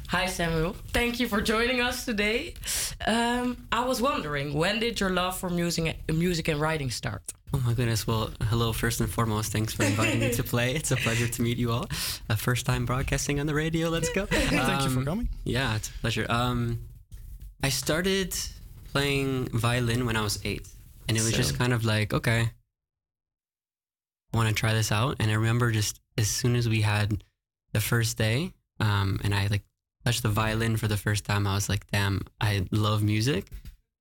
Hi, 0.08 0.26
Samuel. 0.26 0.74
Thank 0.94 1.20
you 1.20 1.28
for 1.28 1.42
joining 1.42 1.82
us 1.82 2.06
today. 2.06 2.54
Um, 3.06 3.68
I 3.72 3.84
was 3.86 4.02
wondering, 4.02 4.54
when 4.54 4.80
did 4.80 5.00
your 5.00 5.10
love 5.10 5.38
for 5.38 5.50
music, 5.50 5.98
music 6.12 6.48
and 6.48 6.60
writing 6.62 6.90
start? 6.90 7.22
Oh 7.54 7.60
my 7.66 7.74
goodness. 7.74 8.08
Well, 8.08 8.32
hello, 8.50 8.72
first 8.74 9.02
and 9.02 9.10
foremost. 9.10 9.52
Thanks 9.52 9.74
for 9.74 9.84
inviting 9.84 10.20
me 10.22 10.32
to 10.34 10.44
play. 10.54 10.76
It's 10.76 10.92
a 10.92 10.96
pleasure 10.96 11.28
to 11.28 11.42
meet 11.42 11.58
you 11.58 11.72
all. 11.72 11.88
Uh, 12.30 12.36
first 12.36 12.66
time 12.66 12.86
broadcasting 12.86 13.40
on 13.40 13.48
the 13.48 13.54
radio. 13.54 13.90
Let's 13.90 14.10
go. 14.14 14.26
Thank 14.30 14.52
you 14.84 14.90
for 14.90 15.00
Um, 15.00 15.06
coming. 15.06 15.30
Yeah, 15.44 15.76
it's 15.76 15.90
a 15.90 15.94
pleasure. 15.94 16.26
Um, 16.30 16.80
I 17.64 17.70
started 17.70 18.36
playing 18.94 19.50
violin 19.50 20.06
when 20.06 20.16
I 20.16 20.22
was 20.22 20.40
eight. 20.46 20.68
And 21.10 21.18
it 21.18 21.22
was 21.24 21.32
just 21.34 21.58
kind 21.58 21.72
of 21.74 21.86
like, 21.86 22.14
okay, 22.14 22.50
I 24.34 24.38
want 24.38 24.50
to 24.50 24.56
try 24.56 24.74
this 24.74 24.92
out. 24.92 25.16
And 25.20 25.32
I 25.32 25.36
remember 25.36 25.72
just 25.72 26.00
as 26.18 26.28
soon 26.30 26.56
as 26.58 26.68
we 26.68 26.82
had 26.82 27.24
the 27.72 27.80
first 27.80 28.18
day, 28.18 28.54
um, 28.82 29.20
and 29.24 29.34
I 29.34 29.48
like 29.48 29.64
touched 30.08 30.24
the 30.24 30.30
violin 30.30 30.78
for 30.78 30.88
the 30.88 30.96
first 30.96 31.26
time, 31.26 31.46
I 31.46 31.56
was 31.56 31.68
like, 31.68 31.86
damn, 31.92 32.22
I 32.40 32.66
love 32.72 33.04
music. 33.04 33.48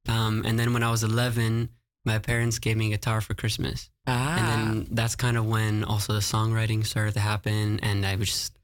Um, 0.06 0.44
and 0.46 0.56
then 0.56 0.72
when 0.72 0.84
I 0.84 0.90
was 0.92 1.02
11, 1.02 1.68
my 2.04 2.20
parents 2.20 2.60
gave 2.60 2.76
me 2.76 2.86
a 2.86 2.90
guitar 2.96 3.20
for 3.20 3.34
Christmas. 3.34 3.90
Ah. 4.06 4.36
And 4.38 4.46
then 4.46 4.86
that's 4.92 5.16
kind 5.16 5.36
of 5.36 5.46
when 5.46 5.82
also 5.82 6.12
the 6.12 6.20
songwriting 6.20 6.86
started 6.86 7.14
to 7.14 7.20
happen. 7.20 7.80
And 7.82 8.06
I 8.06 8.14
was 8.14 8.28
just 8.28 8.56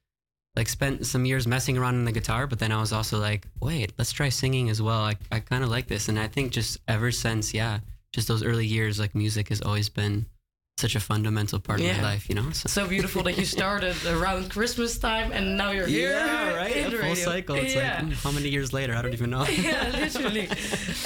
like 0.55 0.69
spent 0.69 1.05
some 1.05 1.25
years 1.25 1.49
messing 1.49 1.77
around 1.77 1.97
on 1.97 2.05
the 2.05 2.13
guitar, 2.13 2.47
but 2.47 2.61
then 2.61 2.71
I 2.71 2.79
was 2.79 2.93
also 2.93 3.19
like, 3.19 3.49
wait, 3.61 3.93
let's 3.99 4.13
try 4.13 4.29
singing 4.29 4.71
as 4.71 4.81
well. 4.81 5.01
I, 5.01 5.17
I 5.33 5.41
kind 5.41 5.65
of 5.65 5.71
like 5.71 5.89
this. 5.89 6.09
And 6.09 6.21
I 6.21 6.29
think 6.29 6.53
just 6.53 6.79
ever 6.87 7.11
since, 7.11 7.53
yeah, 7.53 7.81
just 8.13 8.29
those 8.29 8.45
early 8.45 8.67
years, 8.67 9.01
like 9.01 9.17
music 9.17 9.49
has 9.49 9.61
always 9.61 9.89
been 9.89 10.27
such 10.79 10.97
a 10.97 11.01
fundamental 11.01 11.61
part 11.61 11.81
of 11.81 11.87
my 11.87 12.03
life, 12.03 12.29
you 12.29 12.35
know? 12.35 12.51
So, 12.53 12.67
So 12.69 12.87
beautiful 12.89 13.23
that 13.25 13.37
you 13.39 13.45
started 13.45 13.95
around 14.07 14.51
Christmas 14.51 14.99
time 14.99 15.31
and 15.33 15.57
now 15.57 15.71
you're 15.71 15.87
here. 15.87 16.11
yeah, 16.11 16.55
right? 16.57 16.77
in 16.77 16.87
A 16.87 16.91
full 16.91 16.99
radio. 17.01 17.15
cycle. 17.15 17.57
It's 17.57 17.75
yeah. 17.75 18.01
like, 18.03 18.13
mm, 18.13 18.23
how 18.25 18.31
many 18.33 18.49
years 18.49 18.73
later? 18.73 18.95
I 18.97 19.03
don't 19.03 19.13
even 19.13 19.31
know. 19.31 19.45
yeah, 19.47 19.91
literally. 19.93 20.49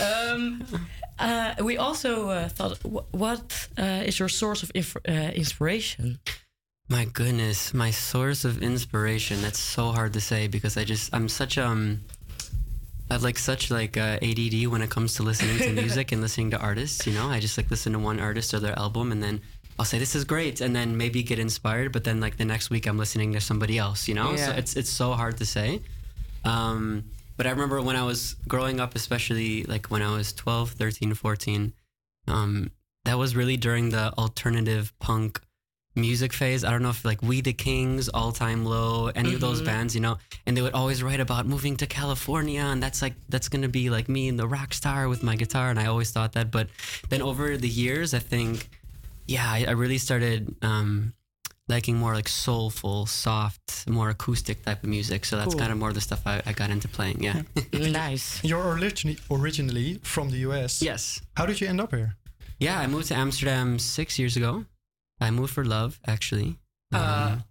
Um, 0.01 0.65
uh, 1.19 1.55
we 1.63 1.77
also 1.77 2.31
uh, 2.31 2.49
thought, 2.49 2.79
wh- 2.83 3.13
what 3.15 3.69
uh, 3.79 4.03
is 4.07 4.19
your 4.19 4.29
source 4.29 4.63
of 4.63 4.71
inf- 4.75 4.97
uh, 5.09 5.13
inspiration? 5.35 6.19
My 6.89 7.05
goodness, 7.05 7.75
my 7.75 7.91
source 7.91 8.45
of 8.45 8.63
inspiration. 8.63 9.43
That's 9.43 9.59
so 9.59 9.91
hard 9.91 10.13
to 10.13 10.21
say 10.21 10.47
because 10.47 10.77
I 10.77 10.85
just 10.85 11.13
I'm 11.13 11.29
such 11.29 11.59
um 11.59 12.03
I 13.11 13.15
have 13.15 13.25
like 13.25 13.39
such 13.39 13.73
like 13.73 13.97
uh, 13.97 14.19
ADD 14.23 14.67
when 14.69 14.83
it 14.83 14.89
comes 14.91 15.15
to 15.15 15.25
listening 15.25 15.59
to 15.59 15.73
music 15.83 16.13
and 16.13 16.23
listening 16.23 16.53
to 16.53 16.59
artists. 16.59 17.05
You 17.07 17.13
know, 17.15 17.27
I 17.29 17.41
just 17.41 17.57
like 17.59 17.71
listen 17.73 17.93
to 17.95 17.99
one 17.99 18.21
artist 18.21 18.55
or 18.55 18.61
their 18.61 18.79
album 18.79 19.11
and 19.11 19.21
then 19.21 19.41
I'll 19.79 19.85
say 19.85 19.99
this 19.99 20.15
is 20.15 20.25
great 20.25 20.61
and 20.61 20.75
then 20.75 20.97
maybe 20.97 21.23
get 21.23 21.39
inspired, 21.39 21.93
but 21.93 22.05
then 22.05 22.19
like 22.21 22.37
the 22.39 22.45
next 22.45 22.71
week 22.71 22.87
I'm 22.87 22.97
listening 22.99 23.33
to 23.35 23.41
somebody 23.41 23.79
else. 23.79 24.09
You 24.09 24.15
know, 24.15 24.35
so 24.37 24.51
it's 24.53 24.75
it's 24.77 24.91
so 24.91 25.13
hard 25.13 25.37
to 25.39 25.47
say. 25.47 25.83
Um, 26.45 27.05
but 27.37 27.47
I 27.47 27.51
remember 27.51 27.83
when 27.83 27.97
I 27.97 28.03
was 28.05 28.37
growing 28.49 28.81
up, 28.81 28.95
especially 28.95 29.65
like 29.65 29.87
when 29.91 30.01
I 30.03 30.13
was 30.17 30.33
12, 30.33 30.71
13, 30.73 31.15
14, 31.15 31.73
um, 32.29 32.71
that 33.05 33.19
was 33.19 33.37
really 33.37 33.57
during 33.57 33.91
the 33.91 34.13
alternative 34.17 34.93
punk 35.01 35.41
music 35.95 36.33
phase. 36.33 36.63
I 36.65 36.71
don't 36.71 36.83
know 36.83 36.91
if 36.91 37.05
like 37.05 37.23
We 37.23 37.41
the 37.41 37.53
Kings, 37.53 38.09
All 38.09 38.33
Time 38.33 38.65
Low, 38.65 39.09
any 39.09 39.35
of 39.35 39.41
those 39.41 39.61
Mhm. 39.63 39.67
bands, 39.67 39.95
you 39.95 40.01
know, 40.01 40.19
and 40.47 40.57
they 40.57 40.63
would 40.63 40.75
always 40.75 41.03
write 41.03 41.21
about 41.21 41.47
moving 41.47 41.77
to 41.79 41.87
California 41.87 42.61
and 42.61 42.83
that's 42.83 43.01
like 43.03 43.15
that's 43.29 43.49
gonna 43.49 43.69
be 43.69 43.89
like 43.91 44.09
me 44.09 44.29
and 44.29 44.39
the 44.39 44.47
rock 44.49 44.73
star 44.75 45.09
with 45.09 45.23
my 45.23 45.37
guitar. 45.37 45.71
And 45.71 45.79
I 45.81 45.87
always 45.87 46.11
thought 46.11 46.33
that. 46.33 46.51
But 46.51 46.69
then 47.09 47.23
over 47.23 47.57
the 47.57 47.69
years, 47.69 48.13
I 48.15 48.19
think, 48.19 48.69
yeah, 49.27 49.47
I, 49.47 49.65
I 49.69 49.71
really 49.73 49.99
started 49.99 50.55
um 50.63 51.13
liking 51.69 51.97
more 51.97 52.15
like 52.15 52.29
soulful, 52.29 53.07
soft, 53.07 53.89
more 53.89 54.09
acoustic 54.11 54.65
type 54.65 54.85
of 54.85 54.89
music. 54.89 55.25
So 55.25 55.37
that's 55.37 55.53
Cool. 55.55 55.59
kind 55.61 55.73
of 55.73 55.79
more 55.79 55.93
the 55.93 56.01
stuff 56.01 56.23
I, 56.25 56.41
I 56.47 56.53
got 56.53 56.71
into 56.71 56.87
playing. 56.87 57.23
Yeah. 57.25 57.43
nice. 57.73 58.39
You're 58.45 58.73
originally, 58.79 59.19
originally 59.31 59.99
from 60.05 60.31
the 60.31 60.39
US. 60.49 60.81
Yes. 60.81 61.21
How 61.37 61.45
did 61.45 61.61
you 61.61 61.67
end 61.67 61.81
up 61.81 61.91
here? 61.93 62.15
Yeah, 62.61 62.79
I 62.79 62.87
moved 62.87 63.09
to 63.09 63.17
Amsterdam 63.17 63.81
six 63.81 64.17
years 64.17 64.37
ago. 64.37 64.65
I 65.21 65.31
moved 65.33 65.53
for 65.55 65.65
love, 65.65 65.99
actually. 66.07 66.57
Um, 66.93 67.43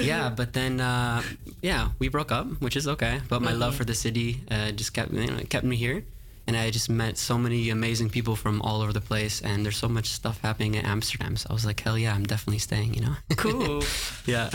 yeah, 0.00 0.28
but 0.28 0.52
then 0.52 0.80
uh, 0.80 1.22
yeah, 1.60 1.88
we 1.98 2.06
broke 2.08 2.30
up, 2.30 2.46
which 2.62 2.76
is 2.76 2.86
okay. 2.86 3.20
But 3.28 3.42
my 3.42 3.52
love 3.52 3.74
Mhm. 3.74 3.78
for 3.78 3.84
the 3.84 3.94
city 3.94 4.42
uh, 4.50 4.70
just 4.72 4.92
kept 4.94 5.10
you 5.12 5.26
know, 5.26 5.42
kept 5.48 5.64
me 5.64 5.74
here, 5.76 6.04
and 6.46 6.56
I 6.56 6.70
just 6.70 6.88
met 6.88 7.18
so 7.18 7.36
many 7.38 7.70
amazing 7.70 8.10
people 8.10 8.36
from 8.36 8.62
all 8.62 8.80
over 8.82 8.92
the 8.92 9.00
place. 9.00 9.40
And 9.40 9.64
there's 9.64 9.76
so 9.76 9.88
much 9.88 10.10
stuff 10.10 10.40
happening 10.42 10.74
in 10.74 10.84
Amsterdam, 10.86 11.36
so 11.36 11.48
I 11.50 11.52
was 11.52 11.66
like, 11.66 11.80
hell 11.80 11.98
yeah, 11.98 12.14
I'm 12.14 12.24
definitely 12.24 12.58
staying. 12.60 12.94
You 12.94 13.00
know? 13.02 13.16
Cool. 13.36 13.82
yeah. 14.26 14.50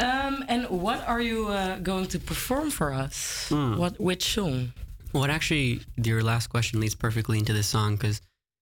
Um, 0.00 0.44
and 0.48 0.68
what 0.68 1.06
are 1.06 1.20
you 1.20 1.48
uh, 1.48 1.78
going 1.78 2.06
to 2.08 2.18
perform 2.18 2.70
for 2.70 2.92
us? 2.92 3.48
Hmm. 3.48 3.76
What 3.76 4.00
which 4.00 4.34
song? 4.34 4.72
Well, 5.12 5.24
actually, 5.24 5.80
your 5.96 6.22
last 6.22 6.48
question 6.48 6.80
leads 6.80 6.94
perfectly 6.94 7.38
into 7.38 7.52
this 7.52 7.66
song 7.66 7.96
because 7.96 8.20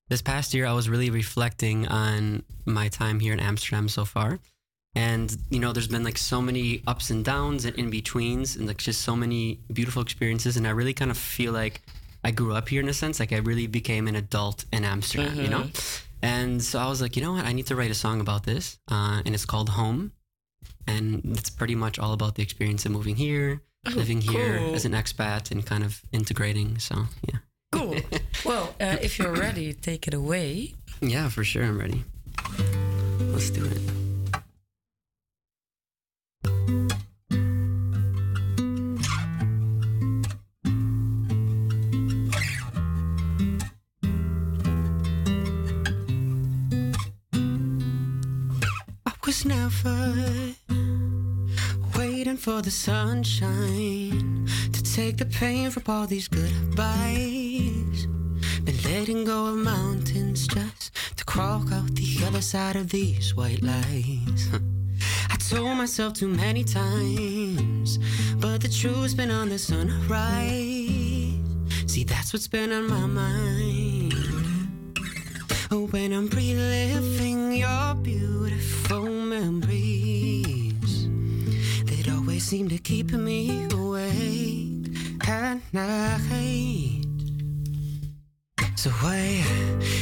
this 0.08 0.22
past 0.22 0.54
year 0.54 0.66
I 0.66 0.72
was 0.72 0.88
really 0.88 1.10
reflecting 1.10 1.86
on 1.86 2.42
my 2.64 2.88
time 2.88 3.20
here 3.20 3.32
in 3.32 3.40
Amsterdam 3.40 3.88
so 3.88 4.04
far. 4.04 4.38
And, 4.94 5.36
you 5.50 5.60
know, 5.60 5.72
there's 5.72 5.88
been 5.88 6.02
like 6.02 6.18
so 6.18 6.40
many 6.40 6.82
ups 6.86 7.10
and 7.10 7.24
downs 7.24 7.66
and 7.66 7.76
in 7.76 7.90
betweens 7.90 8.56
and 8.56 8.66
like 8.66 8.78
just 8.78 9.02
so 9.02 9.14
many 9.14 9.60
beautiful 9.72 10.02
experiences. 10.02 10.56
And 10.56 10.66
I 10.66 10.70
really 10.70 10.94
kind 10.94 11.10
of 11.10 11.18
feel 11.18 11.52
like 11.52 11.82
I 12.24 12.30
grew 12.30 12.52
up 12.54 12.68
here 12.68 12.80
in 12.82 12.88
a 12.88 12.94
sense. 12.94 13.20
Like 13.20 13.32
I 13.32 13.38
really 13.38 13.66
became 13.66 14.08
an 14.08 14.16
adult 14.16 14.64
in 14.72 14.84
Amsterdam, 14.84 15.40
you 15.40 15.48
know? 15.48 15.62
Mhm. 15.64 16.02
And 16.22 16.62
so 16.62 16.78
I 16.80 16.88
was 16.88 17.00
like, 17.00 17.14
you 17.16 17.22
know 17.22 17.32
what? 17.32 17.44
I 17.44 17.52
need 17.52 17.66
to 17.68 17.76
write 17.76 17.90
a 17.92 17.94
song 17.94 18.20
about 18.20 18.44
this. 18.44 18.78
Uh, 18.90 19.22
and 19.24 19.34
it's 19.34 19.44
called 19.44 19.68
Home. 19.70 20.12
And 20.86 21.22
it's 21.38 21.50
pretty 21.50 21.74
much 21.76 21.98
all 21.98 22.12
about 22.12 22.34
the 22.34 22.42
experience 22.42 22.84
of 22.86 22.92
moving 22.92 23.16
here, 23.16 23.62
Oh, 23.86 23.90
living 23.90 24.20
here 24.20 24.58
cool. 24.58 24.74
as 24.74 24.84
an 24.84 24.92
expat, 24.92 25.50
and 25.52 25.64
kind 25.64 25.84
of 25.84 26.00
integrating. 26.12 26.78
So, 26.78 27.06
yeah. 27.28 27.38
Cool. 27.70 27.96
well, 28.44 28.74
uh, 28.80 28.96
if 29.00 29.18
you're 29.18 29.32
ready, 29.34 29.72
take 29.74 30.08
it 30.08 30.14
away. 30.14 30.74
Yeah, 31.00 31.28
for 31.28 31.44
sure. 31.44 31.62
I'm 31.64 31.78
ready. 31.78 32.02
Let's 33.20 33.50
do 33.50 33.64
it. 33.66 33.80
Was 49.38 49.44
never 49.44 50.14
waiting 51.96 52.36
for 52.36 52.60
the 52.62 52.70
sunshine 52.70 54.48
to 54.72 54.82
take 54.82 55.16
the 55.16 55.26
pain 55.26 55.70
from 55.70 55.82
all 55.86 56.06
these 56.06 56.26
goodbyes. 56.28 58.06
Been 58.64 58.82
letting 58.84 59.24
go 59.24 59.46
of 59.46 59.56
mountains 59.56 60.46
just 60.48 60.92
to 61.16 61.24
crawl 61.24 61.62
out 61.72 61.94
the 61.94 62.24
other 62.26 62.40
side 62.40 62.74
of 62.76 62.90
these 62.90 63.36
white 63.36 63.62
lies. 63.62 64.48
I 65.30 65.36
told 65.36 65.76
myself 65.76 66.14
too 66.14 66.28
many 66.28 66.64
times, 66.64 67.98
but 68.36 68.60
the 68.60 68.68
truth's 68.68 69.14
been 69.14 69.30
on 69.30 69.50
the 69.50 69.58
sunrise. 69.58 70.18
See, 71.86 72.04
that's 72.04 72.32
what's 72.32 72.48
been 72.48 72.72
on 72.72 72.88
my 72.88 73.06
mind. 73.06 73.97
Oh, 75.70 75.86
when 75.88 76.14
I'm 76.14 76.28
reliving 76.28 77.52
your 77.52 77.94
beautiful 77.96 79.04
memories 79.04 80.80
that 81.84 82.08
always 82.10 82.42
seem 82.44 82.70
to 82.70 82.78
keep 82.78 83.12
me 83.12 83.66
awake 83.72 84.88
at 85.28 85.60
night. 85.74 87.04
So 88.76 88.88
why 89.02 89.44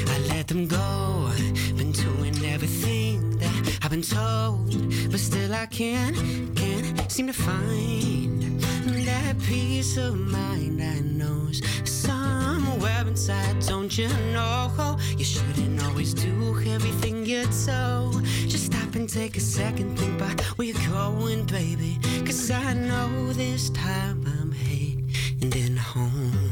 I 0.07 0.19
let 0.29 0.47
them 0.47 0.69
go. 0.69 1.33
Been 1.77 1.91
doing 1.91 2.45
everything 2.45 3.37
that 3.39 3.79
I've 3.83 3.91
been 3.91 4.03
told, 4.03 4.71
but 5.11 5.19
still 5.19 5.53
I 5.53 5.67
can't, 5.67 6.17
can't 6.55 7.11
seem 7.11 7.27
to 7.27 7.33
find 7.33 8.56
that 8.87 9.39
peace 9.41 9.97
of 9.97 10.17
mind 10.17 10.83
I 10.83 11.01
know's 11.01 11.61
somewhere 11.85 13.05
inside. 13.07 13.61
Don't 13.67 13.97
you 13.99 14.09
know 14.33 14.97
you 15.17 15.25
shouldn't 15.25 15.83
always 15.83 16.15
do 16.15 16.57
everything 16.69 17.27
you're 17.27 17.51
told? 17.67 18.25
Just 18.25 18.67
stop 18.67 18.95
and 18.95 19.09
take 19.09 19.37
a 19.37 19.41
second, 19.41 19.99
think 19.99 20.21
about 20.21 20.41
where 20.57 20.69
you're 20.69 20.89
going, 20.89 21.45
baby. 21.47 21.99
Cause 22.25 22.51
I 22.51 22.75
know 22.75 23.33
this 23.33 23.71
time 23.71 24.25
I'm 24.27 24.53
heading 24.53 25.77
home. 25.77 26.46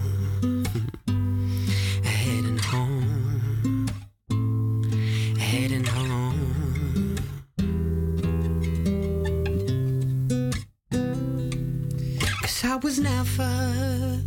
Was 12.73 12.99
never 12.99 14.21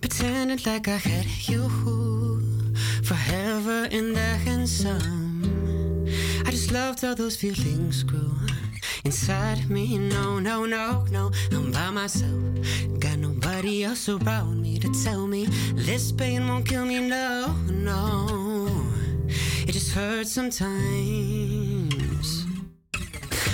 pretending 0.00 0.60
like 0.64 0.88
I 0.88 0.96
had 0.96 1.26
you 1.48 1.68
forever 3.02 3.88
and 3.90 4.14
then 4.16 4.66
some. 4.66 6.06
I 6.46 6.50
just 6.50 6.70
loved 6.72 7.02
how 7.02 7.14
those 7.14 7.36
feelings 7.36 8.02
grew 8.02 8.36
inside 9.04 9.68
me. 9.68 9.98
No, 9.98 10.38
no, 10.38 10.64
no, 10.64 11.04
no, 11.10 11.30
I'm 11.52 11.70
by 11.72 11.90
myself. 11.90 12.40
Got 12.98 13.18
nobody 13.18 13.84
else 13.84 14.08
around 14.08 14.62
me 14.62 14.78
to 14.78 14.88
tell 15.04 15.26
me 15.26 15.46
this 15.74 16.12
pain 16.12 16.46
won't 16.48 16.66
kill 16.66 16.84
me. 16.86 17.00
No, 17.00 17.54
no, 17.68 18.68
it 19.66 19.72
just 19.72 19.92
hurts 19.92 20.32
sometimes. 20.32 21.50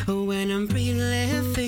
When 0.07 0.53
I'm 0.53 0.69
reliving 0.69 1.66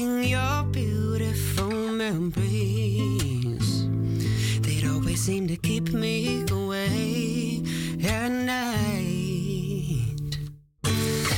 keep 5.79 5.95
me 5.95 6.45
away 6.51 7.63
at 8.03 8.31
night. 8.31 10.37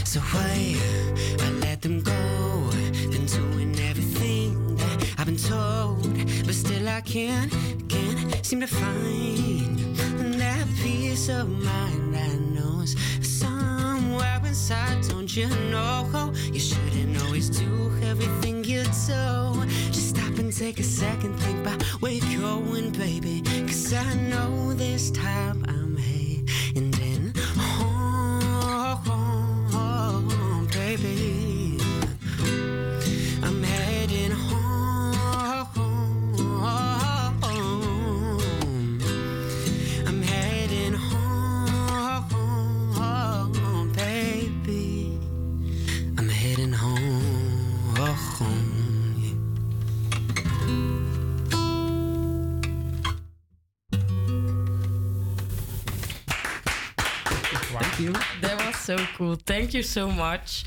So 0.05 0.21
why 0.21 0.77
I 1.41 1.51
let 1.61 1.83
them 1.83 2.01
go, 2.01 2.71
been 3.11 3.27
doing 3.27 3.79
everything 3.81 4.77
that 4.77 5.15
I've 5.19 5.27
been 5.27 5.37
told, 5.37 6.09
but 6.47 6.55
still 6.55 6.89
I 6.89 7.03
can't, 7.03 7.53
can't 7.89 8.47
seem 8.47 8.61
to 8.61 8.67
find 8.67 9.97
that 10.41 10.67
peace 10.83 11.29
of 11.29 11.51
mind 11.51 12.15
that 12.15 12.41
knows 12.41 12.97
somewhere 13.21 14.41
inside. 14.47 15.07
Don't 15.09 15.37
you 15.37 15.49
know 15.71 16.33
you 16.51 16.61
shouldn't 16.61 17.23
always 17.25 17.51
do 17.51 17.93
everything 18.03 18.65
you 18.65 18.85
do? 19.07 19.67
Take 20.61 20.79
a 20.79 20.83
second, 20.83 21.39
think 21.39 21.59
about 21.61 21.83
where 22.03 22.13
you're 22.13 22.43
going, 22.43 22.91
baby. 22.91 23.41
Cause 23.67 23.95
I 23.95 24.13
know 24.29 24.75
this 24.75 25.11
time 25.11 25.65
I'm 25.67 25.80
so 58.91 59.07
cool. 59.17 59.37
Thank 59.37 59.73
you 59.75 59.83
so 59.83 60.11
much. 60.11 60.65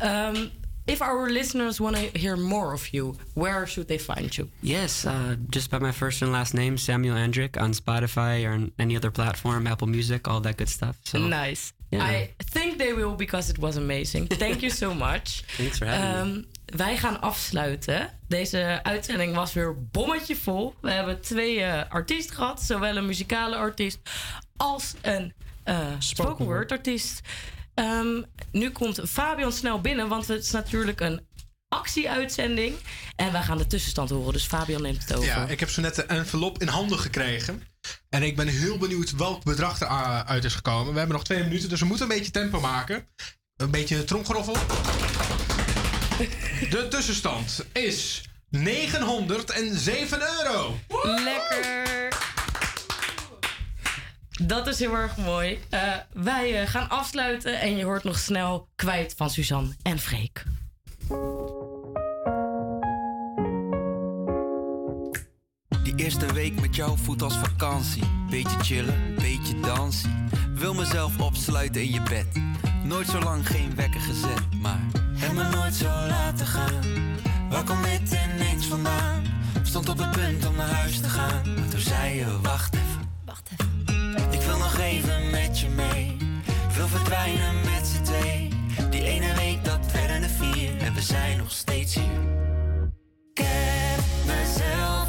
Um, 0.00 0.50
if 0.86 1.02
our 1.02 1.28
listeners 1.28 1.80
want 1.80 1.96
to 1.96 2.18
hear 2.18 2.36
more 2.36 2.72
of 2.72 2.94
you, 2.94 3.16
where 3.34 3.66
should 3.66 3.88
they 3.88 3.98
find 3.98 4.30
you? 4.36 4.48
Yes, 4.62 5.04
uh, 5.04 5.36
just 5.50 5.70
by 5.70 5.78
my 5.78 5.92
first 5.92 6.22
and 6.22 6.32
last 6.32 6.54
name, 6.54 6.78
Samuel 6.78 7.16
Andrick, 7.16 7.60
on 7.60 7.72
Spotify 7.72 8.46
or 8.46 8.52
on 8.52 8.72
any 8.78 8.96
other 8.96 9.10
platform, 9.10 9.66
Apple 9.66 9.88
Music, 9.88 10.28
all 10.28 10.40
that 10.40 10.56
good 10.56 10.68
stuff. 10.68 10.96
So 11.04 11.18
nice. 11.18 11.72
Yeah. 11.90 12.04
I 12.04 12.30
think 12.40 12.78
they 12.78 12.92
will 12.92 13.16
because 13.16 13.50
it 13.50 13.58
was 13.58 13.76
amazing. 13.76 14.28
Thank 14.28 14.62
you 14.62 14.70
so 14.70 14.94
much. 14.94 15.42
Thanks 15.56 15.78
for 15.78 15.86
having 15.86 16.34
me. 16.34 16.38
Ehm, 16.38 16.76
wij 16.76 16.96
gaan 16.96 17.20
afsluiten. 17.20 18.10
Deze 18.28 18.80
uitzending 18.82 19.34
was 19.34 19.52
weer 19.52 19.74
bommetje 19.90 20.36
vol. 20.36 20.74
We 20.80 20.90
hebben 20.90 21.20
twee 21.20 21.62
eh, 21.62 21.90
artiesten 21.90 22.36
gehad. 22.36 22.62
Zowel 22.62 22.96
een 22.96 23.06
muzikale 23.06 23.56
artiest 23.56 23.98
als 24.56 24.94
een 25.02 25.32
eh, 25.66 25.86
spoken 25.98 26.44
word 26.44 26.72
artiest. 26.72 27.20
Ehm, 27.76 28.22
nu 28.52 28.70
komt 28.70 29.00
Fabian 29.08 29.52
snel 29.52 29.80
binnen, 29.80 30.08
want 30.08 30.28
het 30.28 30.42
is 30.42 30.50
natuurlijk 30.50 31.00
een 31.00 31.26
actieuitzending. 31.68 32.74
En 33.16 33.32
wij 33.32 33.42
gaan 33.42 33.58
de 33.58 33.66
tussenstand 33.66 34.10
horen, 34.10 34.32
dus 34.32 34.46
Fabian 34.46 34.82
neemt 34.82 35.02
het 35.02 35.14
over. 35.14 35.28
Ja, 35.28 35.46
ik 35.46 35.60
heb 35.60 35.70
zo 35.70 35.80
net 35.80 35.94
de 35.94 36.02
envelop 36.02 36.60
in 36.60 36.68
handen 36.68 36.98
gekregen. 36.98 37.62
En 38.08 38.22
ik 38.22 38.36
ben 38.36 38.48
heel 38.48 38.78
benieuwd 38.78 39.10
welk 39.10 39.44
bedrag 39.44 39.80
er 39.80 39.86
uh, 39.86 40.20
uit 40.20 40.44
is 40.44 40.54
gekomen. 40.54 40.92
We 40.92 40.98
hebben 40.98 41.16
nog 41.16 41.24
twee 41.24 41.42
minuten, 41.42 41.68
dus 41.68 41.80
we 41.80 41.86
moeten 41.86 42.10
een 42.10 42.16
beetje 42.16 42.32
tempo 42.32 42.60
maken. 42.60 43.08
Een 43.56 43.70
beetje 43.70 44.04
tromgeroffel. 44.04 44.56
De 46.70 46.86
tussenstand 46.90 47.64
is 47.72 48.22
907 48.50 50.20
euro. 50.20 50.78
Lekker! 51.02 51.85
Dat 54.42 54.66
is 54.66 54.78
heel 54.78 54.94
erg 54.94 55.16
mooi. 55.16 55.58
Eh, 55.68 55.80
wij 56.12 56.60
eh, 56.60 56.68
gaan 56.68 56.88
afsluiten 56.88 57.60
en 57.60 57.76
je 57.76 57.84
hoort 57.84 58.04
nog 58.04 58.18
snel 58.18 58.68
kwijt 58.74 59.14
van 59.16 59.30
Suzanne 59.30 59.70
en 59.82 59.98
Freek. 59.98 60.44
Die 65.82 65.94
eerste 65.96 66.32
week 66.32 66.60
met 66.60 66.76
jou 66.76 66.98
voelt 66.98 67.22
als 67.22 67.36
vakantie. 67.36 68.02
Beetje 68.30 68.58
chillen, 68.58 69.14
beetje 69.14 69.60
dansen. 69.60 70.28
Wil 70.54 70.74
mezelf 70.74 71.20
opsluiten 71.20 71.82
in 71.82 71.90
je 71.90 72.02
bed. 72.02 72.26
Nooit 72.84 73.08
zo 73.08 73.18
lang 73.18 73.46
geen 73.46 73.74
wekker 73.76 74.00
gezet, 74.00 74.54
maar 74.60 74.80
heb 75.14 75.32
me 75.32 75.48
nooit 75.48 75.74
zo 75.74 75.84
laten 75.84 76.46
gaan. 76.46 76.82
Waar 77.50 77.64
komt 77.64 77.84
dit 77.84 78.18
ineens 78.34 78.66
vandaan? 78.66 79.24
Stond 79.62 79.88
op 79.88 79.98
het 79.98 80.10
punt 80.10 80.46
om 80.46 80.56
naar 80.56 80.70
huis 80.70 81.00
te 81.00 81.08
gaan. 81.08 81.54
Maar 81.54 81.68
toen 81.68 81.80
zei 81.80 82.14
je, 82.14 82.40
wacht 82.40 82.74
even. 82.74 83.10
Wacht 83.24 83.48
even 83.52 84.25
wil 84.46 84.58
nog 84.58 84.78
even 84.78 85.30
met 85.30 85.60
je 85.60 85.68
mee. 85.68 86.16
Wil 86.74 86.88
verdwijnen 86.88 87.54
met 87.64 87.86
z'n 87.86 88.02
twee. 88.02 88.48
Die 88.90 89.04
ene 89.04 89.34
week 89.34 89.64
dat 89.64 89.92
werden 89.92 90.20
de 90.20 90.28
vier 90.28 90.82
en 90.82 90.94
we 90.94 91.00
zijn 91.00 91.38
nog 91.38 91.50
steeds 91.50 91.94
hier. 91.94 92.20
Ik 93.32 93.44
heb 93.44 94.04
mezelf. 94.26 95.05